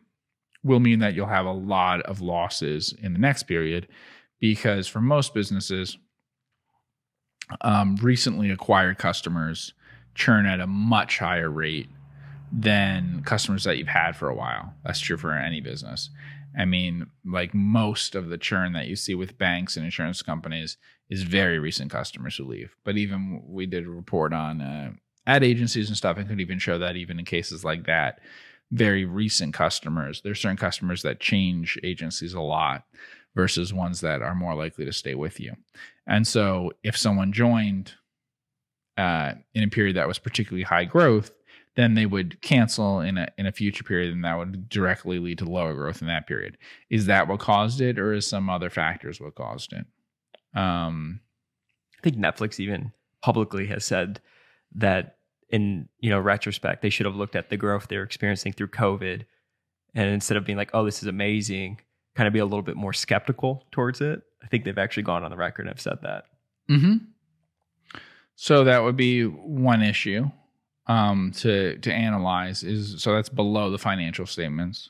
[0.64, 3.88] will mean that you'll have a lot of losses in the next period
[4.39, 5.97] because for most businesses,
[7.61, 9.73] um, recently acquired customers
[10.15, 11.89] churn at a much higher rate
[12.52, 14.74] than customers that you've had for a while.
[14.86, 16.10] That's true for any business.
[16.57, 20.78] I mean, like most of the churn that you see with banks and insurance companies
[21.10, 22.76] is very recent customers who leave.
[22.84, 24.91] But even we did a report on uh,
[25.26, 28.19] ad agencies and stuff and could even show that even in cases like that,
[28.72, 32.86] very recent customers, there's certain customers that change agencies a lot
[33.36, 35.53] versus ones that are more likely to stay with you.
[36.07, 37.94] And so if someone joined
[38.98, 41.32] uh, in a period that was particularly high growth,
[41.78, 45.38] then they would cancel in a in a future period, and that would directly lead
[45.38, 46.58] to lower growth in that period.
[46.90, 49.86] Is that what caused it, or is some other factors what caused it?
[50.60, 51.22] Um,
[51.99, 52.91] I think Netflix even
[53.22, 54.20] publicly has said
[54.74, 55.18] that
[55.49, 59.26] in you know retrospect they should have looked at the growth they're experiencing through COVID,
[59.94, 61.80] and instead of being like, "Oh, this is amazing,"
[62.16, 64.24] kind of be a little bit more skeptical towards it.
[64.44, 66.26] I think they've actually gone on the record and have said that.
[66.72, 66.95] Mm-hmm.
[68.36, 70.32] So that would be one issue
[70.88, 72.64] um, to to analyze.
[72.64, 74.89] Is so that's below the financial statements.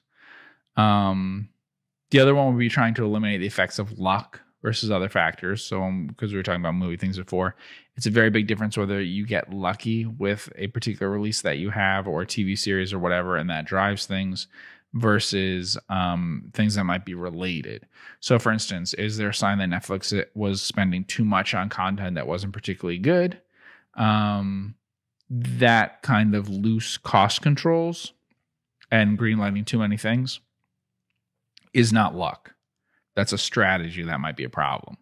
[0.76, 1.50] Um,
[2.12, 5.64] the other one would be trying to eliminate the effects of luck versus other factors.
[5.64, 7.56] So because we were talking about movie things before,
[7.96, 11.70] it's a very big difference whether you get lucky with a particular release that you
[11.70, 14.48] have or a TV series or whatever, and that drives things
[14.94, 17.86] versus um, things that might be related.
[18.20, 22.16] So, for instance, is there a sign that Netflix was spending too much on content
[22.16, 23.40] that wasn't particularly good?
[23.96, 24.76] Um,
[25.30, 28.14] that kind of loose cost controls
[28.92, 30.40] and greenlighting too many things
[31.74, 32.54] is not luck.
[33.16, 34.98] That's a strategy that might be a problem.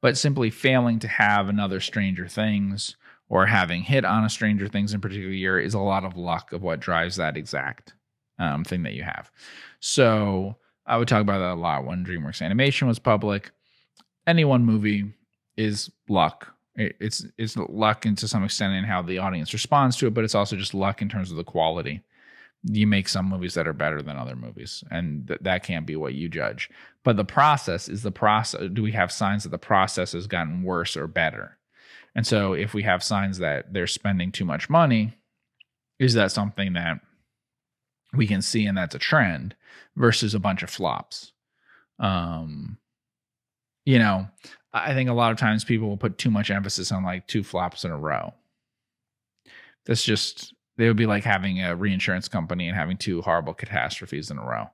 [0.00, 2.96] But simply failing to have another Stranger Things
[3.28, 6.52] or having hit on a Stranger Things in particular year is a lot of luck
[6.52, 7.94] of what drives that exact
[8.38, 9.30] um, thing that you have.
[9.80, 10.56] So
[10.86, 13.50] I would talk about that a lot when DreamWorks Animation was public.
[14.26, 15.12] Any one movie
[15.56, 16.54] is luck.
[16.78, 20.14] It- It's it's luck and to some extent in how the audience responds to it,
[20.14, 22.02] but it's also just luck in terms of the quality.
[22.64, 25.96] You make some movies that are better than other movies, and th- that can't be
[25.96, 26.70] what you judge.
[27.04, 28.68] But the process is the process.
[28.72, 31.58] Do we have signs that the process has gotten worse or better?
[32.16, 35.14] And so, if we have signs that they're spending too much money,
[36.00, 37.00] is that something that
[38.12, 39.54] we can see and that's a trend
[39.96, 41.32] versus a bunch of flops
[41.98, 42.78] um
[43.88, 44.28] you know
[44.74, 47.42] i think a lot of times people will put too much emphasis on like two
[47.42, 48.34] flops in a row.
[49.86, 54.30] That's just they would be like having a reinsurance company and having two horrible catastrophes
[54.30, 54.66] in a row.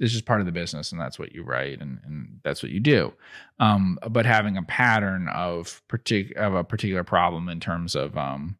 [0.00, 2.72] It's just part of the business and that's what you write and, and that's what
[2.72, 3.12] you do.
[3.60, 8.56] Um but having a pattern of partic- of a particular problem in terms of um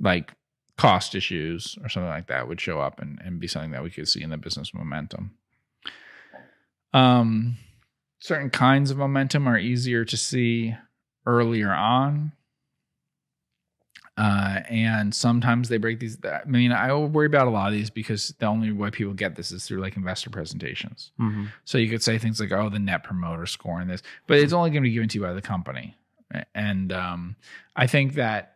[0.00, 0.32] like
[0.78, 3.90] cost issues or something like that would show up and, and be something that we
[3.90, 5.32] could see in the business momentum.
[6.94, 7.58] Um,
[8.22, 10.76] certain kinds of momentum are easier to see
[11.26, 12.30] earlier on.
[14.16, 16.16] Uh, and sometimes they break these.
[16.24, 19.34] I mean, I worry about a lot of these because the only way people get
[19.34, 21.10] this is through like investor presentations.
[21.18, 21.46] Mm-hmm.
[21.64, 24.52] So you could say things like, "Oh, the net promoter score and this," but it's
[24.52, 25.96] only going to be given to you by the company.
[26.54, 27.36] And um,
[27.74, 28.52] I think that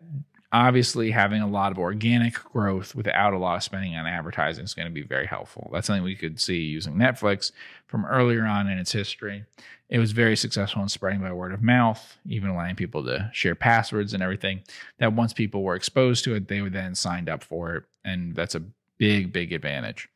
[0.53, 4.75] obviously, having a lot of organic growth without a lot of spending on advertising is
[4.75, 5.71] going to be very helpful.
[5.73, 7.53] That's something we could see using Netflix
[7.87, 9.45] from earlier on in its history.
[9.89, 13.55] It was very successful in spreading by word of mouth, even allowing people to share
[13.55, 14.63] passwords and everything.
[14.99, 17.85] That once people were exposed to it, they would then signed up for it.
[18.05, 18.63] And that's a
[18.99, 20.09] big, big advantage.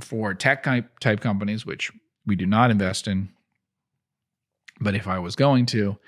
[0.00, 1.92] For tech type companies, which
[2.26, 3.28] we do not invest in,
[4.80, 5.98] but if I was going to,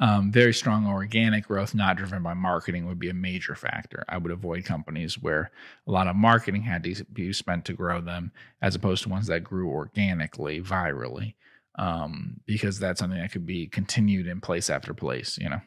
[0.00, 4.02] um, very strong organic growth, not driven by marketing, would be a major factor.
[4.08, 5.50] I would avoid companies where
[5.86, 8.32] a lot of marketing had to be spent to grow them,
[8.62, 11.34] as opposed to ones that grew organically, virally,
[11.74, 15.38] um, because that's something that could be continued in place after place.
[15.38, 15.60] You know.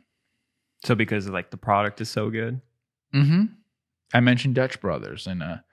[0.84, 2.60] So because like the product is so good.
[3.14, 3.46] Hmm.
[4.16, 5.64] I mentioned Dutch Brothers in a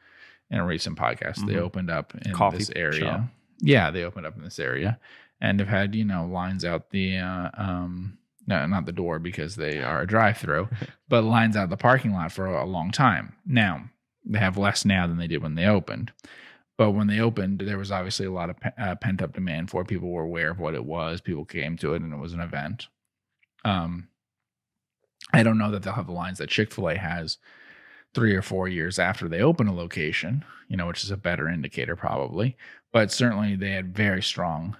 [0.50, 1.38] in a recent podcast.
[1.38, 1.46] Mm-hmm.
[1.46, 3.00] They opened up in Coffee this area.
[3.00, 3.20] Shop.
[3.60, 4.98] Yeah, they opened up in this area
[5.40, 8.18] and have had you know lines out the uh, um,
[8.50, 10.68] no, not the door because they are a drive-through,
[11.08, 13.34] but lines out the parking lot for a long time.
[13.46, 13.84] Now
[14.24, 16.12] they have less now than they did when they opened,
[16.76, 19.88] but when they opened, there was obviously a lot of uh, pent-up demand for it.
[19.88, 21.20] People were aware of what it was.
[21.20, 22.88] People came to it, and it was an event.
[23.64, 24.08] Um,
[25.32, 27.38] I don't know that they'll have the lines that Chick-fil-A has
[28.14, 31.48] three or four years after they open a location, you know, which is a better
[31.48, 32.56] indicator probably.
[32.92, 34.76] But certainly they had very strong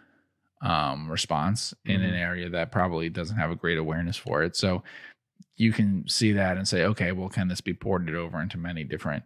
[0.60, 2.10] um, response in mm-hmm.
[2.10, 4.56] an area that probably doesn't have a great awareness for it.
[4.56, 4.82] So
[5.56, 8.84] you can see that and say, okay, well, can this be ported over into many
[8.84, 9.24] different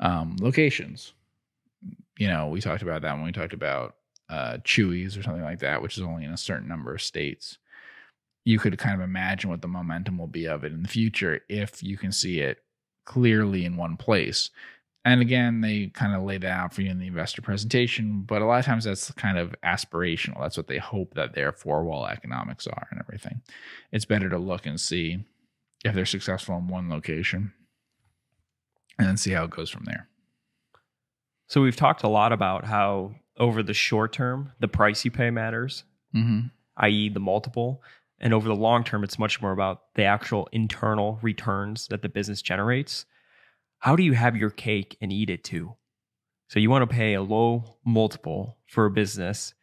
[0.00, 1.12] um, locations?
[2.18, 3.96] You know, we talked about that when we talked about
[4.28, 7.58] uh, Chuy's or something like that, which is only in a certain number of states.
[8.44, 11.40] You could kind of imagine what the momentum will be of it in the future
[11.48, 12.58] if you can see it
[13.04, 14.50] clearly in one place.
[15.06, 18.42] And again, they kind of lay that out for you in the investor presentation, but
[18.42, 20.40] a lot of times that's kind of aspirational.
[20.40, 23.40] That's what they hope that their four wall economics are and everything.
[23.92, 25.24] It's better to look and see
[25.84, 27.52] if they're successful in one location
[28.98, 30.08] and then see how it goes from there.
[31.46, 35.30] So we've talked a lot about how over the short term, the price you pay
[35.30, 36.48] matters, mm-hmm.
[36.78, 37.80] i.e., the multiple.
[38.18, 42.08] And over the long term, it's much more about the actual internal returns that the
[42.08, 43.06] business generates
[43.78, 45.74] how do you have your cake and eat it too?
[46.48, 49.54] So you want to pay a low multiple for a business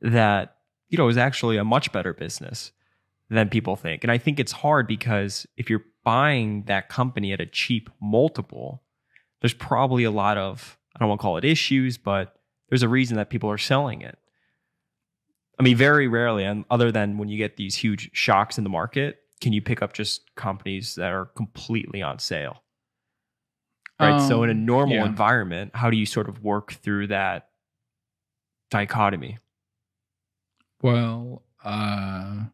[0.00, 0.56] that,
[0.88, 2.72] you know, is actually a much better business
[3.28, 4.04] than people think.
[4.04, 8.82] And I think it's hard because if you're buying that company at a cheap multiple,
[9.40, 12.36] there's probably a lot of, I don't want to call it issues, but
[12.68, 14.18] there's a reason that people are selling it.
[15.58, 18.70] I mean, very rarely, and other than when you get these huge shocks in the
[18.70, 22.62] market, can you pick up just companies that are completely on sale
[24.00, 24.20] right?
[24.20, 25.06] Um, so in a um, normal yeah.
[25.06, 27.48] environment, how do you sort of work through that
[28.70, 29.38] dichotomy?
[30.82, 32.44] Well, uh,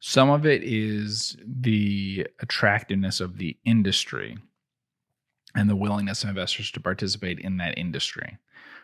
[0.00, 4.38] some of it is the attractiveness of the industry
[5.54, 8.38] and the willingness of investors to participate in that industry.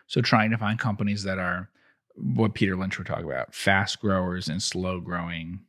[0.07, 1.69] So trying to find companies that are
[2.15, 5.61] what Peter Lynch would talk about, fast growers and slow growing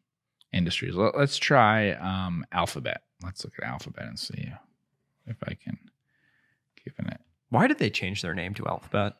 [0.52, 0.94] industries.
[0.94, 3.02] Let's try um, Alphabet.
[3.22, 4.52] Let's look at Alphabet and see
[5.26, 5.78] if I can
[6.84, 7.20] given it.
[7.50, 9.14] Why did they change their name to Alphabet?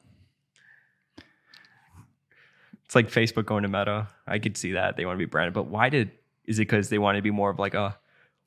[2.85, 4.09] It's like Facebook going to Meta.
[4.27, 6.11] I could see that they want to be branded, but why did?
[6.45, 7.97] Is it because they want to be more of like a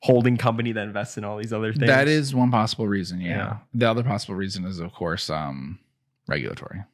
[0.00, 1.86] holding company that invests in all these other things?
[1.86, 3.20] That is one possible reason.
[3.20, 3.28] Yeah.
[3.36, 3.56] yeah.
[3.72, 5.78] The other possible reason is, of course, um,
[6.26, 6.84] regulatory.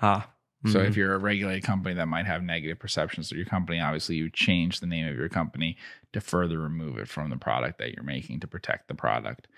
[0.00, 0.28] Ah.
[0.64, 0.72] Mm-hmm.
[0.72, 4.16] So if you're a regulated company that might have negative perceptions of your company, obviously
[4.16, 5.76] you change the name of your company
[6.12, 9.48] to further remove it from the product that you're making to protect the product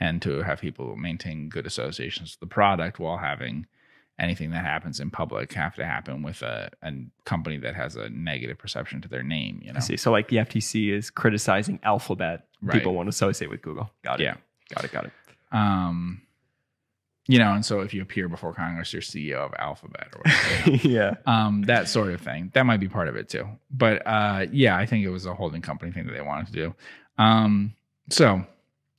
[0.00, 3.66] and to have people maintain good associations with the product while having
[4.18, 6.92] anything that happens in public have to happen with a, a
[7.24, 9.60] company that has a negative perception to their name.
[9.62, 9.96] You know, I see.
[9.96, 12.46] So like the FTC is criticizing Alphabet.
[12.62, 12.74] Right.
[12.74, 13.90] People want to associate with Google.
[14.02, 14.24] Got it.
[14.24, 14.34] Yeah.
[14.74, 14.92] Got it.
[14.92, 15.12] Got it.
[15.52, 16.22] Um,
[17.26, 20.70] you know, and so if you appear before Congress, you're CEO of Alphabet or whatever.
[20.70, 20.98] You know?
[21.00, 21.14] yeah.
[21.26, 22.50] Um, that sort of thing.
[22.54, 23.46] That might be part of it too.
[23.70, 26.52] But uh, yeah, I think it was a holding company thing that they wanted to
[26.52, 26.74] do.
[27.18, 27.74] Um,
[28.10, 28.44] so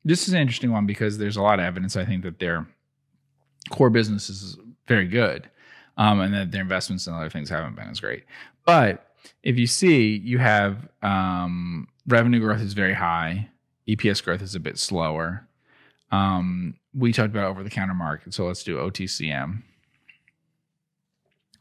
[0.04, 2.68] this is an interesting one because there's a lot of evidence I think that their
[3.70, 4.58] core business is
[4.88, 5.50] very good,
[5.98, 8.24] um, and that their investments and other things haven't been as great.
[8.66, 9.08] But
[9.44, 13.50] if you see, you have um, revenue growth is very high,
[13.88, 15.48] EPS growth is a bit slower.
[16.12, 19.64] Um, we talked about over the counter market, so let's do OTCM.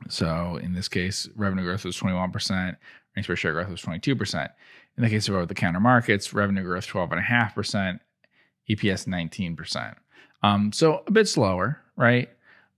[0.08, 4.48] So in this case, revenue growth was 21%, earnings per share growth was 22%.
[4.96, 8.00] In the case of over the counter markets, revenue growth 12.5%,
[8.68, 9.94] EPS 19%.
[10.42, 12.30] Um, so a bit slower, right?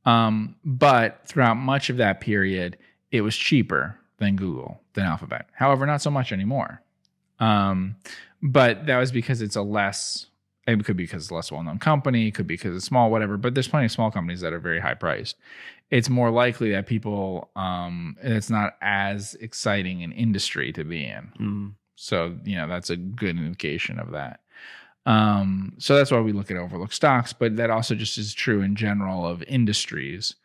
[0.04, 2.76] Um, but throughout much of that period,
[3.10, 5.48] it was cheaper than Google, than Alphabet.
[5.52, 6.82] However, not so much anymore.
[7.38, 7.96] Um,
[8.42, 10.26] but that was because it's a less.
[10.66, 12.28] It could be because it's a less well-known company.
[12.28, 13.36] It could be because it's small, whatever.
[13.36, 15.36] But there's plenty of small companies that are very high priced.
[15.90, 21.32] It's more likely that people, um, it's not as exciting an industry to be in.
[21.40, 21.72] Mm.
[21.96, 24.40] So, you know, that's a good indication of that.
[25.04, 28.62] Um, so that's why we look at overlooked stocks, but that also just is true
[28.62, 30.36] in general of industries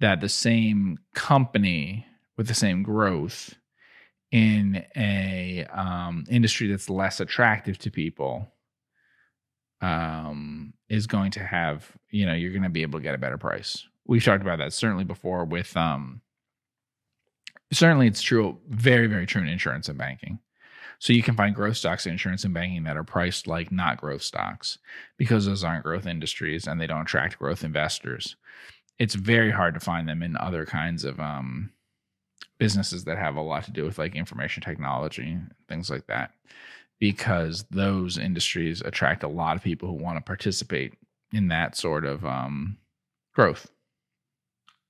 [0.00, 3.54] that the same company with the same growth
[4.30, 8.52] in a um, industry that's less attractive to people
[9.80, 13.18] um, is going to have, you know, you're going to be able to get a
[13.18, 13.86] better price.
[14.06, 16.20] We've talked about that certainly before with, um,
[17.72, 20.38] certainly it's true, very, very true in insurance and banking.
[20.98, 24.00] So you can find growth stocks in insurance and banking that are priced like not
[24.00, 24.78] growth stocks
[25.16, 28.36] because those aren't growth industries and they don't attract growth investors.
[28.98, 31.70] It's very hard to find them in other kinds of um,
[32.58, 35.36] businesses that have a lot to do with like information technology,
[35.68, 36.30] things like that,
[37.00, 40.94] because those industries attract a lot of people who want to participate
[41.32, 42.78] in that sort of um,
[43.34, 43.68] growth.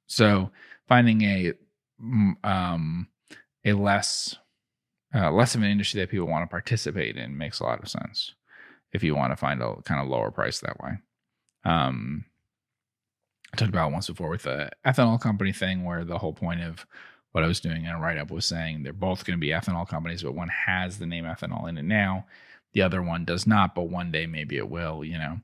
[0.07, 0.51] So
[0.87, 1.53] finding a
[2.45, 3.09] um,
[3.65, 4.37] a less
[5.15, 7.89] uh, less of an industry that people want to participate in makes a lot of
[7.89, 8.35] sense
[8.93, 10.93] if you want to find a kind of lower price that way.
[11.65, 12.25] Um,
[13.53, 16.87] I talked about once before with the ethanol company thing, where the whole point of
[17.33, 19.49] what I was doing in a write up was saying they're both going to be
[19.49, 22.27] ethanol companies, but one has the name ethanol in it now,
[22.75, 25.39] the other one does not, but one day maybe it will, you know.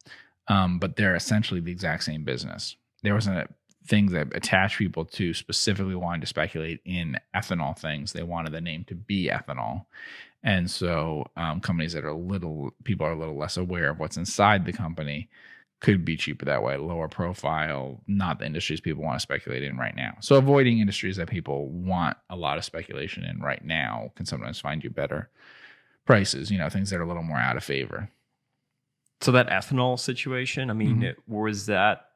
[0.48, 2.76] Um, but they're essentially the exact same business.
[3.02, 3.46] There was a
[3.86, 8.12] things that attach people to specifically wanting to speculate in ethanol things.
[8.12, 9.86] They wanted the name to be ethanol.
[10.42, 13.98] And so um, companies that are a little, people are a little less aware of
[13.98, 15.28] what's inside the company
[15.80, 19.78] could be cheaper that way, lower profile, not the industries people want to speculate in
[19.78, 20.14] right now.
[20.20, 24.60] So avoiding industries that people want a lot of speculation in right now can sometimes
[24.60, 25.30] find you better
[26.04, 28.10] prices, you know, things that are a little more out of favor.
[29.22, 31.32] So that ethanol situation, I mean, mm-hmm.
[31.32, 32.09] was that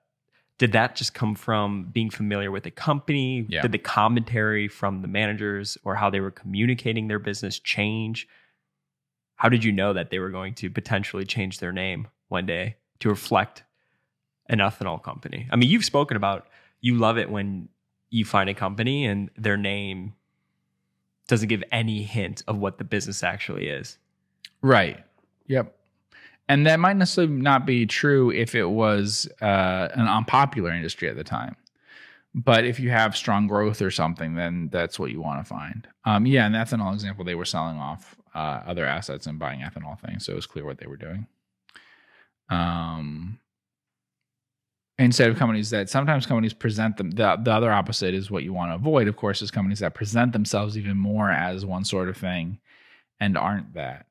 [0.58, 3.46] did that just come from being familiar with the company?
[3.48, 3.62] Yeah.
[3.62, 8.28] Did the commentary from the managers or how they were communicating their business change?
[9.36, 12.76] How did you know that they were going to potentially change their name one day
[13.00, 13.64] to reflect
[14.48, 15.48] an ethanol company?
[15.50, 16.46] I mean, you've spoken about
[16.80, 17.68] you love it when
[18.10, 20.14] you find a company and their name
[21.26, 23.98] doesn't give any hint of what the business actually is.
[24.62, 25.04] Right.
[25.46, 25.74] Yep
[26.48, 31.16] and that might necessarily not be true if it was uh, an unpopular industry at
[31.16, 31.56] the time.
[32.34, 35.86] But if you have strong growth or something, then that's what you want to find.
[36.04, 39.98] Um, yeah, and ethanol example, they were selling off uh, other assets and buying ethanol
[40.00, 41.26] things, so it was clear what they were doing.
[42.50, 43.38] Um,
[44.98, 48.52] instead of companies that sometimes companies present them, the, the other opposite is what you
[48.52, 49.08] want to avoid.
[49.08, 52.58] Of course, is companies that present themselves even more as one sort of thing
[53.20, 54.06] and aren't that.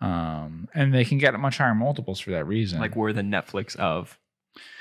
[0.00, 2.80] Um, and they can get much higher multiples for that reason.
[2.80, 4.18] Like we're the Netflix of.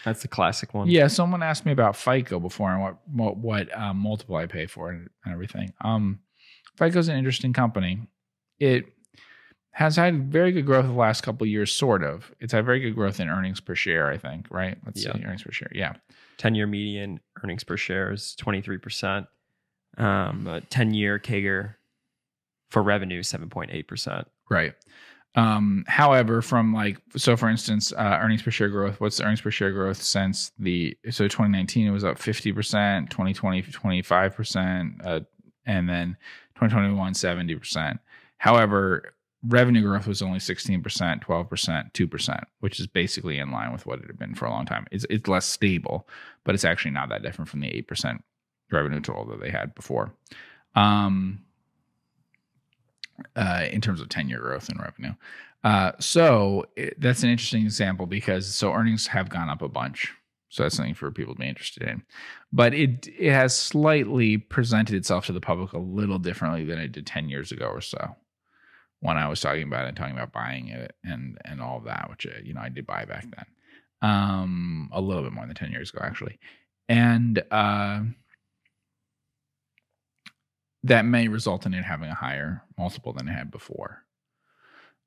[0.04, 0.90] That's the classic one.
[0.90, 4.66] Yeah, someone asked me about FICO before and what what, what um, multiple I pay
[4.66, 5.74] for and, and everything.
[5.82, 6.20] Um,
[6.78, 8.08] FICO FICO's an interesting company.
[8.60, 8.86] It
[9.72, 12.34] has had very good growth the last couple years, sort of.
[12.40, 14.78] It's had very good growth in earnings per share, I think, right?
[14.86, 15.14] Let's yeah.
[15.14, 15.72] see, earnings per share.
[15.74, 15.94] Yeah.
[16.38, 19.28] 10 year median earnings per share is 23%.
[19.98, 21.76] Um, 10 year CAGR
[22.70, 24.26] for revenue, 7.8%.
[24.50, 24.74] Right.
[25.36, 29.00] Um, however, from like so, for instance, uh, earnings per share growth.
[29.00, 33.10] What's the earnings per share growth since the so 2019 it was up 50 percent,
[33.12, 35.22] 2020 25 percent, uh,
[35.66, 36.18] and then
[36.56, 38.00] 2021 70 percent.
[38.38, 39.14] However,
[39.48, 43.72] revenue growth was only 16 percent, 12 percent, two percent, which is basically in line
[43.72, 44.88] with what it had been for a long time.
[44.92, 46.08] It's it's less stable,
[46.44, 48.24] but it's actually not that different from the eight percent
[48.72, 50.12] revenue total that they had before.
[50.76, 51.44] Um,
[53.36, 55.14] uh, in terms of 10 year growth in revenue.
[55.64, 60.14] Uh, so it, that's an interesting example because so earnings have gone up a bunch.
[60.50, 62.04] So that's something for people to be interested in.
[62.52, 66.92] But it it has slightly presented itself to the public a little differently than it
[66.92, 68.16] did 10 years ago or so.
[69.02, 72.10] When I was talking about it, talking about buying it and and all of that,
[72.10, 73.46] which uh, you know I did buy back then,
[74.02, 76.40] um, a little bit more than 10 years ago actually,
[76.90, 78.02] and uh,
[80.84, 84.04] that may result in it having a higher multiple than it had before.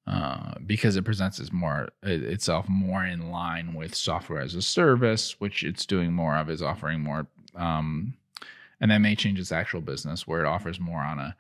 [0.05, 5.41] Uh, because it presents as more itself more in line with software as a service,
[5.41, 8.13] which it's doing more of, is offering more, um,
[8.81, 11.37] and that may change its actual business where it offers more on a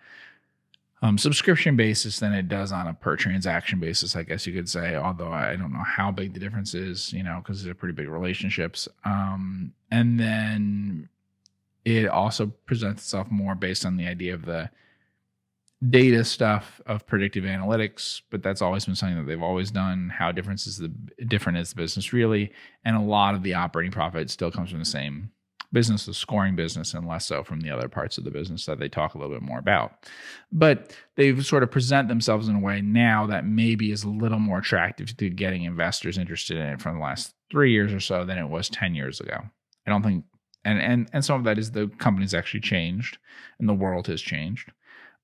[1.02, 4.68] um, subscription basis than it does on a per transaction basis, I guess you could
[4.68, 4.94] say.
[4.94, 8.08] Although I don't know how big the difference is, you know, because they're pretty big
[8.08, 8.86] relationships.
[9.04, 11.08] Um, and then
[11.84, 14.70] it also presents itself more based on the idea of the
[15.88, 20.08] data stuff of predictive analytics, but that's always been something that they've always done.
[20.08, 20.88] How different is the
[21.24, 22.52] different is the business really,
[22.84, 25.32] and a lot of the operating profit still comes from the same
[25.72, 28.78] business, the scoring business, and less so from the other parts of the business that
[28.78, 30.06] they talk a little bit more about.
[30.52, 34.38] But they've sort of present themselves in a way now that maybe is a little
[34.38, 38.24] more attractive to getting investors interested in it from the last three years or so
[38.24, 39.38] than it was 10 years ago.
[39.86, 40.24] I don't think
[40.64, 43.18] and and and some of that is the company's actually changed
[43.58, 44.70] and the world has changed.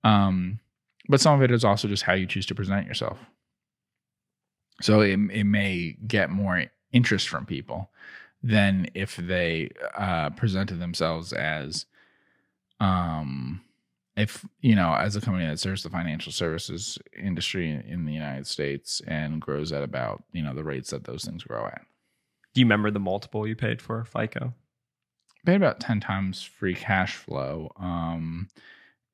[0.05, 0.61] Um,
[1.09, 3.19] but some of it is also just how you choose to present yourself.
[4.81, 7.91] So it, it may get more interest from people
[8.43, 11.87] than if they uh, presented themselves as,
[12.79, 13.61] um,
[14.17, 18.47] if you know, as a company that serves the financial services industry in the United
[18.47, 21.83] States and grows at about you know the rates that those things grow at.
[22.55, 24.55] Do you remember the multiple you paid for FICO?
[25.47, 27.73] Paid about ten times free cash flow.
[27.79, 28.49] Um,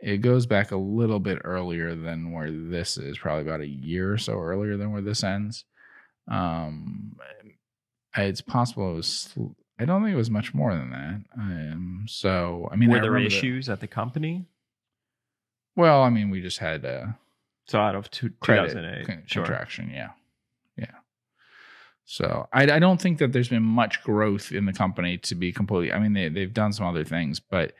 [0.01, 4.12] it goes back a little bit earlier than where this is, probably about a year
[4.12, 5.64] or so earlier than where this ends.
[6.28, 7.16] Um,
[8.16, 9.34] it's possible it was.
[9.78, 11.20] I don't think it was much more than that.
[11.36, 14.46] Um, so I mean, were I there issues at the company?
[15.76, 17.18] Well, I mean, we just had a
[17.66, 19.44] so out of two, credit 2008 con- sure.
[19.44, 19.90] contraction.
[19.90, 20.10] Yeah.
[22.06, 25.52] So I, I don't think that there's been much growth in the company to be
[25.52, 25.93] completely.
[25.93, 27.72] I mean, they they've done some other things, but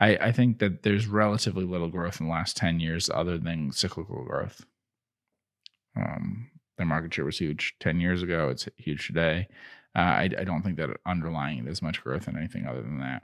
[0.00, 3.72] I, I think that there's relatively little growth in the last 10 years other than
[3.72, 4.64] cyclical growth.
[5.96, 8.48] Um, their market share was huge 10 years ago.
[8.48, 9.48] It's huge today.
[9.96, 13.22] Uh, I, I don't think that underlying there's much growth in anything other than that.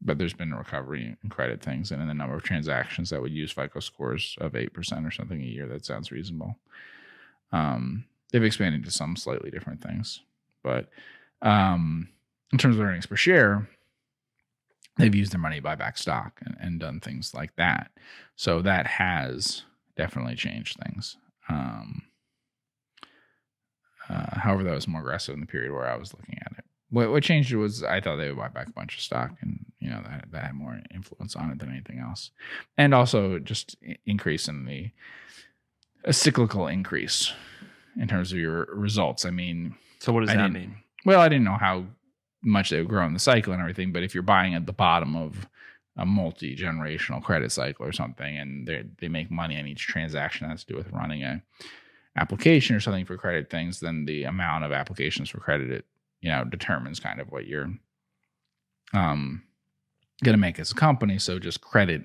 [0.00, 3.20] But there's been a recovery in credit things and in the number of transactions that
[3.20, 5.66] would use FICO scores of 8% or something a year.
[5.66, 6.56] That sounds reasonable.
[7.52, 10.20] Um, they've expanded to some slightly different things.
[10.62, 10.88] But
[11.42, 12.08] um,
[12.52, 13.68] in terms of earnings per share,
[14.98, 17.90] they've used their money to buy back stock and, and done things like that.
[18.36, 19.62] So that has
[19.96, 21.16] definitely changed things.
[21.48, 22.02] Um,
[24.08, 26.64] uh, however, that was more aggressive in the period where I was looking at it.
[26.90, 29.64] What, what changed was I thought they would buy back a bunch of stock, and
[29.78, 32.32] you know that that had more influence on it than anything else,
[32.76, 33.76] and also just
[34.06, 34.90] increase in the
[36.04, 37.32] a cyclical increase
[37.96, 39.24] in terms of your results.
[39.24, 40.76] I mean, So what does I that mean?
[41.04, 41.84] well, I didn't know how
[42.42, 44.72] much they would grow in the cycle and everything, but if you're buying at the
[44.72, 45.46] bottom of
[45.96, 50.46] a multi generational credit cycle or something, and they they make money on each transaction
[50.46, 51.42] that has to do with running a
[52.16, 55.84] application or something for credit things, then the amount of applications for credit it
[56.20, 57.70] you know determines kind of what you're
[58.94, 59.42] um
[60.24, 61.18] going to make as a company.
[61.18, 62.04] So just credit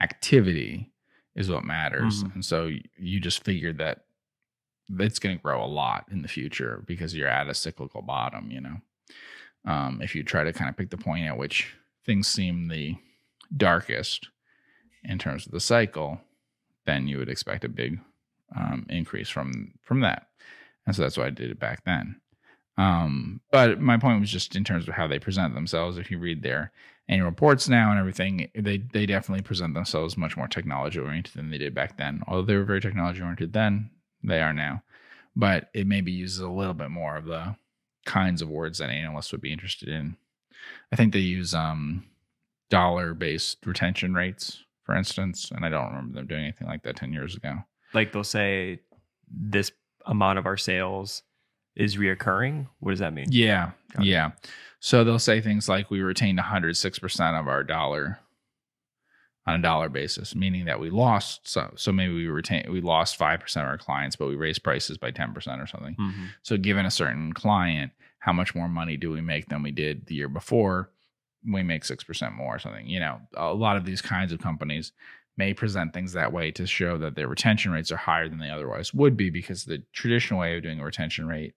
[0.00, 0.90] activity
[1.34, 2.34] is what matters, Mhm.
[2.34, 4.04] and so you just figured that
[4.98, 8.50] it's going to grow a lot in the future because you're at a cyclical bottom,
[8.50, 8.76] you know.
[9.64, 12.96] Um, if you try to kind of pick the point at which things seem the
[13.56, 14.28] darkest
[15.04, 16.20] in terms of the cycle,
[16.84, 18.00] then you would expect a big
[18.56, 20.28] um, increase from from that,
[20.86, 22.20] and so that's why I did it back then.
[22.76, 25.98] Um, but my point was just in terms of how they present themselves.
[25.98, 26.72] If you read their
[27.08, 31.50] annual reports now and everything, they they definitely present themselves much more technology oriented than
[31.50, 32.22] they did back then.
[32.26, 33.90] Although they were very technology oriented then,
[34.22, 34.82] they are now.
[35.34, 37.56] But it maybe uses a little bit more of the
[38.04, 40.16] kinds of words that analysts would be interested in.
[40.92, 42.04] I think they use um,
[42.68, 46.96] dollar based retention rates, for instance, and I don't remember them doing anything like that
[46.96, 47.58] 10 years ago.
[47.94, 48.80] Like they'll say
[49.30, 49.72] this
[50.06, 51.22] amount of our sales
[51.76, 52.66] is reoccurring.
[52.80, 53.26] What does that mean?
[53.30, 53.70] Yeah.
[53.94, 54.08] Got it.
[54.08, 54.30] yeah.
[54.80, 58.18] So they'll say things like we retained 106% of our dollar
[59.46, 63.18] on a dollar basis, meaning that we lost so so maybe we retain we lost
[63.18, 65.96] 5% of our clients, but we raised prices by 10% or something.
[65.96, 66.28] Mhm.
[66.42, 70.06] So, given a certain client, how much more money do we make than we did
[70.06, 70.90] the year before?
[71.44, 72.86] We make 6% more or something.
[72.86, 74.92] You know, a lot of these kinds of companies
[75.36, 78.50] may present things that way to show that their retention rates are higher than they
[78.50, 81.54] otherwise would be because the traditional way of doing a retention rate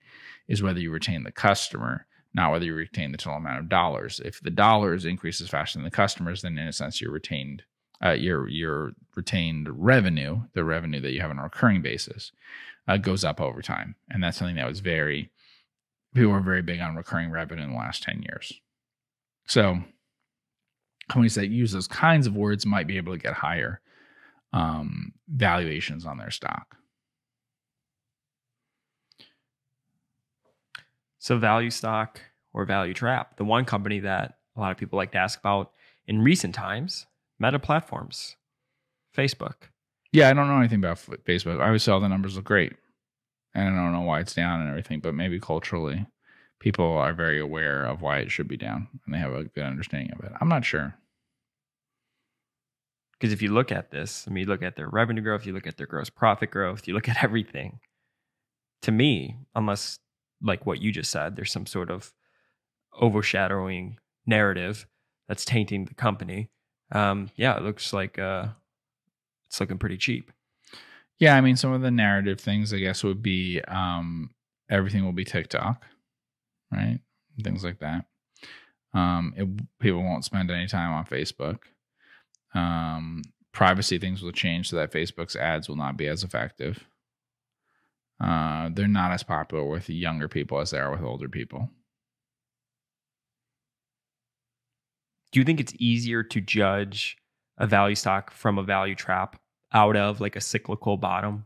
[0.48, 4.20] is whether you retain the customer, not whether you retain the total amount of dollars.
[4.24, 7.64] If the dollars increases faster than the customers, then in a sense you're retained
[8.04, 12.32] uh, your your retained revenue, the revenue that you have on a recurring basis,
[12.88, 15.32] uh, goes up over time, and that's something that was very
[16.14, 18.54] people were very big on recurring revenue in the last ten years.
[19.48, 19.80] So
[21.10, 23.82] companies that use those kinds of words might be able to get higher
[24.54, 26.78] um, valuations on their stock.
[31.20, 32.22] So value stock
[32.54, 33.38] or value trap.
[33.38, 35.72] The one company that a lot of people like to ask about
[36.08, 37.06] in recent times,
[37.40, 38.36] Meta Platforms,
[39.16, 39.70] Facebook.
[40.12, 41.60] Yeah, I don't know anything about Facebook.
[41.60, 42.74] I always saw the numbers look great,
[43.54, 45.02] and I don't know why it's down and everything.
[45.02, 46.06] But maybe culturally,
[46.60, 49.66] people are very aware of why it should be down, and they have a good
[49.66, 50.32] understanding of it.
[50.40, 50.96] I'm not sure.
[53.20, 55.54] Because if you look at this, I mean, you look at their revenue growth, you
[55.54, 57.80] look at their gross profit growth, you look at everything.
[58.84, 60.00] To me, unless
[60.42, 62.14] like what you just said, there's some sort of
[63.02, 64.86] overshadowing narrative
[65.28, 66.50] that's tainting the company.
[66.96, 68.48] Um, yeah, it looks like uh,
[69.48, 70.32] it's looking pretty cheap.
[71.20, 74.30] Yeah, I mean, some of the narrative things, I guess, would be um,
[74.70, 75.84] everything will be TikTok,
[76.72, 77.00] right?
[77.44, 78.06] Things like that.
[78.94, 79.48] Um, it,
[79.80, 81.60] people won't spend any time on Facebook.
[82.54, 86.88] Um, privacy things will change so that Facebook's ads will not be as effective.
[88.22, 91.70] Uh, they're not as popular with younger people as they are with older people.
[95.36, 97.18] Do you think it's easier to judge
[97.58, 99.38] a value stock from a value trap
[99.74, 101.46] out of like a cyclical bottom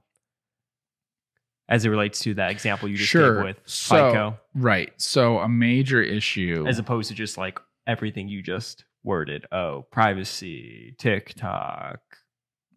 [1.67, 3.37] as it relates to that example you just Sure.
[3.37, 4.93] gave with So- FICO, Right.
[5.01, 6.65] So a major issue.
[6.67, 7.57] as opposed to just like
[7.87, 9.47] everything you just worded.
[9.51, 11.99] Oh, privacy, TikTok,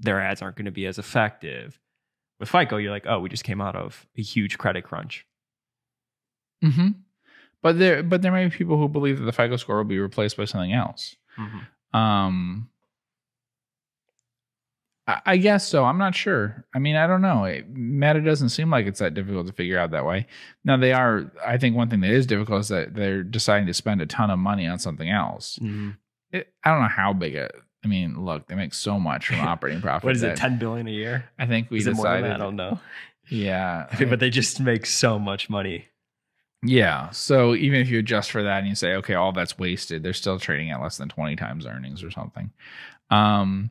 [0.01, 1.79] their ads aren't going to be as effective.
[2.41, 5.27] With FICO, you're like, oh, we just came out of a huge credit crunch.
[6.63, 6.93] hmm
[7.63, 9.99] But there, but there may be people who believe that the FICO score will be
[9.99, 11.15] replaced by something else.
[11.95, 12.69] Um,
[15.07, 15.85] I, I guess so.
[15.85, 16.65] I'm not sure.
[16.75, 17.45] I mean, I don't know.
[17.45, 20.27] It, Meta doesn't seem like it's that difficult to figure out that way.
[20.65, 21.31] Now they are.
[21.45, 24.31] I think one thing that is difficult is that they're deciding to spend a ton
[24.31, 25.59] of money on something else.
[25.63, 25.97] Mhm.
[26.31, 27.53] It, I don't know how big it.
[27.85, 30.05] I mean, look, they make so much from operating profit.
[30.05, 31.25] What is it, 10 billion a year?
[31.39, 32.35] I think we is it more than decided.
[32.35, 32.81] I don't know.
[33.29, 35.87] Yeah, but they just make so much money.
[36.63, 37.11] Yeah.
[37.11, 40.13] So even if you adjust for that and you say, okay, all that's wasted, they're
[40.13, 42.51] still trading at less than 20 times earnings or something.
[43.11, 43.71] Um,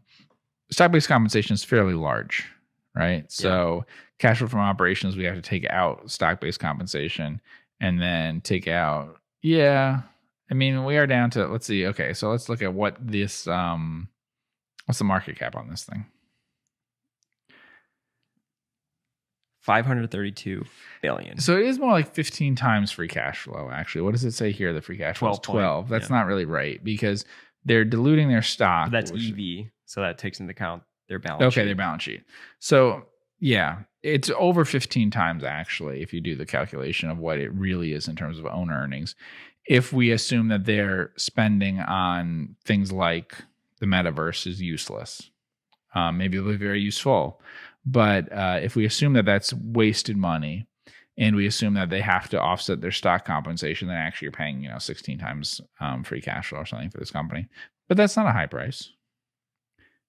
[0.72, 2.46] stock based compensation is fairly large,
[2.94, 3.32] right?
[3.32, 3.86] So
[4.20, 7.40] cash flow from operations, we have to take out stock based compensation
[7.80, 10.02] and then take out, yeah.
[10.50, 11.88] I mean, we are down to, let's see.
[11.88, 12.14] Okay.
[12.14, 14.10] So let's look at what this, um,
[14.86, 16.06] what's the market cap on this thing?
[19.62, 20.66] 532
[21.02, 21.40] billion.
[21.40, 24.02] So it is more like 15 times free cash flow, actually.
[24.02, 24.74] What does it say here?
[24.74, 25.88] The free cash flow is 12.
[25.88, 26.18] That's yeah.
[26.18, 27.26] not really right because
[27.64, 28.88] they're diluting their stock.
[28.88, 31.44] But that's which- EV, so that takes into account their balance.
[31.44, 31.66] Okay, sheet.
[31.66, 32.24] their balance sheet.
[32.60, 33.06] So
[33.40, 37.94] yeah, it's over 15 times actually if you do the calculation of what it really
[37.94, 39.16] is in terms of own earnings.
[39.68, 43.36] If we assume that they're spending on things like
[43.80, 45.30] the metaverse is useless,
[45.94, 47.42] um, maybe it'll be very useful.
[47.86, 50.68] But uh, if we assume that that's wasted money,
[51.18, 54.64] and we assume that they have to offset their stock compensation, then actually you're paying
[54.64, 57.48] you know 16 times um, free cash flow or something for this company.
[57.88, 58.90] But that's not a high price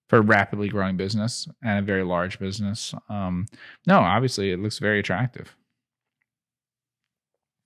[0.08, 2.94] for a rapidly growing business and a very large business.
[3.08, 3.46] Um,
[3.86, 5.56] no, obviously it looks very attractive.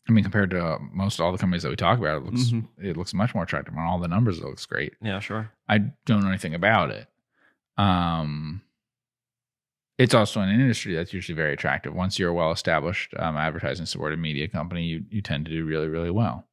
[0.08, 2.42] I mean, compared to uh, most all the companies that we talk about, it looks
[2.52, 2.68] Mhm.
[2.78, 3.74] it looks much more attractive.
[3.76, 4.94] On all the numbers, it looks great.
[5.02, 5.50] Yeah, sure.
[5.68, 7.08] I don't know anything about it.
[7.76, 8.62] Um,
[9.98, 11.94] it's also an industry that's usually very attractive.
[11.94, 15.88] Once you're a well-established um, advertising supported media company, you you tend to do really
[15.88, 16.46] really well.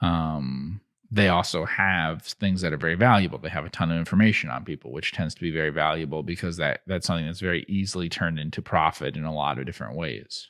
[0.00, 0.80] Um,
[1.10, 3.38] they also have things that are very valuable.
[3.38, 6.58] They have a ton of information on people, which tends to be very valuable because
[6.58, 10.48] that that's something that's very easily turned into profit in a lot of different ways.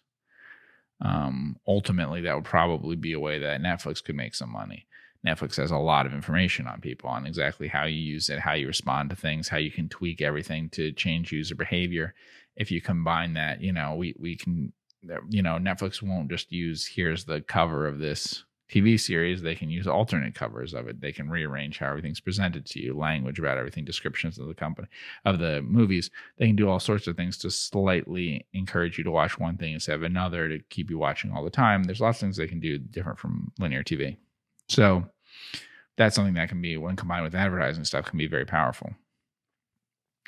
[1.01, 4.88] Um, ultimately, that would probably be a way that Netflix could make some money.
[5.27, 8.53] Netflix has a lot of information on people on exactly how you use it, how
[8.53, 12.15] you respond to things, how you can tweak everything to change user behavior.
[12.57, 14.73] If you combine that, you know, we we can,
[15.28, 19.40] you know, Netflix won't just use here's the cover of this TV series.
[19.43, 21.01] They can use alternate covers of it.
[21.01, 24.89] They can rearrange how everything's presented to you, language about everything, descriptions of the company
[25.24, 26.11] of the movies.
[26.36, 29.73] They can do all sorts of things to slightly encourage you to watch one thing
[29.73, 31.85] instead of another to keep you watching all the time.
[31.85, 34.19] There's lots of things they can do different from linear TV.
[34.69, 35.05] So
[35.97, 38.90] that's something that can be when combined with advertising stuff can be very powerful.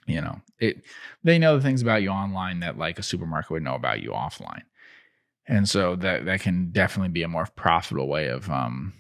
[0.07, 0.83] You know, it
[1.23, 4.11] they know the things about you online that like a supermarket would know about you
[4.11, 4.63] offline.
[5.47, 8.93] And so that that can definitely be a more profitable way of um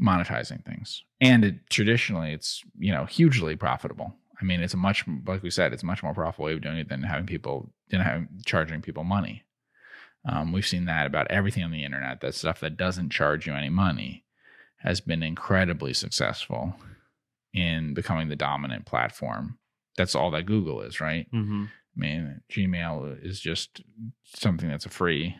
[0.00, 1.02] monetizing things.
[1.20, 4.14] And it traditionally it's, you know, hugely profitable.
[4.40, 6.78] I mean, it's a much like we said, it's much more profitable way of doing
[6.78, 9.42] it than having people than having charging people money.
[10.26, 12.20] Um, we've seen that about everything on the internet.
[12.20, 14.23] That stuff that doesn't charge you any money
[14.84, 16.74] has been incredibly successful
[17.54, 19.58] in becoming the dominant platform.
[19.96, 21.26] That's all that Google is, right?
[21.32, 21.64] Mm-hmm.
[21.64, 23.80] I mean, Gmail is just
[24.24, 25.36] something that's a free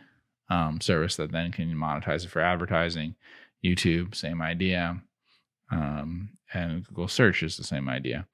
[0.49, 3.15] um, service that then can monetize it for advertising.
[3.63, 5.01] YouTube, same idea.
[5.71, 8.27] Um, and Google search is the same idea.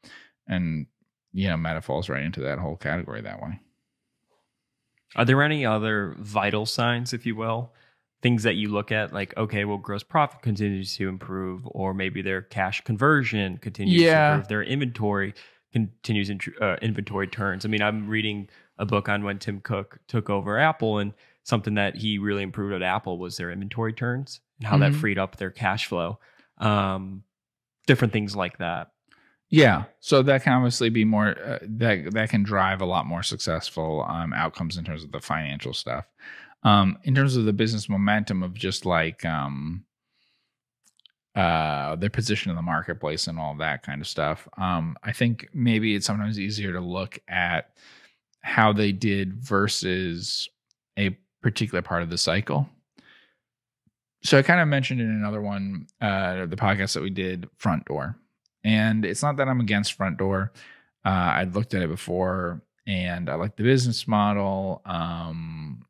[0.47, 0.85] And,
[1.33, 3.59] you know, Meta falls right into that whole category that way.
[5.15, 7.73] Are there any other vital signs, if you will,
[8.21, 12.21] things that you look at, like okay, well, gross profit continues to improve, or maybe
[12.21, 14.13] their cash conversion continues Yeah.
[14.27, 15.33] to improve, their inventory.
[15.73, 17.65] continues in, uh, inventory turns.
[17.65, 21.75] I mean, I'm reading a book on when Tim Cook took over Apple, and something
[21.75, 24.95] that he really improved at Apple was their inventory turns and how that Mhm.
[24.99, 26.19] freed up their cash flow.
[26.57, 27.23] Um,
[27.87, 28.91] different things like that.
[29.49, 33.23] Yeah, so that can obviously be more uh, that that can drive a lot more
[33.23, 36.05] successful um, outcomes in terms of the financial stuff.
[36.63, 39.83] Um, in terms of the business momentum of just like um,
[41.35, 44.47] uh, their position in the marketplace and all that kind of stuff.
[44.57, 47.71] Um, I think maybe it's sometimes easier to look at
[48.41, 50.49] how they did versus
[50.97, 52.67] a particular part of the cycle.
[54.23, 58.15] So I kind of mentioned in another one, uh, the podcast that we did, Frontdoor.
[58.63, 60.49] And it's not that I'm against Frontdoor.
[61.03, 64.81] Uh, I'd looked at it before and I like the business model.
[64.85, 65.85] Um,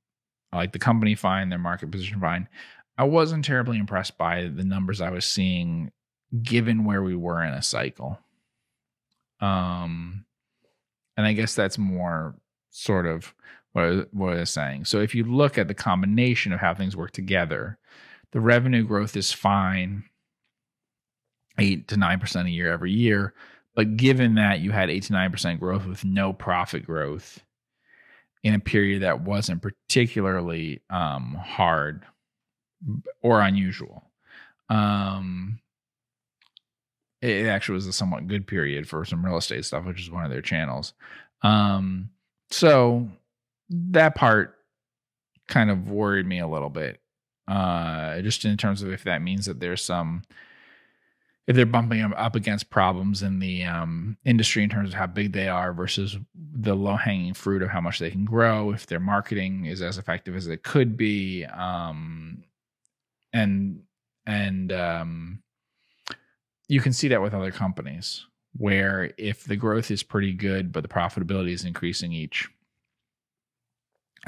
[0.54, 2.48] like the company fine, their market position fine.
[2.98, 5.92] I wasn't terribly impressed by the numbers I was seeing
[6.44, 8.20] given where we were in a cycle.
[9.40, 10.26] Um,
[11.18, 12.36] and I guess that's more
[12.70, 13.34] sort of
[13.74, 14.86] what I, what I was saying.
[14.86, 17.78] So if you look at the combination of how things work together,
[18.32, 20.04] the revenue growth is fine,
[21.58, 23.34] eight to nine percent a year every year.
[23.76, 27.44] But given that you had eight to nine percent growth with no profit growth
[28.44, 32.06] in a period that wasn't particularly um, hard
[33.22, 34.04] or unusual,
[34.70, 35.60] um,
[37.22, 40.26] it actually was a somewhat good period for some real estate stuff, which is one
[40.26, 40.94] of their channels.
[41.44, 42.10] Um,
[42.50, 43.08] so
[43.70, 44.56] that part
[45.48, 47.00] kind of worried me a little bit,
[47.48, 50.24] uh, just in terms of if that means that there's some,
[51.48, 55.34] if they're bumping up against problems in the um, industry in terms of how big
[55.34, 59.00] they are versus the low hanging fruit of how much they can grow, if their
[59.00, 62.44] marketing is as effective as it could be, um,
[63.34, 63.82] and
[64.26, 65.42] and um,
[66.68, 68.26] you can see that with other companies
[68.58, 72.50] where if the growth is pretty good but the profitability is increasing each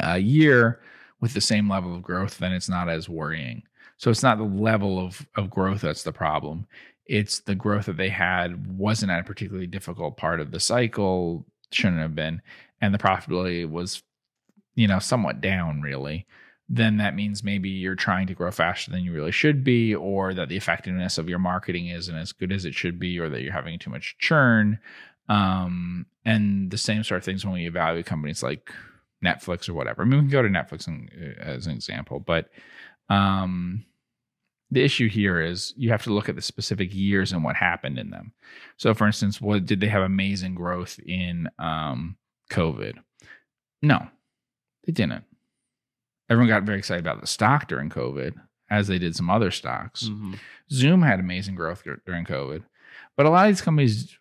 [0.02, 0.80] uh, year
[1.19, 3.64] with the same level of growth then it's not as worrying.
[3.98, 6.68] So it's not the level of, of growth that's the problem
[7.06, 11.46] it's the growth that they had wasn't at a particularly difficult part of the cycle
[11.72, 12.42] shouldn't have been
[12.82, 14.04] and the profitability was
[14.76, 16.26] you know somewhat down really
[16.70, 20.34] then that means maybe you're trying to grow faster than you really should be, or
[20.34, 23.42] that the effectiveness of your marketing isn't as good as it should be, or that
[23.42, 24.80] you're having too much churn.
[25.30, 28.72] Um, and the same sort of things when we evaluate companies like
[29.24, 30.02] Netflix or whatever.
[30.02, 30.88] I mean, we can go to Netflix
[31.40, 32.50] as an example, but
[33.10, 33.86] um,
[34.74, 38.00] the issue here is you have to look at the specific years and what happened
[38.00, 38.34] in them.
[38.78, 42.18] So, for instance, what did they have amazing growth in um,
[42.50, 42.95] COVID?
[43.82, 44.08] No,
[44.86, 45.24] they didn't
[46.30, 48.34] everyone got very excited about the stock during COVID,
[48.72, 50.06] as they did some other stocks.
[50.06, 50.40] Mhm.
[50.72, 52.64] Zoom had amazing growth dur- during COVID,
[53.16, 54.18] but a lot of these companies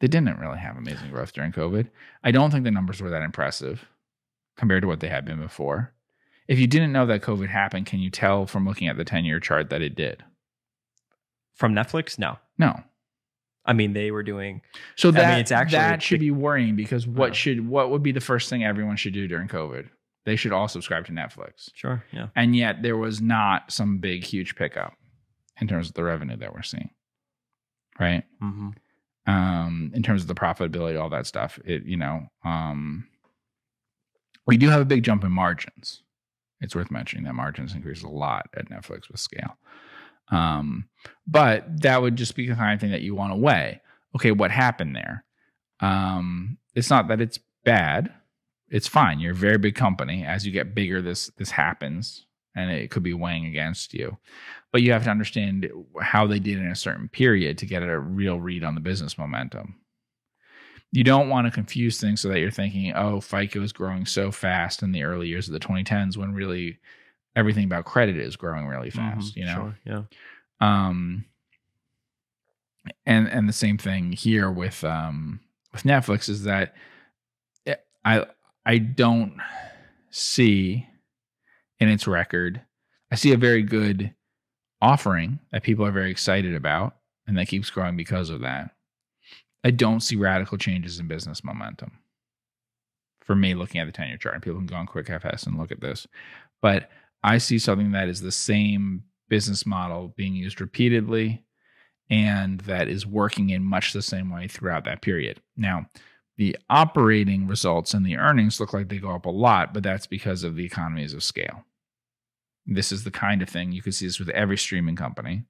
[0.00, 1.88] they didn't really have amazing growth during COVID.
[2.24, 3.86] I don't think the numbers were that impressive
[4.56, 5.92] compared to what they had been before.
[6.48, 9.24] If you didn't know that COVID happened, can you tell from looking at the 10
[9.24, 10.24] year chart that it did?
[11.54, 12.38] From Netflix, no.
[12.56, 12.82] No.
[13.66, 14.62] I mean, they were doing
[14.96, 17.32] So I mean, that it's actually that should be worrying because what Yeah.
[17.34, 19.88] should what would be the first thing everyone should do during COVID?
[20.24, 21.68] They should all subscribe to Netflix.
[21.74, 22.28] sure, yeah.
[22.36, 24.94] and yet there was not some big huge pickup
[25.60, 26.90] in terms of the revenue that we're seeing
[27.98, 28.68] right hmm
[29.26, 33.06] um in terms of the profitability all that stuff it you know um
[34.46, 36.02] we do have a big jump in margins
[36.60, 39.56] it's worth mentioning that margins increase a lot at netflix with scale.
[40.30, 40.88] Um
[41.26, 43.80] but that would just be the kind of thing that you want to weigh.
[44.16, 45.24] Okay what happened there?
[45.80, 48.12] Um it's not that it's bad.
[48.70, 49.20] It's fine.
[49.20, 50.24] You're a very big company.
[50.24, 54.18] As you get bigger this this happens and it could be weighing against you.
[54.72, 55.70] But you have to understand
[56.00, 59.16] how they did in a certain period to get a real read on the business
[59.16, 59.76] momentum
[60.92, 64.30] you don't want to confuse things so that you're thinking oh fico is growing so
[64.32, 66.78] fast in the early years of the 2010s when really
[67.36, 69.74] everything about credit is growing really fast you know?
[69.84, 70.08] Sure,
[70.60, 70.88] yeah.
[70.88, 71.24] um
[73.06, 75.40] and and the same thing here with um
[75.72, 76.74] with netflix is that
[77.66, 78.24] it- i
[78.64, 79.36] i don't
[80.10, 80.86] see
[81.80, 82.62] in its record
[83.12, 84.14] i see a very good
[84.80, 86.96] offering that people are very excited about
[87.26, 88.70] and that keeps growing because of that
[89.64, 91.92] i don't see radical changes in business momentum
[93.20, 95.58] for me looking at the 10 year chart and people can go on QuickFS and
[95.58, 96.06] look at this
[96.62, 96.90] but
[97.22, 101.44] i see something that is the same business model being used repeatedly
[102.10, 105.40] and that is working in much the same way throughout that period.
[105.56, 105.86] Now,
[106.36, 110.06] the operating results and the earnings look like they go up a lot, but that's
[110.06, 111.64] because of the economies of scale.
[112.64, 115.44] This is the kind of thing you can see this with every streaming company.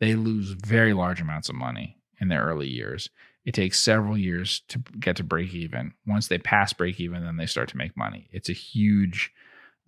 [0.00, 3.10] They lose very large amounts of money in their early years.
[3.44, 5.94] It takes several years to get to break even.
[6.06, 8.28] Once they pass break even, then they start to make money.
[8.32, 9.32] It's a huge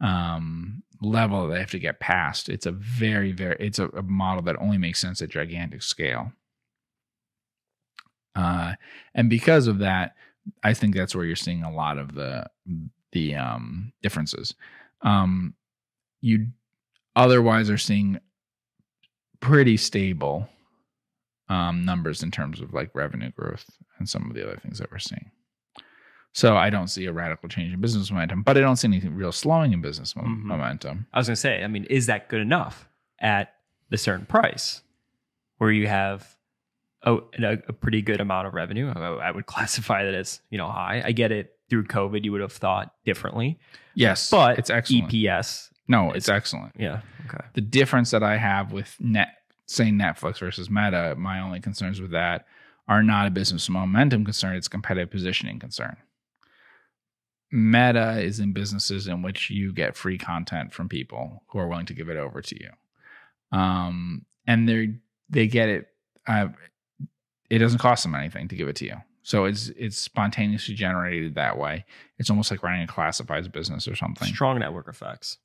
[0.01, 2.49] um, level they have to get past.
[2.49, 6.33] It's a very, very, it's a, a model that only makes sense at gigantic scale.
[8.37, 8.75] Uh,
[9.15, 10.15] and because of that,
[10.63, 12.47] I think that's where you're seeing a lot of the
[13.13, 14.55] the um, differences.
[15.03, 15.55] Um,
[16.21, 16.49] you
[17.17, 18.21] otherwise are seeing
[19.41, 20.49] pretty stable
[21.49, 23.65] um, numbers in terms of like revenue growth
[23.99, 25.31] and some of the other things that we're seeing.
[26.33, 29.15] So I don't see a radical change in business momentum, but I don't see anything
[29.15, 30.43] real slowing in business Mhm.
[30.43, 31.07] momentum.
[31.13, 32.89] I was going to say, I mean, is that good enough
[33.19, 33.55] at
[33.89, 34.83] the certain price
[35.57, 36.37] where you have
[37.03, 38.93] a, a, a pretty good amount of revenue?
[38.95, 41.03] I, I would classify that as, you know, high.
[41.05, 43.59] I get it through COVID, you would have thought differently,
[43.95, 45.11] Yes, but it's excellent.
[45.11, 46.73] EPS, no, it's it's- excellent.
[46.79, 47.01] yeah.
[47.27, 47.45] Okay.
[47.55, 49.29] the difference that I have with net,
[49.69, 52.47] say Netflix versus Meta, my only concerns with that
[52.89, 55.97] are not a business momentum concern; it's competitive positioning concern.
[57.53, 61.87] Meta is in businesses in which you get free content from people who are willing
[61.87, 64.95] to give it over to you, um, and they
[65.29, 65.89] they get it.
[66.27, 66.49] Uh,
[67.49, 71.35] it doesn't cost them anything to give it to you, so it's it's spontaneously generated
[71.35, 71.85] that way.
[72.19, 74.29] It's almost like running a classifieds business or something.
[74.29, 75.37] Strong network effects.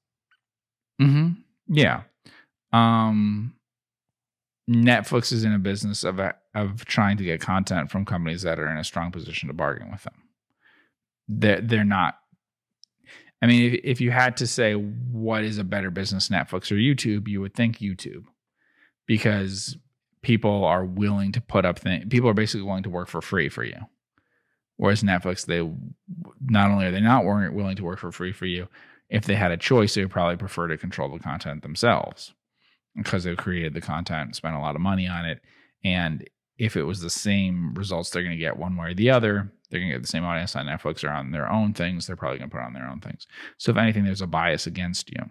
[0.99, 1.29] hmm
[1.67, 2.03] Yeah.
[2.71, 3.55] Um,
[4.69, 6.19] Netflix is in a business of
[6.55, 9.91] of trying to get content from companies that are in a strong position to bargain
[9.91, 10.23] with them.
[11.27, 12.15] They're they're not.
[13.41, 16.75] I mean, if, if you had to say what is a better business, Netflix or
[16.75, 18.23] YouTube, you would think YouTube,
[19.05, 19.77] because
[20.21, 22.05] people are willing to put up things.
[22.09, 23.75] People are basically willing to work for free for you.
[24.77, 25.69] Whereas Netflix, they
[26.41, 28.69] not only are they not willing to work for free for you,
[29.09, 32.33] if they had a choice, they would probably prefer to control the content themselves
[32.95, 35.41] because they've created the content, spent a lot of money on it.
[35.83, 39.09] And if it was the same results they're going to get one way or the
[39.09, 42.05] other, they're going to get the same audience on Netflix or on their own things.
[42.05, 43.27] They're probably going to put on their own things.
[43.57, 45.29] So if anything, there's a bias against you.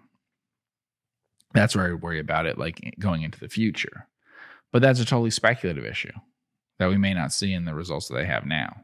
[1.53, 4.07] That's where I worry about it, like going into the future.
[4.71, 6.11] But that's a totally speculative issue
[6.79, 8.75] that we may not see in the results that they have now.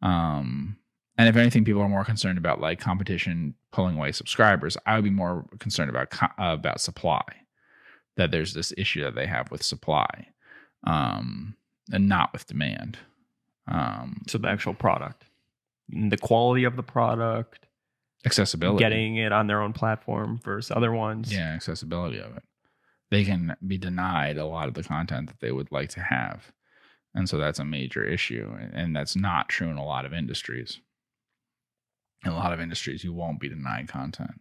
[0.00, 0.78] Um,
[1.18, 4.76] and if anything, people are more concerned about like competition pulling away subscribers.
[4.86, 7.24] I would be more concerned about co- about supply.
[8.18, 10.28] That there's this issue that they have with supply,
[10.84, 11.56] um,
[11.90, 12.98] and not with demand.
[13.66, 15.24] Um, So the actual product,
[15.88, 17.66] the quality of the product,
[18.26, 21.32] accessibility, getting it on their own platform versus other ones.
[21.32, 22.42] yeah, accessibility of it.
[23.10, 26.52] They can be denied a lot of the content that they would like to have,
[27.14, 28.52] and so that's a major issue.
[28.72, 30.80] And that's not true in a lot of industries.
[32.24, 34.40] In a lot of industries, you won't be denied content.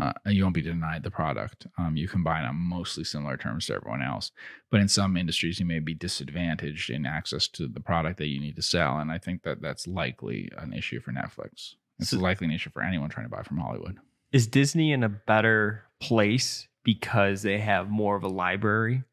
[0.00, 1.66] Uh, you won't be denied the product.
[1.76, 4.32] Um, you can buy it on mostly similar terms to everyone else.
[4.70, 8.40] But in some industries, you may be disadvantaged in access to the product that you
[8.40, 8.98] need to sell.
[8.98, 11.74] And I think that that's likely an issue for Netflix.
[11.98, 13.98] It's So- likely an issue for anyone trying to buy from Hollywood.
[14.32, 19.04] Is Disney in a better place because they have more of a library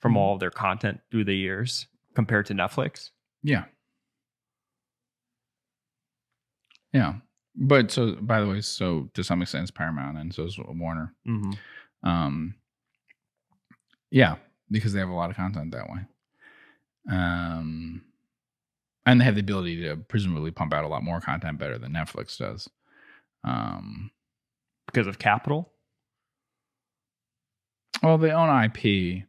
[0.00, 0.16] from Mhm.
[0.16, 3.10] all of their content through the years compared to Netflix?
[3.42, 3.66] Yeah.
[6.92, 7.16] Yeah.
[7.54, 11.14] But so, by the way, so to some extent, it's Paramount and so is Warner.
[11.28, 12.08] Mm-hmm.
[12.08, 12.54] Um,
[14.10, 14.36] yeah,
[14.70, 16.00] because they have a lot of content that way.
[17.10, 18.02] Um,
[19.04, 21.92] and they have the ability to presumably pump out a lot more content better than
[21.92, 22.68] Netflix does.
[23.44, 24.10] Um,
[24.86, 25.68] Because of capital?
[28.02, 28.74] well, they own IP.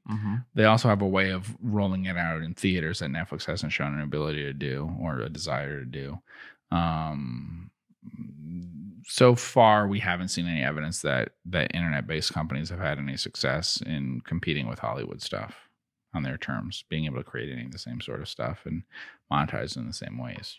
[0.09, 0.35] Mm-hmm.
[0.55, 3.93] They also have a way of rolling it out in theaters that Netflix hasn't shown
[3.93, 6.19] an ability to do or a desire to do.
[6.71, 7.69] Um,
[9.05, 13.81] so far, we haven't seen any evidence that that internet-based companies have had any success
[13.85, 15.55] in competing with Hollywood stuff
[16.13, 18.83] on their terms, being able to create any of the same sort of stuff and
[19.31, 20.57] monetize in the same ways.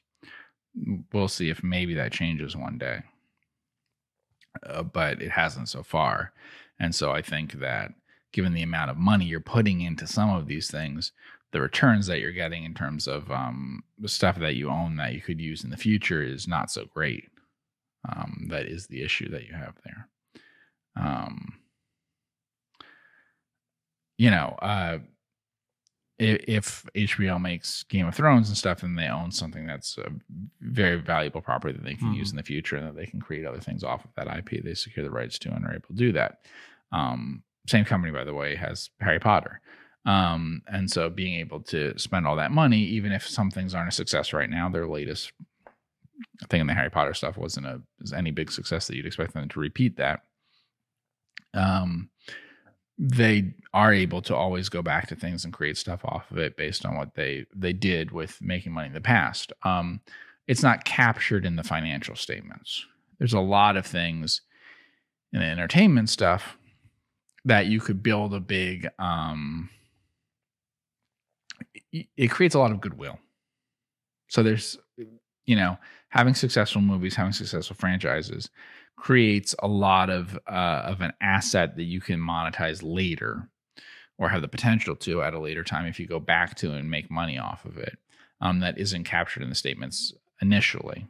[1.12, 3.02] We'll see if maybe that changes one day,
[4.66, 6.32] uh, but it hasn't so far.
[6.78, 7.92] And so I think that
[8.32, 11.12] given the amount of money you're putting into some of these things,
[11.52, 15.14] the returns that you're getting in terms of um, the stuff that you own that
[15.14, 17.28] you could use in the future is not so great.
[18.08, 20.08] Um, that is the issue that you have there.
[20.96, 21.54] Um,
[24.18, 24.98] you know, uh,
[26.18, 30.10] if, if HBO makes Game of Thrones and stuff, then they own something that's a
[30.60, 32.16] very valuable property that they can Mhm.
[32.16, 34.60] use in the future, and that they can create other things off of that IP.
[34.62, 36.46] They secure the rights to and are able to do that.
[36.92, 39.60] Um, same company, by the way, has Harry Potter.
[40.06, 43.88] Um, and so being able to spend all that money, even if some things aren't
[43.88, 45.32] a success right now, their latest
[46.48, 49.34] thing in the Harry Potter stuff wasn't a was any big success that you'd expect
[49.34, 50.22] them to repeat that.
[51.54, 52.10] Um,
[52.96, 56.56] they are able to always go back to things and create stuff off of it
[56.56, 59.52] based on what they they did with making money in the past.
[59.64, 60.00] Um,
[60.46, 62.86] it's not captured in the financial statements.
[63.18, 64.42] There's a lot of things
[65.32, 66.56] in the entertainment stuff
[67.44, 68.88] that you could build a big.
[68.98, 69.70] Um,
[71.92, 73.18] it creates a lot of goodwill.
[74.28, 74.78] So there's,
[75.46, 75.78] you know,
[76.14, 78.48] having successful movies, having successful franchises
[78.96, 83.48] creates a lot of uh, of an asset that you can monetize later
[84.16, 86.88] or have the potential to at a later time if you go back to and
[86.88, 87.98] make money off of it
[88.40, 91.08] um, that isn't captured in the statements initially.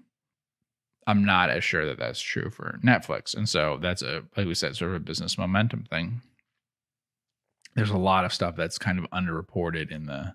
[1.07, 4.55] I'm not as sure that that's true for netflix and so that's a like we
[4.55, 6.23] said sort of a business momentum thing.
[7.77, 10.35] There's a lot of stuff that's kind of underreported in the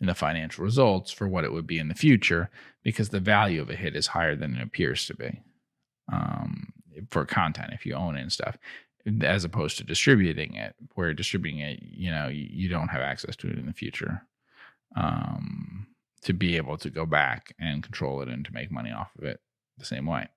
[0.00, 2.50] in the financial results for what it would be in the future
[2.82, 5.40] because the value of a hit is higher than it appears to be
[6.12, 6.72] um,
[7.10, 8.56] for content if you own it and stuff,
[9.22, 13.48] as opposed to distributing it, where distributing it, you know, you, don't have access to
[13.48, 14.22] it in the future
[14.96, 15.86] um,
[16.22, 19.24] to be able to go back and control it and to make money off of
[19.24, 19.40] it
[19.78, 20.28] the same way.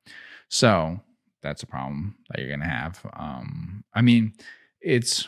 [0.49, 0.99] So
[1.41, 3.05] that's a problem that you're going to have.
[3.13, 4.33] Um, I mean,
[4.79, 5.27] it's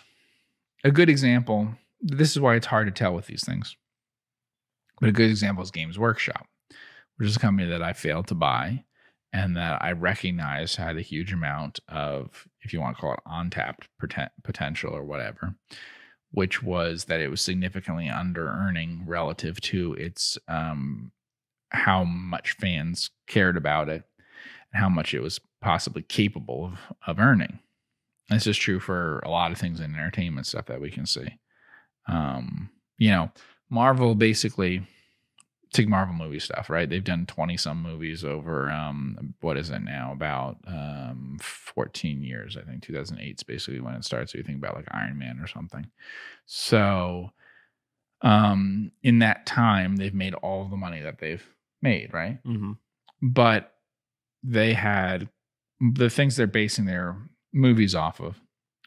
[0.84, 1.70] a good example.
[2.02, 3.76] This is why it's hard to tell with these things.
[5.04, 6.48] But a good example is Games Workshop,
[7.18, 8.86] which is a company that I failed to buy
[9.34, 13.20] and that I recognize had a huge amount of, if you want to call it
[13.26, 13.90] untapped
[14.46, 15.56] potential or whatever,
[16.32, 21.12] which was that it was significantly under earning relative to its um,
[21.72, 24.04] how much fans cared about it
[24.72, 27.60] and how much it was possibly capable of, of earning.
[28.30, 31.28] This is true for a lot of things in entertainment stuff that we can see.
[32.08, 33.34] Um, you know,
[33.70, 34.88] Marvel basically
[35.74, 36.90] take Marvel movie stuff, right?
[36.90, 40.12] They've done 20 some movies over um what is it now?
[40.14, 44.32] About um 14 years, I think 2008 is basically when it starts.
[44.32, 45.88] So you think about like Iron Man or something.
[46.46, 47.32] So
[48.22, 51.46] um in that time they've made all the money that they've
[51.82, 52.42] made, right?
[52.44, 52.74] Mm-hmm.
[53.22, 53.74] But
[54.44, 55.30] they had
[55.80, 57.18] the things they're basing their
[57.52, 58.40] movies off of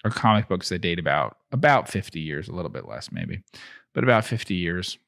[0.04, 3.42] are comic books that date about about 50 years, a little bit less maybe,
[3.92, 4.98] but about 50 years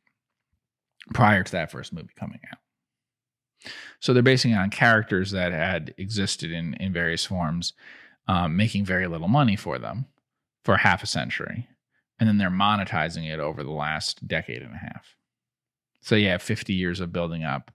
[1.15, 2.59] prior to that first movie coming out.
[4.01, 7.73] So they're basing it on characters that had existed in in various forms,
[8.29, 10.07] um, making very little money for them
[10.65, 11.67] for half a century,
[12.21, 15.17] and then they're monetizing it over the last decade and a half.
[16.03, 17.73] So you have 50 years of building up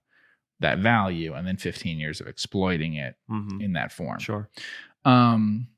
[0.60, 3.60] that value, and then 15 years of exploiting it Mm-hmm.
[3.60, 4.18] in that form.
[4.20, 4.48] Sure.
[5.04, 5.68] Um,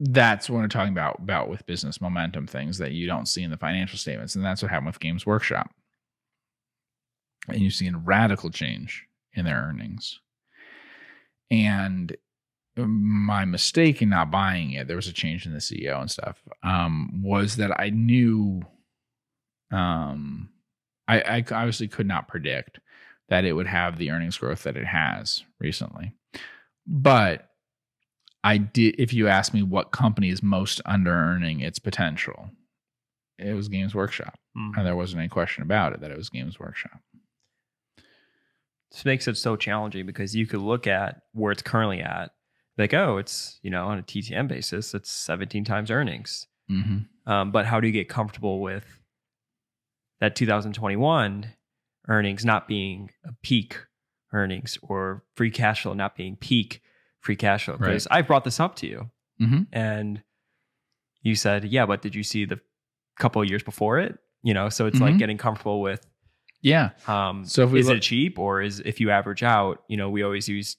[0.00, 3.50] that's what I'm talking about about with business momentum things that you don't see in
[3.50, 5.70] the financial statements, and that's what happened with Games Workshop.
[7.48, 10.20] And you've seen radical change in their earnings.
[11.50, 12.16] And
[12.76, 16.42] my mistake in not buying it, there was a change in the CEO and stuff,
[16.62, 18.62] um, was that I knew,
[19.70, 20.48] um,
[21.08, 22.78] I, I obviously could not predict
[23.28, 26.12] that it would have the earnings growth that it has recently.
[26.86, 27.48] But
[28.44, 32.50] I did, if you ask me what company is most under earning its potential,
[33.38, 34.38] it was Games Workshop.
[34.56, 34.76] Mhm.
[34.76, 37.00] And there wasn't any question about it that it was Games Workshop.
[38.92, 42.30] This makes it so challenging because you could look at where it's currently at,
[42.78, 46.46] like, oh, it's you know on a TTM basis, it's 17 times earnings.
[46.70, 47.30] Mm-hmm.
[47.30, 48.84] Um, but how do you get comfortable with
[50.20, 51.46] that 2021
[52.08, 53.78] earnings not being a peak
[54.32, 56.82] earnings or free cash flow not being peak
[57.20, 57.76] free cash flow?
[57.76, 59.10] Because I've brought this up to you
[59.40, 59.62] Mm-hmm.
[59.72, 60.22] and
[61.22, 62.60] you said, yeah, but did you see the
[63.18, 64.18] couple of years before it?
[64.42, 65.18] You know, so it's like Mhm.
[65.18, 66.06] getting comfortable with
[66.62, 66.90] Yeah.
[67.06, 69.96] um, So if we is look- it cheap or is if you average out, you
[69.96, 70.76] know, we always use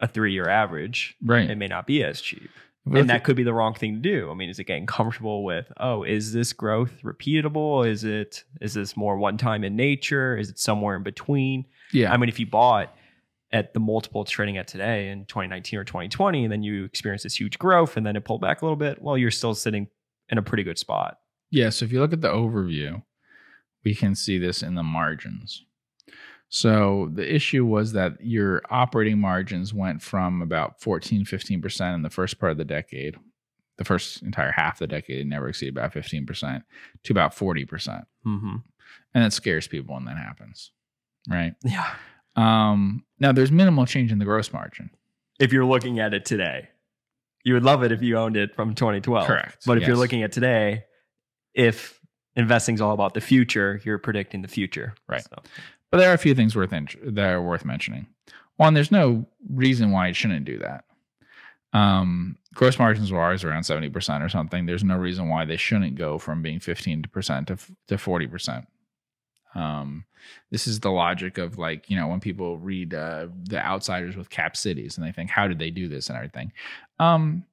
[0.00, 1.16] a three year average.
[1.24, 1.48] Right.
[1.48, 2.50] It may not be as cheap.
[2.92, 4.30] And that could be the wrong thing to do.
[4.30, 7.86] I mean, is it getting comfortable with, oh, is this growth repeatable?
[7.86, 10.36] Is it is this more one time in nature?
[10.36, 11.66] Is it somewhere in between?
[11.92, 12.12] yeah.
[12.12, 12.92] I mean, if you bought
[13.52, 17.22] at the multiple it's trading at today in 2019 or 2020, and then you experience
[17.24, 19.86] this huge growth and then it pulled back a little bit, well, you're still sitting
[20.30, 21.18] in a pretty good spot.
[21.50, 23.02] Yeah, so if you look at the overview,
[23.84, 25.64] we can see this in the margins.
[26.48, 32.10] So the issue was that your operating margins went from about 14, 15% in the
[32.10, 33.16] first part of the decade,
[33.78, 36.62] the first entire half of the decade, it never exceeded about 15%,
[37.04, 37.66] to about 40%.
[38.26, 38.56] Mm-hmm.
[39.14, 40.72] And that scares people when that happens,
[41.28, 41.54] right?
[41.64, 41.88] Yeah.
[42.34, 44.90] Um, now, there's minimal change in the gross margin.
[45.38, 46.68] If you're looking at it today,
[47.44, 49.26] you would love it if you owned it from 2012.
[49.26, 50.84] Correct, But if you're looking at today,
[51.54, 51.99] if
[52.40, 54.94] investing's all about the future, you're predicting the future.
[55.08, 55.22] Right.
[55.22, 55.42] So,
[55.90, 58.06] But there are a few things worth int- that are worth mentioning.
[58.56, 60.84] One, there's no reason why it shouldn't do that.
[61.72, 64.66] Um, gross margins were always around 70% or something.
[64.66, 67.56] There's no reason why they shouldn't go from being 15% to,
[67.88, 68.66] to 40%.
[69.54, 70.04] Um,
[70.50, 74.30] this is the logic of like, you know, when people read uh, The Outsiders with
[74.30, 76.52] Cap Cities and they think, how did they do this and everything?
[76.98, 77.44] Um,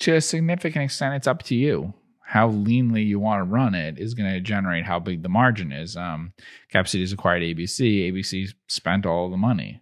[0.00, 1.94] to a significant extent, it's up to you.
[2.26, 5.70] How leanly you want to run it is going to generate how big the margin
[5.70, 5.96] is.
[5.96, 6.32] Um,
[6.70, 8.12] Cap Cities acquired ABC.
[8.12, 9.80] ABC spent all the money.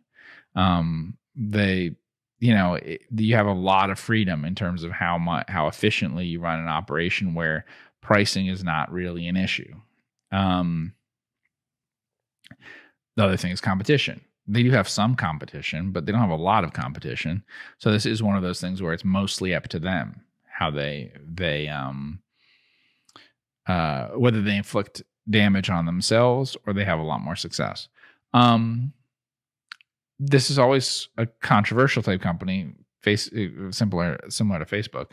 [0.54, 1.96] Um, they
[2.38, 5.66] you know it, you have a lot of freedom in terms of how much how
[5.66, 7.64] efficiently you run an operation where
[8.02, 9.74] pricing is not really an issue
[10.30, 10.92] um,
[13.16, 16.34] the other thing is competition they do have some competition but they don't have a
[16.36, 17.42] lot of competition
[17.78, 21.12] so this is one of those things where it's mostly up to them how they
[21.26, 22.20] they um
[23.66, 27.88] uh whether they inflict damage on themselves or they have a lot more success.
[28.32, 28.92] Um
[30.18, 35.12] this is always a controversial type company face uh, similar similar to facebook.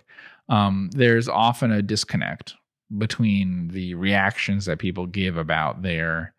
[0.49, 2.55] Um, there's often a disconnect
[2.97, 6.33] between the reactions that people give about their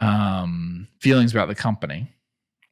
[0.00, 2.10] um, feelings about the company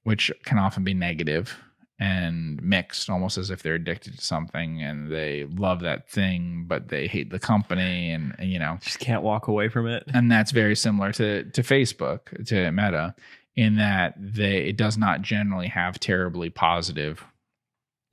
[0.04, 1.56] which can often be negative
[2.02, 6.88] and mixed almost as if they're addicted to something and they love that thing but
[6.88, 8.76] they hate the company and, and you know.
[8.80, 10.02] Just can't walk away from it.
[10.12, 13.14] and that's very similar to to Facebook to Meta
[13.54, 17.24] in that they it does not generally have terribly positive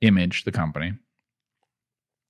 [0.02, 0.92] image the company.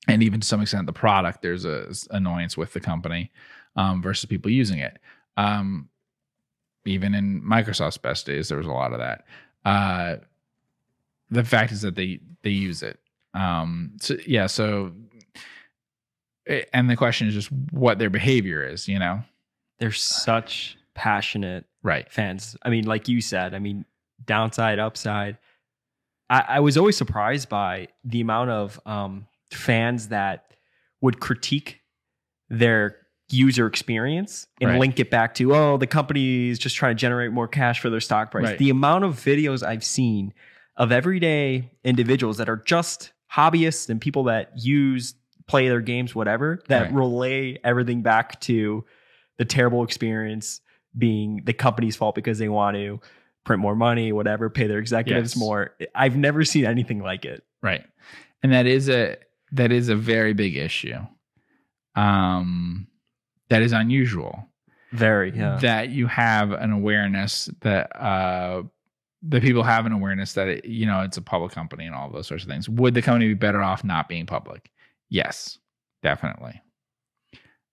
[0.08, 3.30] And even to some extent the product there's a annoyance with the company
[3.76, 4.98] um, versus people using it.
[5.36, 5.90] Um,
[6.86, 9.26] even in microsoft's best days there was a lot of that.
[9.62, 10.16] Uh,
[11.30, 12.98] the fact is that they they use it
[13.34, 14.92] um, so yeah so
[16.46, 19.22] eh, and the question is just what their behavior is you know
[19.78, 22.56] They're such passionate right fans.
[22.62, 23.86] I mean, like you said, I mean,
[24.26, 25.38] downside, upside.
[26.28, 30.52] I, I was always surprised by the amount of um, fans that
[31.00, 31.80] would critique
[32.50, 32.96] their
[33.30, 34.80] user experience and Right.
[34.80, 37.88] link it back to, oh, the company is just trying to generate more cash for
[37.88, 38.44] their stock price.
[38.44, 38.58] Right.
[38.58, 40.34] The amount of videos I've seen
[40.80, 45.14] of everyday individuals that are just hobbyists and people that use,
[45.46, 46.92] play their games, whatever, that Right.
[46.92, 48.84] relay everything back to
[49.36, 50.60] the terrible experience
[50.96, 52.98] being the company's fault because they want to
[53.44, 55.36] print more money, whatever, pay their executives Yes.
[55.38, 55.76] more.
[55.94, 57.44] I've never seen anything like it.
[57.62, 57.84] Right.
[58.42, 59.16] And that is a
[59.52, 60.96] that is a very big issue.
[61.94, 62.86] Um
[63.48, 64.46] that is unusual.
[64.92, 65.58] Very, yeah.
[65.60, 68.62] That you have an awareness that uh
[69.22, 72.10] that people have an awareness that it, you know it's a public company and all
[72.10, 72.68] those sorts of things.
[72.68, 74.70] Would the company be better off not being public?
[75.08, 75.58] Yes,
[76.02, 76.60] definitely.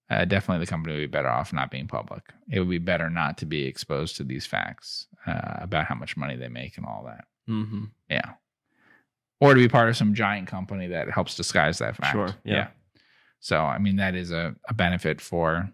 [0.10, 2.24] Uh, definitely, the company would be better off not being public.
[2.50, 6.16] It would be better not to be exposed to these facts uh, about how much
[6.16, 7.26] money they make and all that.
[7.46, 8.34] hmm Yeah.
[9.40, 12.14] Or to be part of some giant company that helps disguise that fact.
[12.14, 12.70] Sure, yeah.
[13.40, 15.70] So, I mean, that is a, a benefit for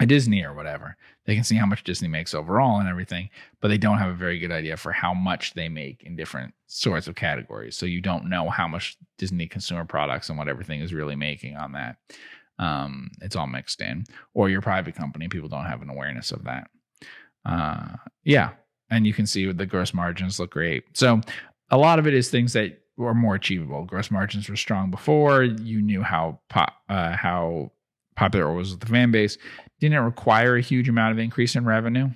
[0.00, 0.96] a Disney or whatever.
[1.26, 4.14] They can see how much Disney makes overall and everything, but they don't have a
[4.14, 7.76] very good idea for how much they make in different sorts of categories.
[7.76, 11.56] So you don't know how much Disney consumer products and what everything is really making
[11.56, 11.96] on that.
[12.58, 14.04] Um, it's all mixed in.
[14.34, 16.68] Or your private company, people don't have an awareness of that.
[17.44, 18.50] Uh, yeah,
[18.90, 20.84] and you can see the gross margins look great.
[20.94, 21.20] So
[21.70, 23.84] a lot of it is things that were more achievable.
[23.84, 25.42] Gross margins were strong before.
[25.42, 27.72] You knew how pop, uh, how
[28.16, 29.38] popular it was with the fan base.
[29.80, 32.10] Didn't require a huge amount of increase in revenue.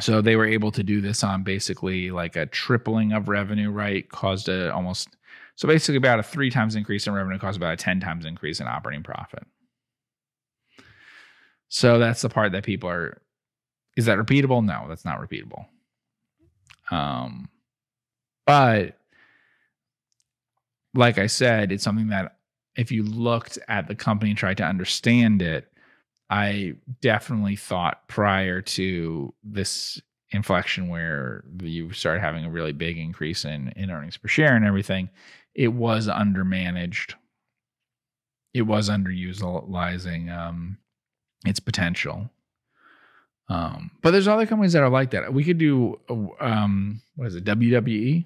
[0.00, 4.08] So they were able to do this on basically like a tripling of revenue, right?
[4.10, 5.08] Caused a almost
[5.54, 8.60] so basically about a three times increase in revenue caused about a 10 times increase
[8.60, 9.44] in operating profit.
[11.68, 13.22] So that's the part that people are
[13.96, 14.64] is that repeatable?
[14.64, 15.66] No, that's not repeatable.
[16.90, 17.48] Um
[18.44, 18.98] but
[20.94, 22.38] like I said, it's something that
[22.76, 25.70] if you looked at the company and tried to understand it,
[26.30, 30.00] I definitely thought prior to this
[30.30, 34.64] inflection where you started having a really big increase in, in earnings per share and
[34.64, 35.10] everything,
[35.54, 37.14] it was undermanaged.
[38.54, 40.78] It was underutilizing um,
[41.44, 42.30] its potential.
[43.48, 45.32] Um, but there's other companies that are like that.
[45.34, 48.24] We could do, uh, um, what is it, WWE?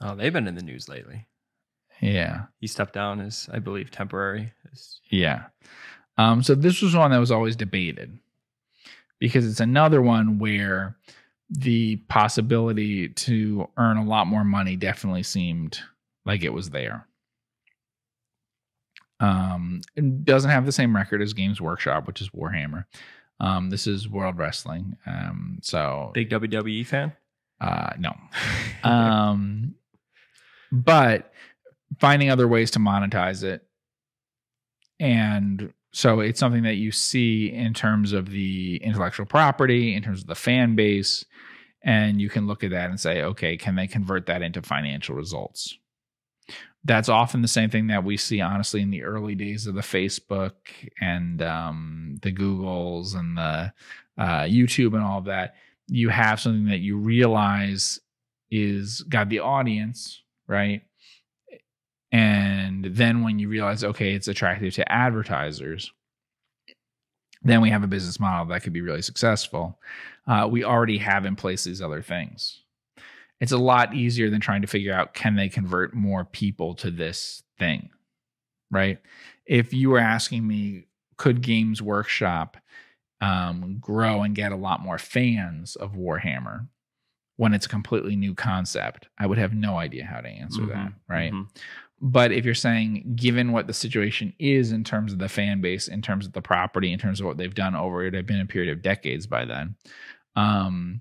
[0.00, 1.26] Oh, they've been in the news lately.
[2.00, 2.44] Yeah.
[2.60, 4.52] He stepped down as, I believe, temporary.
[5.10, 5.46] Yeah.
[6.16, 8.18] Um, so this was one that was always debated
[9.18, 10.96] because it's another one where
[11.50, 15.80] the possibility to earn a lot more money definitely seemed
[16.24, 17.06] like it was there.
[19.20, 22.84] Um, it doesn't have the same record as Games Workshop, which is Warhammer.
[23.40, 24.96] Um, this is World Wrestling.
[25.06, 27.12] Um, so Big WWE fan.
[27.60, 28.14] Uh, no.
[28.88, 29.74] um,
[30.70, 31.32] but
[31.98, 33.62] finding other ways to monetize it.
[35.00, 40.20] And so it's something that you see in terms of the intellectual property, in terms
[40.20, 41.24] of the fan base.
[41.82, 45.14] And you can look at that and say, okay, can they convert that into financial
[45.14, 45.76] results?
[46.84, 49.80] That's often the same thing that we see, honestly, in the early days of the
[49.80, 50.52] Facebook
[51.00, 53.72] and um, the Googles and the
[54.16, 55.54] uh, YouTube and all of that.
[55.86, 58.00] You have something that you realize
[58.50, 60.82] is got the audience, right?
[62.10, 65.92] And then when you realize, okay, it's attractive to advertisers,
[67.42, 69.78] then we have a business model that could be really successful.
[70.26, 72.62] Uh, we already have in place these other things.
[73.40, 76.90] It's a lot easier than trying to figure out can they convert more people to
[76.90, 77.90] this thing,
[78.70, 78.98] right?
[79.46, 80.86] If you were asking me,
[81.16, 82.56] could Games Workshop
[83.20, 86.66] um, grow and get a lot more fans of Warhammer
[87.36, 90.70] when it's a completely new concept, I would have no idea how to answer mm-hmm.
[90.70, 91.32] that, right?
[91.32, 91.58] Mm-hmm.
[92.00, 95.88] But if you're saying, given what the situation is in terms of the fan base,
[95.88, 98.40] in terms of the property, in terms of what they've done over it, have been
[98.40, 99.74] a period of decades by then.
[100.36, 101.00] Um,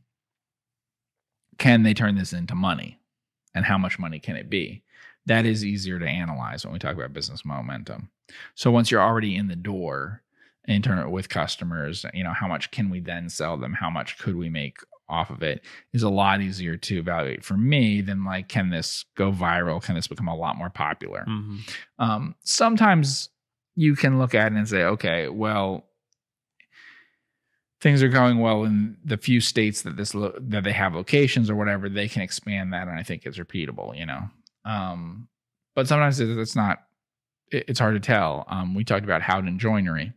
[1.59, 2.99] can they turn this into money?
[3.53, 4.83] And how much money can it be?
[5.25, 8.09] That is easier to analyze when we talk about business momentum.
[8.55, 10.21] So once you're already in the door,
[10.65, 13.73] in turn with customers, you know, how much can we then sell them?
[13.73, 14.77] How much could we make
[15.09, 15.63] off of it
[15.93, 19.81] is a lot easier to evaluate for me than like can this go viral?
[19.81, 21.25] Can this become a lot more popular?
[21.27, 21.57] Mm-hmm.
[21.99, 23.29] um, sometimes
[23.75, 25.85] you can look at it and say okay well
[27.79, 31.49] things are going well in the few states that this lo- that they have locations
[31.49, 34.23] or whatever they can expand that and i think it's repeatable you know?
[34.65, 35.27] Um,
[35.75, 36.79] but sometimes it's not
[37.51, 38.45] it's hard to tell.
[38.49, 40.11] Um, we talked about howden joinery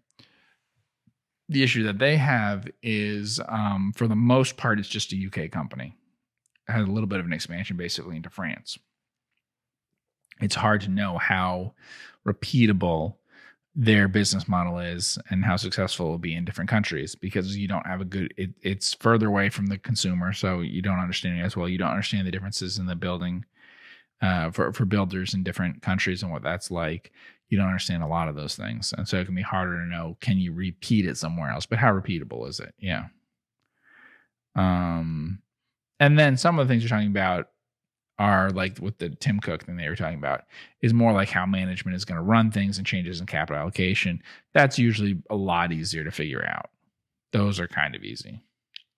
[1.50, 5.50] the issue that they have is, um, for the most part, it's just a UK
[5.50, 5.96] company.
[6.68, 8.78] It has a little bit of an expansion basically into France.
[10.40, 11.74] It's hard to know how
[12.26, 13.16] repeatable
[13.74, 17.68] their business model is and how successful it will be in different countries because you
[17.68, 21.38] don't have a good it, it's further away from the consumer so you don't understand
[21.38, 23.44] it as well you don't understand the differences in the building
[24.22, 27.12] uh, for for builders in different countries and what that's like
[27.50, 28.94] you don't understand a lot of those things.
[28.96, 31.78] And so it can be harder to know can you repeat it somewhere else, but
[31.78, 32.74] how repeatable is it?
[32.78, 33.06] Yeah.
[34.56, 35.42] Um
[35.98, 37.48] and then some of the things you're talking about
[38.18, 40.42] are like with the Tim Cook thing they were talking about
[40.82, 44.22] is more like how management is going to run things and changes in capital allocation.
[44.52, 46.68] That's usually a lot easier to figure out.
[47.32, 48.42] Those are kind of easy.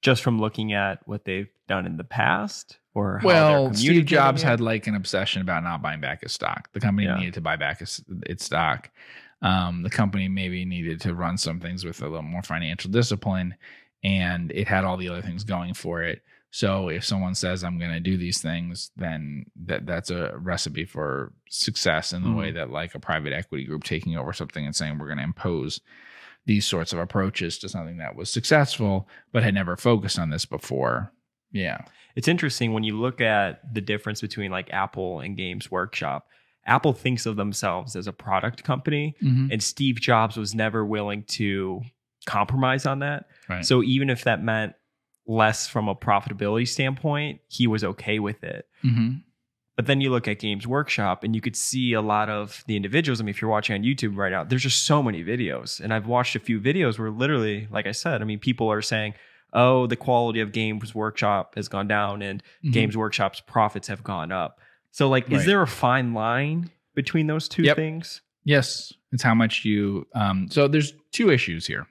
[0.03, 4.61] Just from looking at what they've done in the past or well, Steve Jobs had
[4.61, 6.71] like an obsession about not buying back his stock.
[6.73, 7.19] The company yeah.
[7.19, 8.91] needed to buy back his, its stock.
[9.41, 13.55] Um, the company maybe needed to run some things with a little more financial discipline,
[14.05, 16.23] and it had all the other things going for it.
[16.55, 20.85] So if someone says I'm going to do these things, then that that's a recipe
[20.85, 22.37] for success in the mm.
[22.37, 25.25] way that like a private equity group taking over something and saying we're going to
[25.25, 25.81] impose
[26.45, 30.45] these sorts of approaches to something that was successful but had never focused on this
[30.45, 31.11] before.
[31.53, 31.83] Yeah
[32.17, 36.29] it's interesting when you look at the difference between like Apple and Games Workshop.
[36.67, 39.49] Apple thinks of themselves as a product company, mm-hmm.
[39.51, 41.81] and Steve Jobs was never willing to
[42.25, 43.27] compromise on that.
[43.49, 43.65] Right.
[43.65, 44.75] So even if that meant
[45.27, 48.67] less from a profitability standpoint, he was okay with it.
[48.85, 49.19] Mm-hmm.
[49.75, 52.77] But then you look at Games Workshop and you could see a lot of the
[52.77, 53.21] individuals.
[53.21, 55.81] I mean, if you're watching on YouTube right now, there's just so many videos.
[55.81, 58.83] And I've watched a few videos where literally, like I said, I mean, people are
[58.83, 59.15] saying,
[59.53, 62.71] oh, the quality of Games Workshop has gone down and mm-hmm.
[62.71, 64.59] Games Workshop's profits have gone up.
[64.91, 65.41] So, like, right.
[65.41, 67.77] is there a fine line between those two yep.
[67.77, 68.21] things?
[68.45, 70.07] Yes, it's how much you.
[70.15, 71.87] Um, so there's two issues here.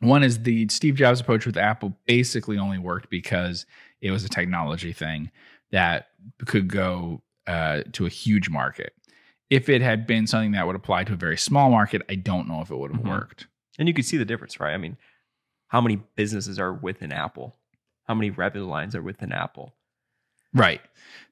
[0.00, 3.64] One is the Steve Jobs approach with Apple basically only worked because
[4.00, 5.30] it was a technology thing
[5.70, 6.08] that
[6.46, 8.92] could go uh, to a huge market.
[9.50, 12.48] If it had been something that would apply to a very small market, I don't
[12.48, 13.10] know if it would have mm-hmm.
[13.10, 13.46] worked.
[13.78, 14.72] And you could see the difference, right?
[14.72, 14.96] I mean,
[15.68, 17.56] how many businesses are within Apple?
[18.04, 19.74] How many revenue lines are within Apple?
[20.52, 20.80] Right.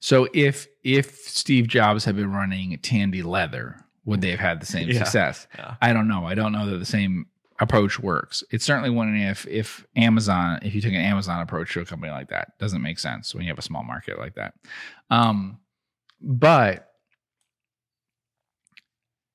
[0.00, 4.66] So if if Steve Jobs had been running Tandy Leather, would they have had the
[4.66, 4.98] same yeah.
[4.98, 5.46] success?
[5.56, 5.76] Yeah.
[5.80, 6.26] I don't know.
[6.26, 7.26] I don't know that the same
[7.60, 8.42] approach works.
[8.50, 12.10] It's certainly one if if Amazon, if you took an Amazon approach to a company
[12.10, 14.54] like that, doesn't make sense when you have a small market like that.
[15.10, 15.59] Um,
[16.20, 16.88] but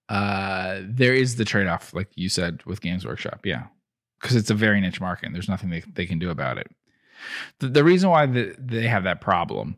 [0.09, 3.45] uh, there is the trade off, like you said, with Games Workshop.
[3.45, 3.67] Yeah,
[4.19, 6.69] because it's a very niche market and there's nothing they, they can do about it.
[7.59, 9.77] The, the reason why the, they have that problem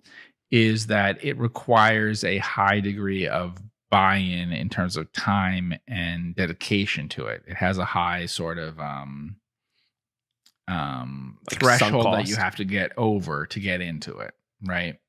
[0.52, 3.58] is that it requires a high degree of
[3.90, 7.44] buy-in in terms of time and dedication to it.
[7.48, 9.38] It has a high sort of um,
[10.68, 14.34] um, Like threshold that you have to get over to get into it,
[14.64, 15.00] right?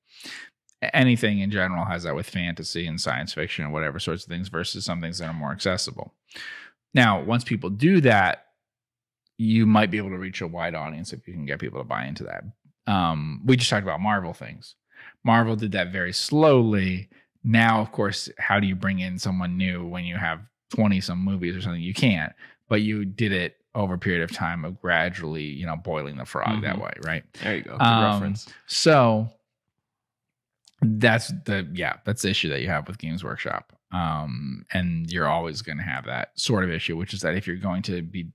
[0.94, 4.48] Anything in general has that with fantasy and science fiction and whatever sorts of things
[4.48, 6.14] versus some things that are more accessible.
[6.94, 8.46] Now, once people do that,
[9.40, 11.84] you might be able to reach a wide audience if you can get people to
[11.84, 12.44] buy into that.
[12.86, 14.74] Um, we just talked about Marvel things.
[15.24, 17.08] Marvel did that very slowly.
[17.42, 20.40] Now, of course, how do you bring in someone new when you have
[20.74, 21.80] 20 some movies or something?
[21.80, 22.34] You can't,
[22.68, 26.26] but you did it over a period of time of gradually, you know, boiling the
[26.26, 26.82] frog that Mhm.
[26.82, 27.24] way, right?
[27.42, 27.78] There you go.
[27.80, 28.46] Um, reference.
[28.66, 29.30] So
[30.82, 33.72] that's the yeah, that's the issue that you have with Games Workshop.
[33.90, 37.46] Um, and you're always going to have that sort of issue, which is that if
[37.46, 38.28] you're going to be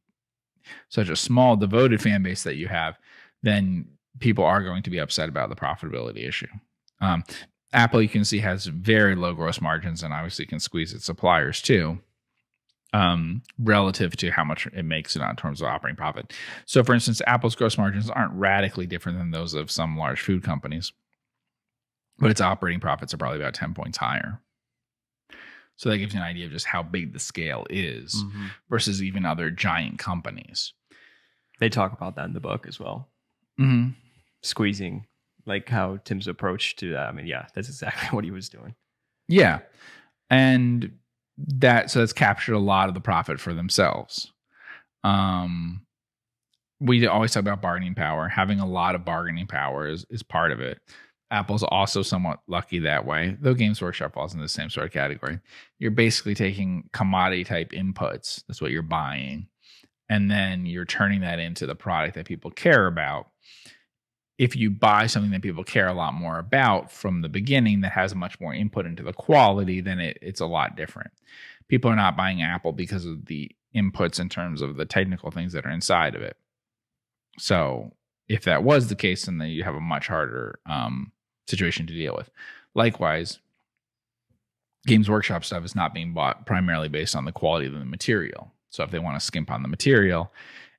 [0.89, 2.97] such a small devoted fan base that you have,
[3.43, 3.87] then
[4.19, 6.47] people are going to be upset about the profitability issue.
[7.01, 7.23] Um,
[7.73, 11.61] Apple, you can see, has very low gross margins and obviously can squeeze its suppliers
[11.61, 11.99] too,
[12.93, 16.31] um, relative to how much it makes in terms of operating profit.
[16.65, 20.43] So, for instance, Apple's gross margins aren't radically different than those of some large food
[20.43, 20.93] companies,
[22.17, 24.41] but its operating profits are probably about 10 points higher.
[25.77, 28.49] So, that gives you an idea of just how big the scale is Mhm.
[28.69, 30.73] versus even other giant companies.
[31.59, 33.09] They talk about that in the book as well.
[33.59, 33.91] Mm-hmm.
[34.43, 35.05] Squeezing,
[35.45, 37.07] like how Tim's approach to that.
[37.07, 38.75] I mean, yeah, that's exactly what he was doing.
[39.27, 39.59] Yeah.
[40.29, 40.97] And
[41.37, 44.31] that so that's captured a lot of the profit for themselves.
[45.03, 45.81] Um
[46.81, 48.27] we always talk about bargaining power.
[48.27, 50.79] Having a lot of bargaining power is, is part of it.
[51.31, 54.93] Apple's also somewhat lucky that way, though Games Workshop falls in the same sort of
[54.93, 55.39] category.
[55.79, 59.47] You're basically taking commodity type inputs, that's what you're buying,
[60.07, 63.27] and then you're turning that into the product that people care about.
[64.37, 67.93] If you buy something that people care a lot more about from the beginning that
[67.93, 71.11] has much more input into the quality, then it, it's a lot different.
[71.69, 75.53] People are not buying Apple because of the inputs in terms of the technical things
[75.53, 76.37] that are inside of it.
[77.39, 77.93] So
[78.27, 81.11] if that was the case, then you have a much harder um,
[81.47, 82.29] situation to deal with.
[82.73, 83.39] Likewise,
[84.85, 88.51] Games Workshop stuff is not being bought primarily based on the quality of the material.
[88.69, 90.31] So if they want to skimp on the material,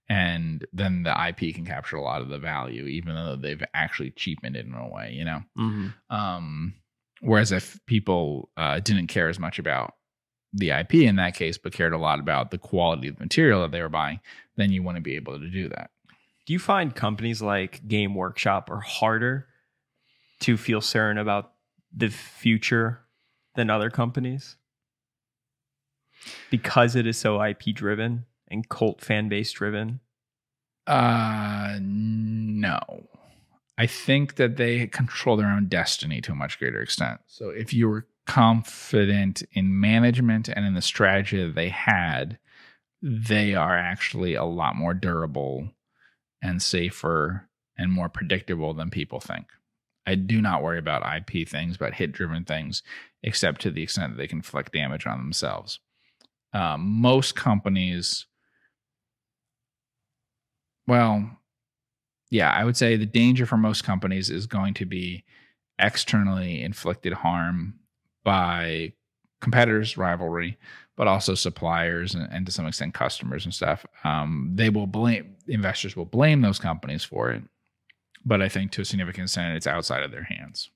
[0.09, 4.11] and then the IP can capture a lot of the value, even though they've actually
[4.11, 5.43] cheapened it in a way, you know.
[5.59, 6.15] Mm-hmm.
[6.15, 6.75] Um,
[7.21, 9.95] whereas if people uh, didn't care as much about
[10.53, 13.63] the IP in that case, but cared a lot about the quality of the material
[13.63, 14.21] that they were buying,
[14.57, 15.91] then you wouldn't be able to do that.
[16.47, 19.49] Do you find companies like Game Workshop are harder
[20.41, 21.53] to feel certain about
[21.95, 23.01] the future
[23.55, 24.57] than other companies?
[26.51, 30.01] Because it is so IP driven and cult fan base driven?
[30.87, 32.79] Uh, no.
[33.79, 37.21] I think that they control their own destiny to a much greater extent.
[37.27, 42.39] So if you were confident in management and in the strategy that they had,
[43.03, 45.71] they are actually a lot more durable
[46.43, 49.47] and safer and more predictable than people think.
[50.07, 52.83] I do not worry about IP things, but hit driven things,
[53.23, 55.81] except to the extent that they can inflict damage on themselves.
[56.53, 58.27] Um, most companies,
[60.87, 61.39] well,
[62.31, 65.25] yeah, I would say the danger for most companies is going to be
[65.79, 67.75] externally inflicted harm
[68.25, 68.93] by
[69.41, 70.57] competitors, rivalry,
[70.97, 73.85] but also suppliers and, and to some extent customers and stuff.
[74.05, 77.43] Um, they will blame investors will blame those companies for it,
[78.27, 80.69] but I think to a significant extent it's outside of their hands.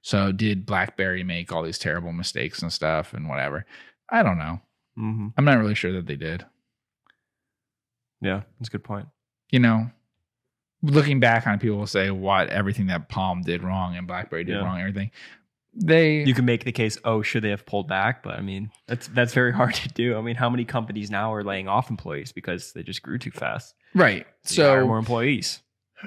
[0.00, 3.66] So did BlackBerry make all these terrible mistakes and stuff and whatever?
[4.08, 4.60] I don't know.
[4.98, 5.28] Mm-hmm.
[5.36, 6.46] I'm not really sure that they did.
[8.20, 9.08] Yeah, that's a good point.
[9.50, 9.90] You know,
[10.82, 14.44] looking back on it, people will say what everything that Palm did wrong and BlackBerry
[14.44, 14.64] did Yeah.
[14.64, 15.10] wrong, everything.
[15.74, 18.22] They You can make the case, oh, should they have pulled back?
[18.22, 20.16] But I mean, that's that's very hard to do.
[20.16, 23.30] I mean, how many companies now are laying off employees because they just grew too
[23.30, 23.74] fast?
[23.94, 24.26] right.
[24.44, 25.60] So, hire more employees.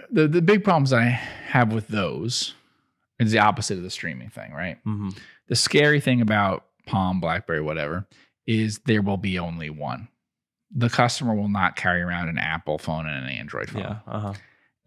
[0.10, 2.54] The the big problems I have with those
[3.20, 4.78] is the opposite of the streaming thing, right?
[4.86, 5.10] Mm-hmm.
[5.48, 8.08] The scary thing about Palm, BlackBerry, whatever,
[8.48, 10.08] is there will be only one.
[10.74, 13.82] The customer will not carry around an Apple phone and an Android phone.
[13.82, 13.98] Yeah.
[14.08, 14.34] Uh-huh.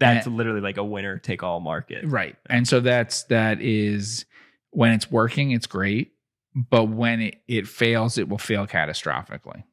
[0.00, 2.04] That's literally like a winner take all market.
[2.04, 2.36] Right.
[2.50, 4.24] And so that's that is
[4.70, 6.12] when it's working, it's great.
[6.54, 9.64] But when it, it fails, it will fail catastrophically.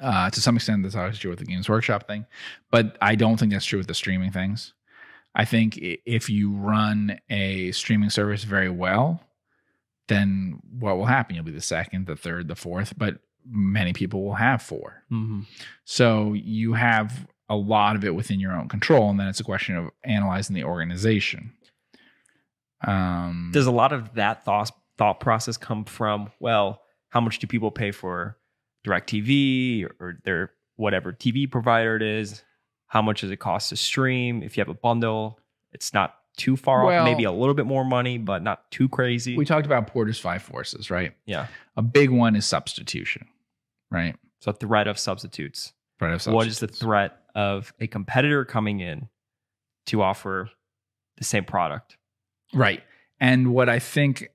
[0.00, 2.26] Uh, to some extent, that's always true with the Games Workshop thing,
[2.70, 4.74] but I don't think that's true with the streaming things.
[5.34, 9.20] I think if you run a streaming service very well,
[10.08, 11.34] then what will happen?
[11.34, 13.18] You'll be the second, the third, the fourth, but
[13.48, 15.02] many people will have four.
[15.10, 15.42] Mm-hmm.
[15.84, 19.44] So you have a lot of it within your own control, and then it's a
[19.44, 21.52] question of analyzing the organization.
[22.86, 27.46] Um, Does a lot of that thought thought process come from well, how much do
[27.46, 28.36] people pay for
[28.86, 32.42] DirecTV or, or their whatever TV provider it is.
[32.88, 34.42] How much does it cost to stream?
[34.42, 35.40] If you have a bundle,
[35.72, 37.04] it's not too far Well- off.
[37.06, 39.36] Maybe a little bit more money, but not too crazy.
[39.36, 41.14] We talked about Porter's five forces, right?
[41.24, 41.48] yeah.
[41.76, 43.26] A big one is substitution,
[43.90, 44.16] right?
[44.40, 45.72] So threat of substitutes.
[45.98, 46.34] Threat of substitutes.
[46.36, 49.08] What is the threat of a competitor coming in
[49.86, 50.50] to offer
[51.16, 51.96] the same product?
[52.54, 52.82] Right.
[53.18, 54.28] And what I think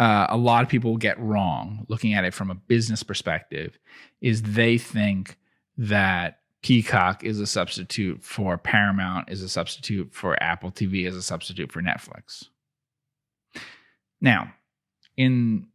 [0.00, 3.78] uh, a lot of people get wrong looking at it from a business perspective
[4.22, 5.36] is they think
[5.76, 11.22] that Peacock is a substitute for Paramount, is a substitute for Apple TV, is a
[11.22, 12.46] substitute for Netflix.
[14.22, 14.54] Now,
[15.18, 15.66] in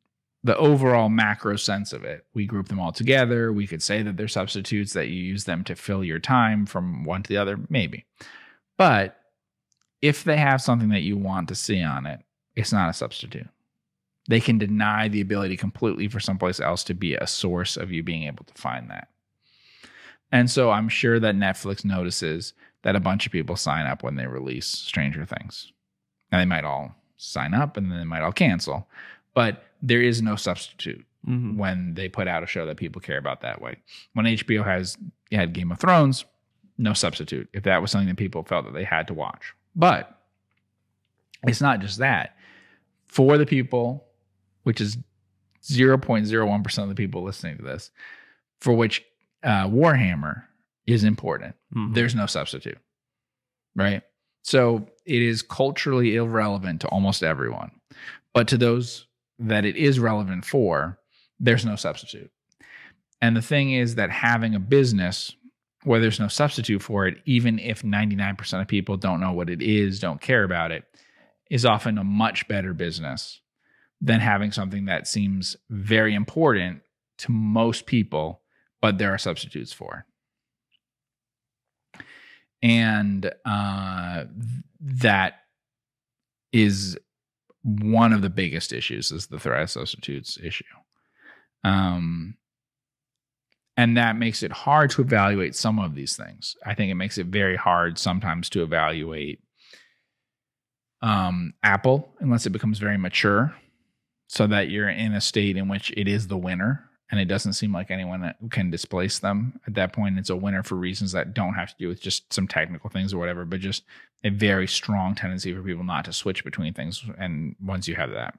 [0.43, 3.53] the overall macro sense of it, we group them all together.
[3.53, 7.03] We could say that they're substitutes, that you use them to fill your time from
[7.03, 8.05] one to the other, maybe.
[8.75, 9.17] But
[10.01, 12.21] if they have something that you want to see on it,
[12.55, 13.47] it's not a substitute.
[14.27, 18.01] They can deny the ability completely for someplace else to be a source of you
[18.03, 19.09] being able to find that.
[20.31, 24.15] And so I'm sure that Netflix notices that a bunch of people sign up when
[24.15, 25.71] they release Stranger Things.
[26.31, 28.87] And they might all sign up and then they might all cancel.
[29.33, 31.57] But there is no substitute Mm-hmm.
[31.57, 33.77] when they put out a show that people care about that way.
[34.13, 34.95] When HBO has
[35.31, 36.23] had Game of Thrones,
[36.77, 37.49] no substitute.
[37.51, 40.21] If that was something that people felt that they had to watch, but
[41.47, 42.35] it's not just that.
[43.07, 44.04] For the people,
[44.65, 44.97] which is
[45.63, 47.91] 0.01% of the people listening to this,
[48.61, 49.03] for which
[49.43, 50.43] uh, Warhammer
[50.87, 51.93] is important, Mhm.
[51.93, 52.77] there's no substitute,
[53.75, 54.01] right?
[54.43, 57.71] So it is culturally irrelevant to almost everyone.
[58.33, 59.07] But to those
[59.39, 60.99] that it is relevant for,
[61.39, 62.31] there's no substitute.
[63.21, 65.35] And the thing is that having a business
[65.83, 69.61] where there's no substitute for it, even if 99% of people don't know what it
[69.61, 70.83] is, don't care about it,
[71.51, 73.41] is often a much better business
[74.05, 76.81] than having something that seems very important
[77.17, 78.41] to most people,
[78.79, 80.05] but there are substitutes for.
[82.61, 84.25] And uh,
[84.79, 85.33] that
[86.53, 86.97] is
[87.63, 90.63] one of the biggest issues is the threat of substitutes issue.
[91.63, 92.35] Um,
[93.75, 96.55] and that makes it hard to evaluate some of these things.
[96.63, 99.41] I think it makes it very hard sometimes to evaluate
[101.01, 103.55] um, Apple unless it becomes very mature,
[104.27, 107.53] so that you're in a state in which it is the winner, and it doesn't
[107.53, 109.59] seem like anyone can displace them.
[109.67, 112.33] At that point, it's a winner for reasons that don't have to do with just
[112.33, 113.83] some technical things or whatever, but just
[114.23, 117.03] a very strong tendency for people not to switch between things.
[117.17, 118.35] And once you have that,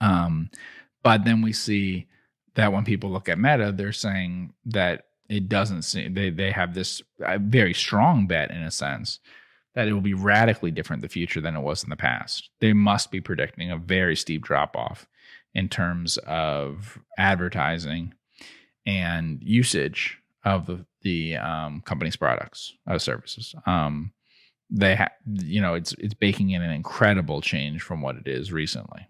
[0.00, 0.50] um,
[1.02, 2.06] but then we see
[2.54, 6.74] that when people look at Meta, they're saying that it doesn't seem they they have
[6.74, 9.20] this uh, very strong bet in a sense
[9.78, 12.50] that it will be radically different in the future than it was in the past.
[12.58, 15.06] They must be predicting a very steep drop off
[15.54, 18.12] in terms of advertising
[18.84, 23.54] and usage of the the um, company's products uh, services.
[23.66, 24.10] Um,
[24.68, 28.50] they ha- you know it's it's baking in an incredible change from what it is
[28.52, 29.06] recently.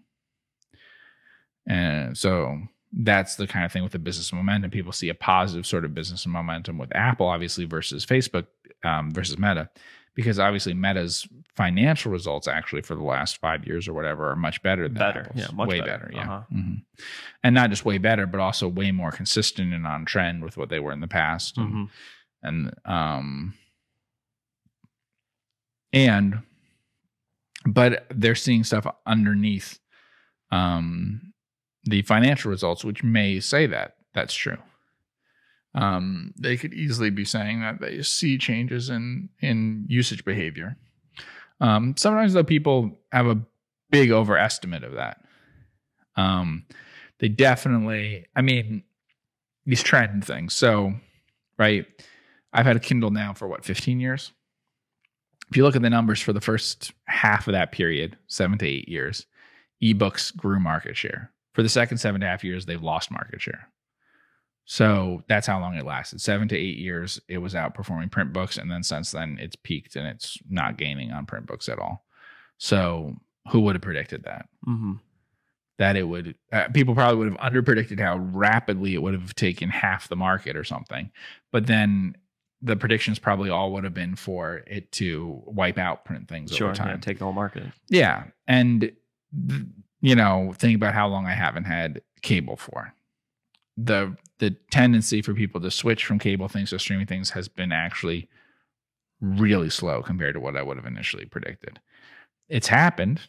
[1.65, 2.59] And so
[2.93, 4.69] that's the kind of thing with the business momentum.
[4.69, 8.45] People see a positive sort of business momentum with Apple, obviously, versus Facebook
[8.83, 9.71] um, versus Meta,
[10.19, 11.25] because obviously Meta's
[11.55, 15.21] financial results actually for the last five years or whatever are much better than Better.
[15.21, 15.39] Apple's.
[15.39, 16.07] Yeah, much way better.
[16.07, 16.11] better.
[16.13, 16.41] yeah, Uh-huh.
[16.53, 16.81] Mhm.
[17.43, 20.67] and not just way better, but also way more consistent and on trend with what
[20.67, 21.57] they were in the past.
[21.57, 21.89] And- Mhm.
[22.43, 23.53] and um
[25.93, 26.39] and
[27.65, 29.79] but they're seeing stuff underneath
[30.51, 31.33] um
[31.85, 34.57] the financial results which may say that that's true
[35.75, 40.75] um they could easily be saying that they see changes in in usage behavior
[41.61, 43.39] um sometimes though people have a
[43.91, 45.21] big overestimate of that
[46.15, 46.65] um
[47.19, 48.83] they definitely i mean
[49.65, 50.93] these trend things so
[51.57, 51.85] right
[52.53, 54.31] I've had a Kindle now for what, 15 years?
[55.49, 58.67] If you look at the numbers for the first half of that period, seven to
[58.67, 59.25] eight years,
[59.83, 61.31] ebooks grew market share.
[61.53, 63.67] For the second seven and a half years, they've lost market share.
[64.71, 66.21] So that's how long it lasted.
[66.21, 68.55] Seven to eight years, it was outperforming print books.
[68.55, 72.05] And then since then, it's peaked and it's not gaining on print books at all.
[72.59, 73.15] So
[73.51, 74.47] who would have predicted that?
[74.67, 74.99] Mhm.
[75.79, 79.69] that it would uh, people probably would have underpredicted how rapidly it would have taken
[79.69, 81.09] half the market or something
[81.53, 82.13] but then
[82.61, 86.67] the predictions probably all would have been for it to wipe out print things Sure.
[86.67, 87.63] over Yeah, time take the whole market.
[87.87, 88.81] yeah and
[89.47, 89.61] th-
[90.01, 92.93] you know think about how long i haven't had cable for
[93.81, 97.71] the the tendency for people to switch from cable things to streaming things has been
[97.71, 98.27] actually
[99.21, 101.79] really slow compared to what i would have initially predicted
[102.47, 103.21] it's happened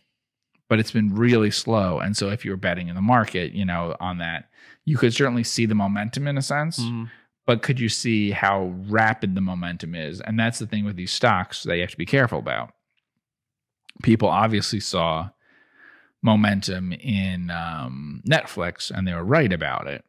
[0.69, 1.99] but it's been really slow.
[1.99, 4.49] And so if you were betting in the market, you know, on that,
[4.85, 7.11] you could certainly see the momentum in a sense, Mhm.
[7.45, 10.21] but could you see how rapid the momentum is?
[10.21, 12.73] And that's the thing with these stocks that you have to be careful about.
[14.05, 15.31] People obviously saw
[16.23, 20.05] momentum in um, Netflix and they were right about it.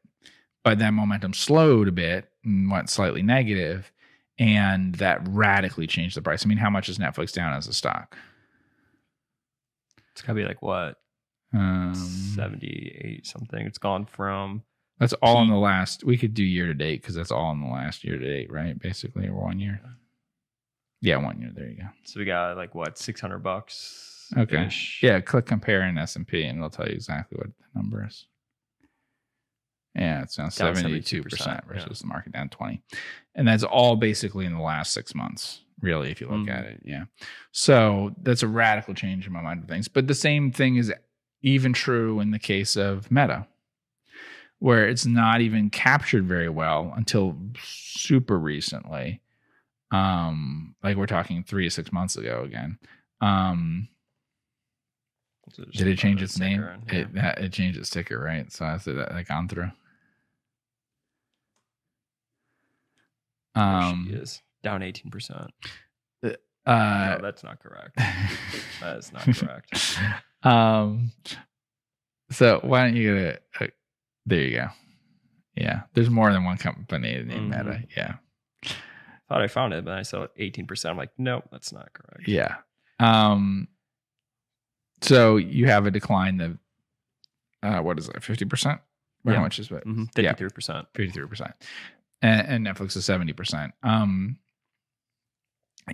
[0.63, 3.91] But that momentum slowed a bit and went slightly negative,
[4.37, 6.45] and that radically changed the price.
[6.45, 8.15] I mean, how much is Netflix down as a stock?
[10.11, 10.97] It's gotta be like what
[11.53, 13.65] Um, 78 something.
[13.65, 14.63] It's gone from
[15.01, 16.03] that's all in the last.
[16.03, 18.51] We could do year to date because that's all in the last year to date,
[18.51, 18.77] right?
[18.77, 19.81] Basically, or one year.
[21.01, 21.49] Yeah, one year.
[21.55, 21.87] There you go.
[22.03, 24.31] so we got like what 600 bucks.
[24.37, 24.69] Okay.
[25.01, 28.05] Yeah, click compare in S and P, and it'll tell you exactly what the number
[28.05, 28.27] is.
[29.95, 31.73] Yeah, it's now Down seventy-two 72%, percent yeah.
[31.73, 32.81] versus the market down twenty,
[33.35, 35.61] and that's all basically in the last six months.
[35.81, 36.51] Really, if you look Mhm.
[36.57, 37.05] at it, yeah.
[37.51, 39.87] So that's a radical change in my mind of things.
[39.87, 40.93] But the same thing is
[41.41, 43.47] even true in the case of Meta,
[44.59, 49.21] where it's not even captured very well until super recently.
[49.89, 52.77] Um, like we're talking three to six months ago again.
[53.19, 53.89] Um,
[55.73, 56.61] did it change its name?
[56.91, 57.33] yeah.
[57.37, 58.49] It it changed its ticker, right?
[58.51, 59.71] So I said that that gone through.
[63.55, 65.47] Um, she is down 18%.
[66.23, 66.29] uh,
[66.65, 67.97] no, that's not correct.
[68.81, 69.97] That is not correct.
[70.43, 71.11] um,
[72.31, 73.69] so why don't you get a, a
[74.25, 74.67] there you go.
[75.55, 77.63] Yeah, there's more than one company named Meta.
[77.63, 77.87] Mhm.
[77.95, 78.15] Yeah,
[79.27, 80.89] Thought I found it, but I saw 18%.
[80.89, 82.27] I'm like, nope, that's not correct.
[82.27, 82.55] yeah.
[82.99, 83.67] Um,
[85.01, 86.57] so you have a decline of
[87.63, 88.79] uh, what is it, Fifty percent.
[89.25, 89.85] How much is it?
[89.85, 90.85] Mhm, 53%.
[90.95, 91.51] 53%.
[92.21, 93.71] And, and Netflix is 70%.
[93.83, 94.37] Um,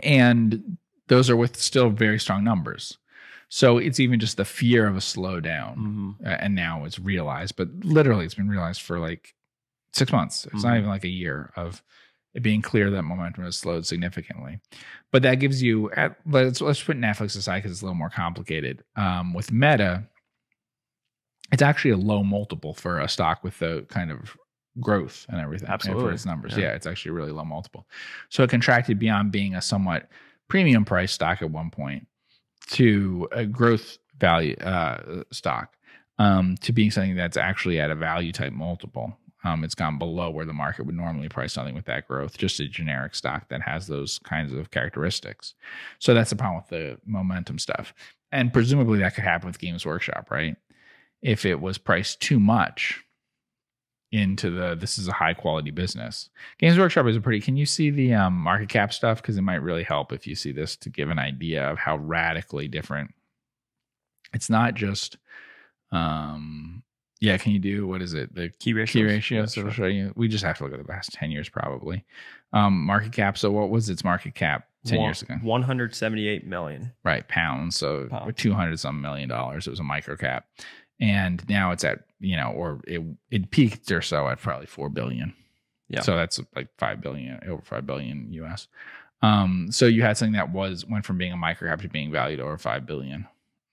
[0.03, 0.77] and
[1.07, 2.97] those are with still very strong numbers.
[3.49, 5.75] So it's even just the fear of a slowdown.
[5.75, 9.33] hmm Uh, and now it's realized, but literally it's been realized for like
[9.93, 10.45] six months.
[10.51, 10.77] It's not Mhm.
[10.79, 11.81] even like a year of
[12.33, 14.59] it being clear that momentum has slowed significantly.
[15.11, 18.09] But that gives you, at, let's, let's put Netflix aside because it's a little more
[18.09, 18.83] complicated.
[18.95, 20.07] Um, with Meta,
[21.51, 24.35] it's actually a low multiple for a stock with the kind of
[24.79, 26.55] growth and everything right, for its numbers.
[26.55, 26.65] Yeah.
[26.65, 26.73] Yeah.
[26.73, 27.87] it's actually a really low multiple.
[28.29, 30.09] So it contracted beyond being a somewhat
[30.47, 32.07] premium price stock at one point
[32.71, 35.75] to a growth value uh, stock
[36.19, 39.17] um, to being something that's actually at a value type multiple.
[39.43, 42.59] Um, it's gone below where the market would normally price something with that growth, just
[42.59, 45.53] a generic stock that has those kinds of characteristics.
[45.99, 47.93] So that's the problem with the momentum stuff.
[48.31, 50.57] And presumably that could happen with Games Workshop, right?
[51.21, 53.03] If it was priced too much
[54.11, 56.29] into the this is a high quality business.
[56.59, 59.21] Games Workshop is a pretty can you see the um, market cap stuff?
[59.21, 61.97] Because it might really help if you see this to give an idea of how
[61.97, 63.13] radically different.
[64.33, 65.17] It's not just
[65.91, 66.83] um
[67.19, 68.33] yeah, can you do what is it?
[68.35, 68.93] The Key ratios.
[68.93, 69.45] key ratio.
[69.47, 70.13] So it'll show you.
[70.15, 72.05] We just have to look at the past 10 years probably.
[72.53, 73.37] Um, market cap.
[73.39, 75.33] So what was its market cap 10 years ago?
[75.41, 76.91] 178 million.
[77.03, 77.27] Right.
[77.27, 77.75] Pounds.
[77.75, 78.35] So Pounds.
[78.37, 79.65] 200 some million dollars.
[79.65, 80.45] It was a micro cap.
[80.99, 84.89] And now it's at, you know, or it, it peaked or so at probably 4
[84.89, 85.33] billion.
[85.89, 86.01] Yeah.
[86.01, 88.67] So that's like 5 billion, over 5 billion US.
[89.21, 92.39] Um, so you had something that was, went from being a microcap to being valued
[92.39, 93.27] over 5 billion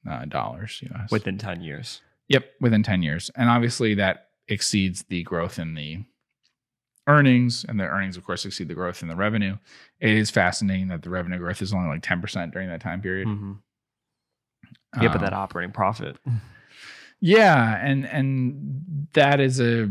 [0.09, 1.11] uh, dollars US.
[1.11, 2.03] within 10 years.
[2.29, 3.31] Yep, within 10 years.
[3.35, 6.05] And obviously that exceeds the growth in the
[7.07, 9.57] earnings, and the earnings, of course, exceed the growth in the revenue.
[10.01, 13.29] It is fascinating that the revenue growth is only like 10% during that time period.
[13.29, 13.59] Mhm.
[15.03, 16.17] Yeah, but Um, that operating profit.
[17.27, 19.89] Yeah, and and that is a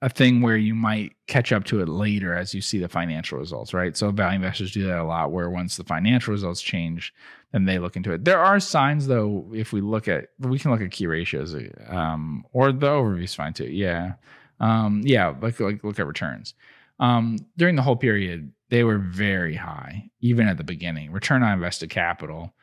[0.00, 3.38] a thing where you might catch up to it later as you see the financial
[3.38, 3.94] results, right?
[3.94, 7.12] So value investors do that a lot where once the financial results change,
[7.52, 8.24] then they look into it.
[8.24, 11.54] There are signs though, if we look at we can look at key ratios
[11.88, 13.66] um or the overview is fine too.
[13.70, 14.14] Yeah.
[14.60, 16.54] Um yeah, like like look at returns.
[17.00, 21.12] Um during the whole period, they were very high, even at the beginning.
[21.12, 22.54] Return on invested capital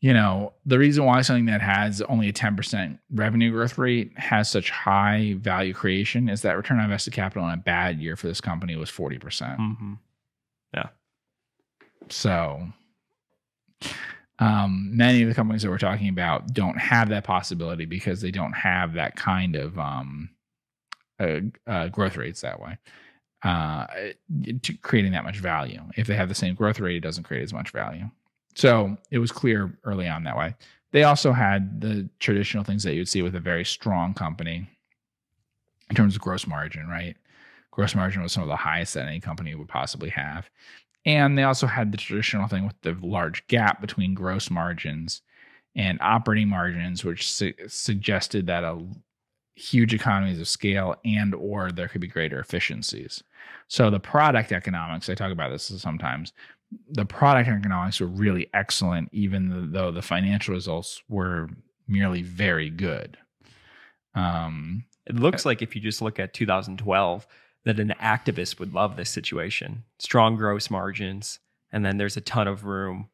[0.00, 4.50] you know, the reason why something that has only a 10% revenue growth rate has
[4.50, 8.26] such high value creation is that return on invested capital in a bad year for
[8.26, 9.56] this company was 40%.
[9.56, 9.94] hmm
[12.08, 12.66] So,
[14.38, 18.30] um, many of the companies that we're talking about don't have that possibility because they
[18.30, 20.30] don't have that kind of um,
[21.20, 22.78] uh, uh, growth rates that way,
[23.44, 23.86] uh,
[24.62, 25.82] to creating that much value.
[25.94, 28.10] If they have the same growth rate, it doesn't create as much value.
[28.54, 30.54] So it was clear early on that way.
[30.92, 34.68] They also had the traditional things that you'd see with a very strong company
[35.88, 37.16] in terms of gross margin, right?
[37.70, 40.50] Gross margin was some of the highest that any company would possibly have.
[41.06, 45.22] And they also had the traditional thing with the large gap between gross margins
[45.76, 48.84] and operating margins, which su- suggested that a
[49.54, 53.22] huge economies of scale and or there could be greater efficiencies.
[53.68, 56.32] So the product economics, I talk about this sometimes.
[56.88, 61.48] The product economics were really excellent, even though the financial results were
[61.88, 63.16] merely very good.
[64.14, 67.26] Um, it looks like if you just look at 2012,
[67.64, 69.84] that an activist would love this situation.
[69.98, 71.40] Strong gross margins,
[71.72, 73.08] and then there's a ton of room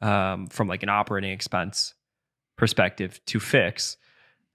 [0.00, 1.94] um, from like an operating expense
[2.56, 3.96] perspective to fix,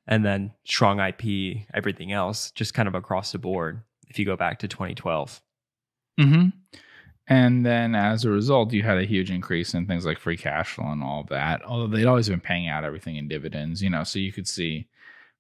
[0.07, 3.81] and then strong IP, everything else, just kind of across the board.
[4.07, 5.41] If you go back to 2012.
[6.19, 6.77] Mm-hmm.
[7.27, 10.75] And then as a result, you had a huge increase in things like free cash
[10.75, 11.63] flow and all that.
[11.63, 14.87] Although they'd always been paying out everything in dividends, you know, so you could see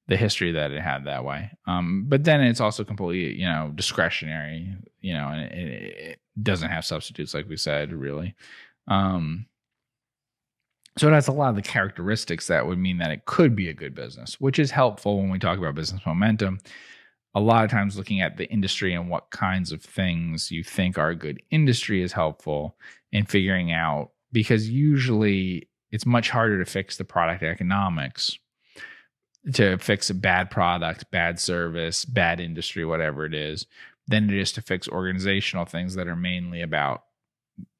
[0.07, 1.51] the history that it had that way.
[1.67, 6.69] Um, but then it's also completely, you know, discretionary, you know, and it, it doesn't
[6.69, 8.35] have substitutes, like we said, really.
[8.87, 9.45] Um,
[10.97, 13.69] so it has a lot of the characteristics that would mean that it could be
[13.69, 16.59] a good business, which is helpful when we talk about business momentum.
[17.35, 20.97] A lot of times, looking at the industry and what kinds of things you think
[20.97, 22.77] are a good industry is helpful
[23.11, 28.37] in figuring out because usually it's much harder to fix the product economics
[29.53, 33.67] to fix a bad product, bad service, bad industry, whatever it is,
[34.07, 37.03] than it is to fix organizational things that are mainly about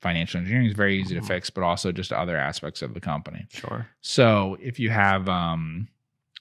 [0.01, 1.27] financial engineering is very easy to mm-hmm.
[1.27, 3.45] fix, but also just other aspects of the company.
[3.49, 3.87] Sure.
[4.01, 5.87] So if you have um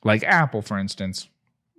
[0.02, 1.28] like Apple, for instance,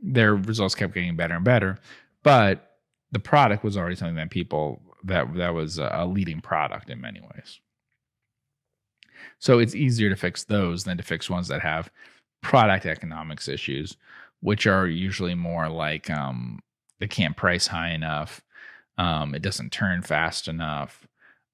[0.02, 1.80] their results kept getting better and better,
[2.24, 2.78] but
[3.12, 7.22] the product was already something that people that that was a leading product in many
[7.22, 7.60] ways.
[9.40, 11.90] So it's easier to fix those than to fix ones that have
[12.42, 13.98] product economics issues,
[14.42, 16.60] which are usually more like um,
[17.00, 18.42] they can't price high enough,
[18.98, 21.08] um, it doesn't turn fast enough,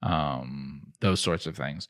[0.04, 1.90] um, those sorts of things.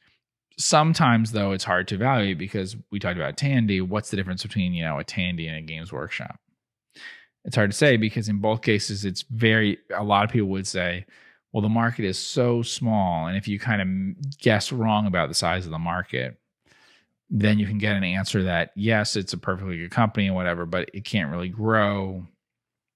[0.57, 3.81] Sometimes though, it's hard to value because we talked about Tandy.
[3.81, 6.39] What's the difference between you know a Tandy and a Games Workshop?
[7.45, 9.79] It's hard to say because in both cases, it's very.
[9.95, 11.05] A lot of people would say,
[11.51, 15.35] well, the market is so small, and if you kind of guess wrong about the
[15.35, 16.37] size of the market,
[17.29, 20.65] then you can get an answer that yes, it's a perfectly good company and whatever,
[20.65, 22.27] but it can't really grow.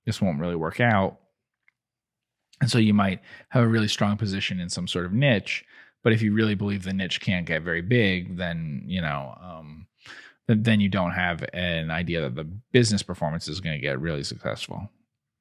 [0.06, 1.19] This won't really work out.
[2.61, 5.66] And so you might have a really strong position in some sort of niche,
[6.06, 9.88] but if you really believe the niche can't get very big, then you know, um,
[10.48, 14.24] then, you don't have an idea that the business performance is going to get really
[14.24, 14.88] successful.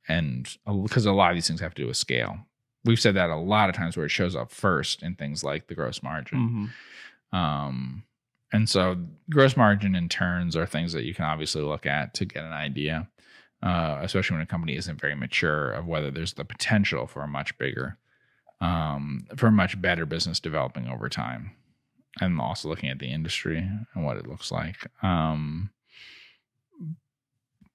[0.09, 0.49] And
[0.83, 2.39] because a lot of these things have to do with scale,
[2.87, 5.67] we've said that a lot of times where it shows up first in things like
[5.67, 6.39] the gross margin.
[7.33, 7.37] Mm-hmm.
[7.37, 8.05] Um,
[8.51, 8.97] and so
[9.29, 12.55] gross margin and turns are things that you can obviously look at to get an
[12.55, 13.07] idea,
[13.63, 17.29] uh, especially when a company isn't very mature of whether there's the potential for a
[17.29, 17.99] much bigger,
[18.65, 21.53] um, for much better business developing over time.
[22.21, 24.87] And also looking at the industry and what it looks like.
[25.03, 25.71] Um,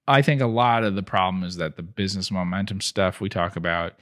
[0.08, 3.56] I think a lot of the problem is that the business momentum stuff we talk
[3.58, 3.93] about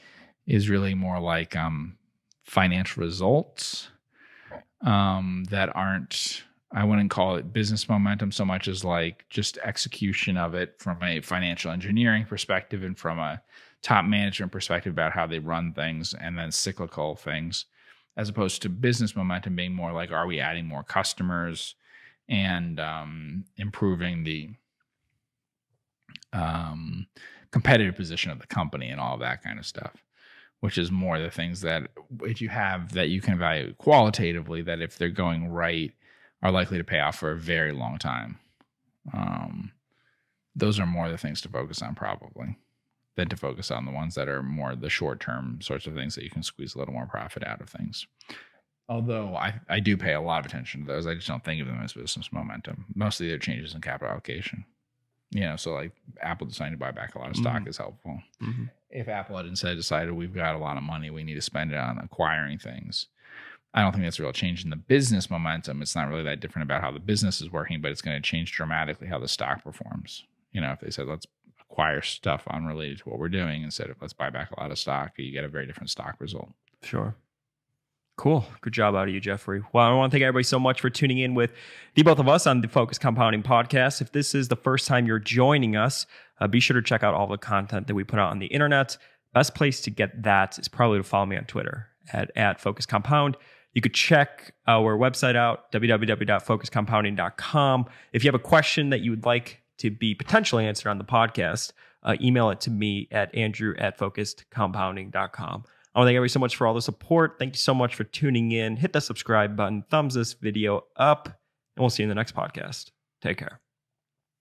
[0.45, 1.97] is really more like um,
[2.45, 3.89] financial results
[4.81, 10.37] um, that aren't I wouldn't call it business momentum so much as like just execution
[10.37, 13.41] of it from a financial engineering perspective and from a
[13.81, 17.65] top management perspective about how they run things and then cyclical things
[18.15, 21.75] as opposed to business momentum being more like are we adding more customers
[22.27, 24.49] and um, improving the
[26.33, 27.07] um,
[27.51, 30.03] competitive position of the company and all that kind of stuff
[30.59, 31.83] which is more the things that
[32.23, 35.93] if you have that you can evaluate qualitatively that if they're going right
[36.41, 38.39] are likely to pay off for a very long time.
[39.13, 39.71] Um,
[40.55, 42.57] those are more the things to focus on, probably,
[43.17, 46.15] than to focus on the ones that are more the short term sorts of things
[46.15, 48.07] that you can squeeze a little more profit out of things.
[48.87, 51.59] Although I, I do pay a lot of attention to those, I just don't think
[51.59, 52.85] of them as business momentum.
[52.95, 54.63] Mostly they're changes in capital allocation.
[55.31, 57.67] You know, so like Apple deciding to buy back a lot of stock mm-hmm.
[57.67, 58.21] is helpful.
[58.41, 58.65] Mm-hmm.
[58.91, 61.73] If Apple had instead decided we've got a lot of money, we need to spend
[61.73, 63.07] it on acquiring things,
[63.73, 65.81] I don't think that's a real change in the business momentum.
[65.81, 68.27] It's not really that different about how the business is working, but it's going to
[68.27, 70.23] change dramatically how the stock performs.
[70.51, 71.27] You know, if they said, let's
[71.69, 74.79] acquire stuff unrelated to what we're doing instead of let's buy back a lot of
[74.79, 76.49] stock, you get a very different stock result.
[76.83, 77.15] Sure.
[78.17, 78.45] Cool.
[78.61, 79.61] Good job out of you, Jeffrey.
[79.73, 81.53] Well, I want to thank everybody so much for tuning in with
[81.93, 84.01] the both of us on the Focused Compounding podcast.
[84.01, 86.07] If this is the first time you're joining us,
[86.39, 88.47] uh, be sure to check out all the content that we put out on the
[88.47, 88.97] internet.
[89.35, 92.87] Best place to get that is probably to follow me on Twitter at, at Focus
[92.87, 93.37] Compound.
[93.73, 97.85] You could check our website out, www.focusedcompounding.com.
[98.13, 101.03] If you have a question that you would like to be potentially answered on the
[101.03, 101.73] podcast,
[102.03, 105.63] uh, email it to me at andrew at focusedcompounding.com.
[105.95, 107.37] I want to thank everybody so much for all the support.
[107.39, 108.75] Thank you so much for tuning in.
[108.77, 111.25] Hit the subscribe button, thumbs this video up.
[111.25, 111.33] and
[111.79, 112.91] we'll see you in the next podcast.
[113.21, 113.59] Take care.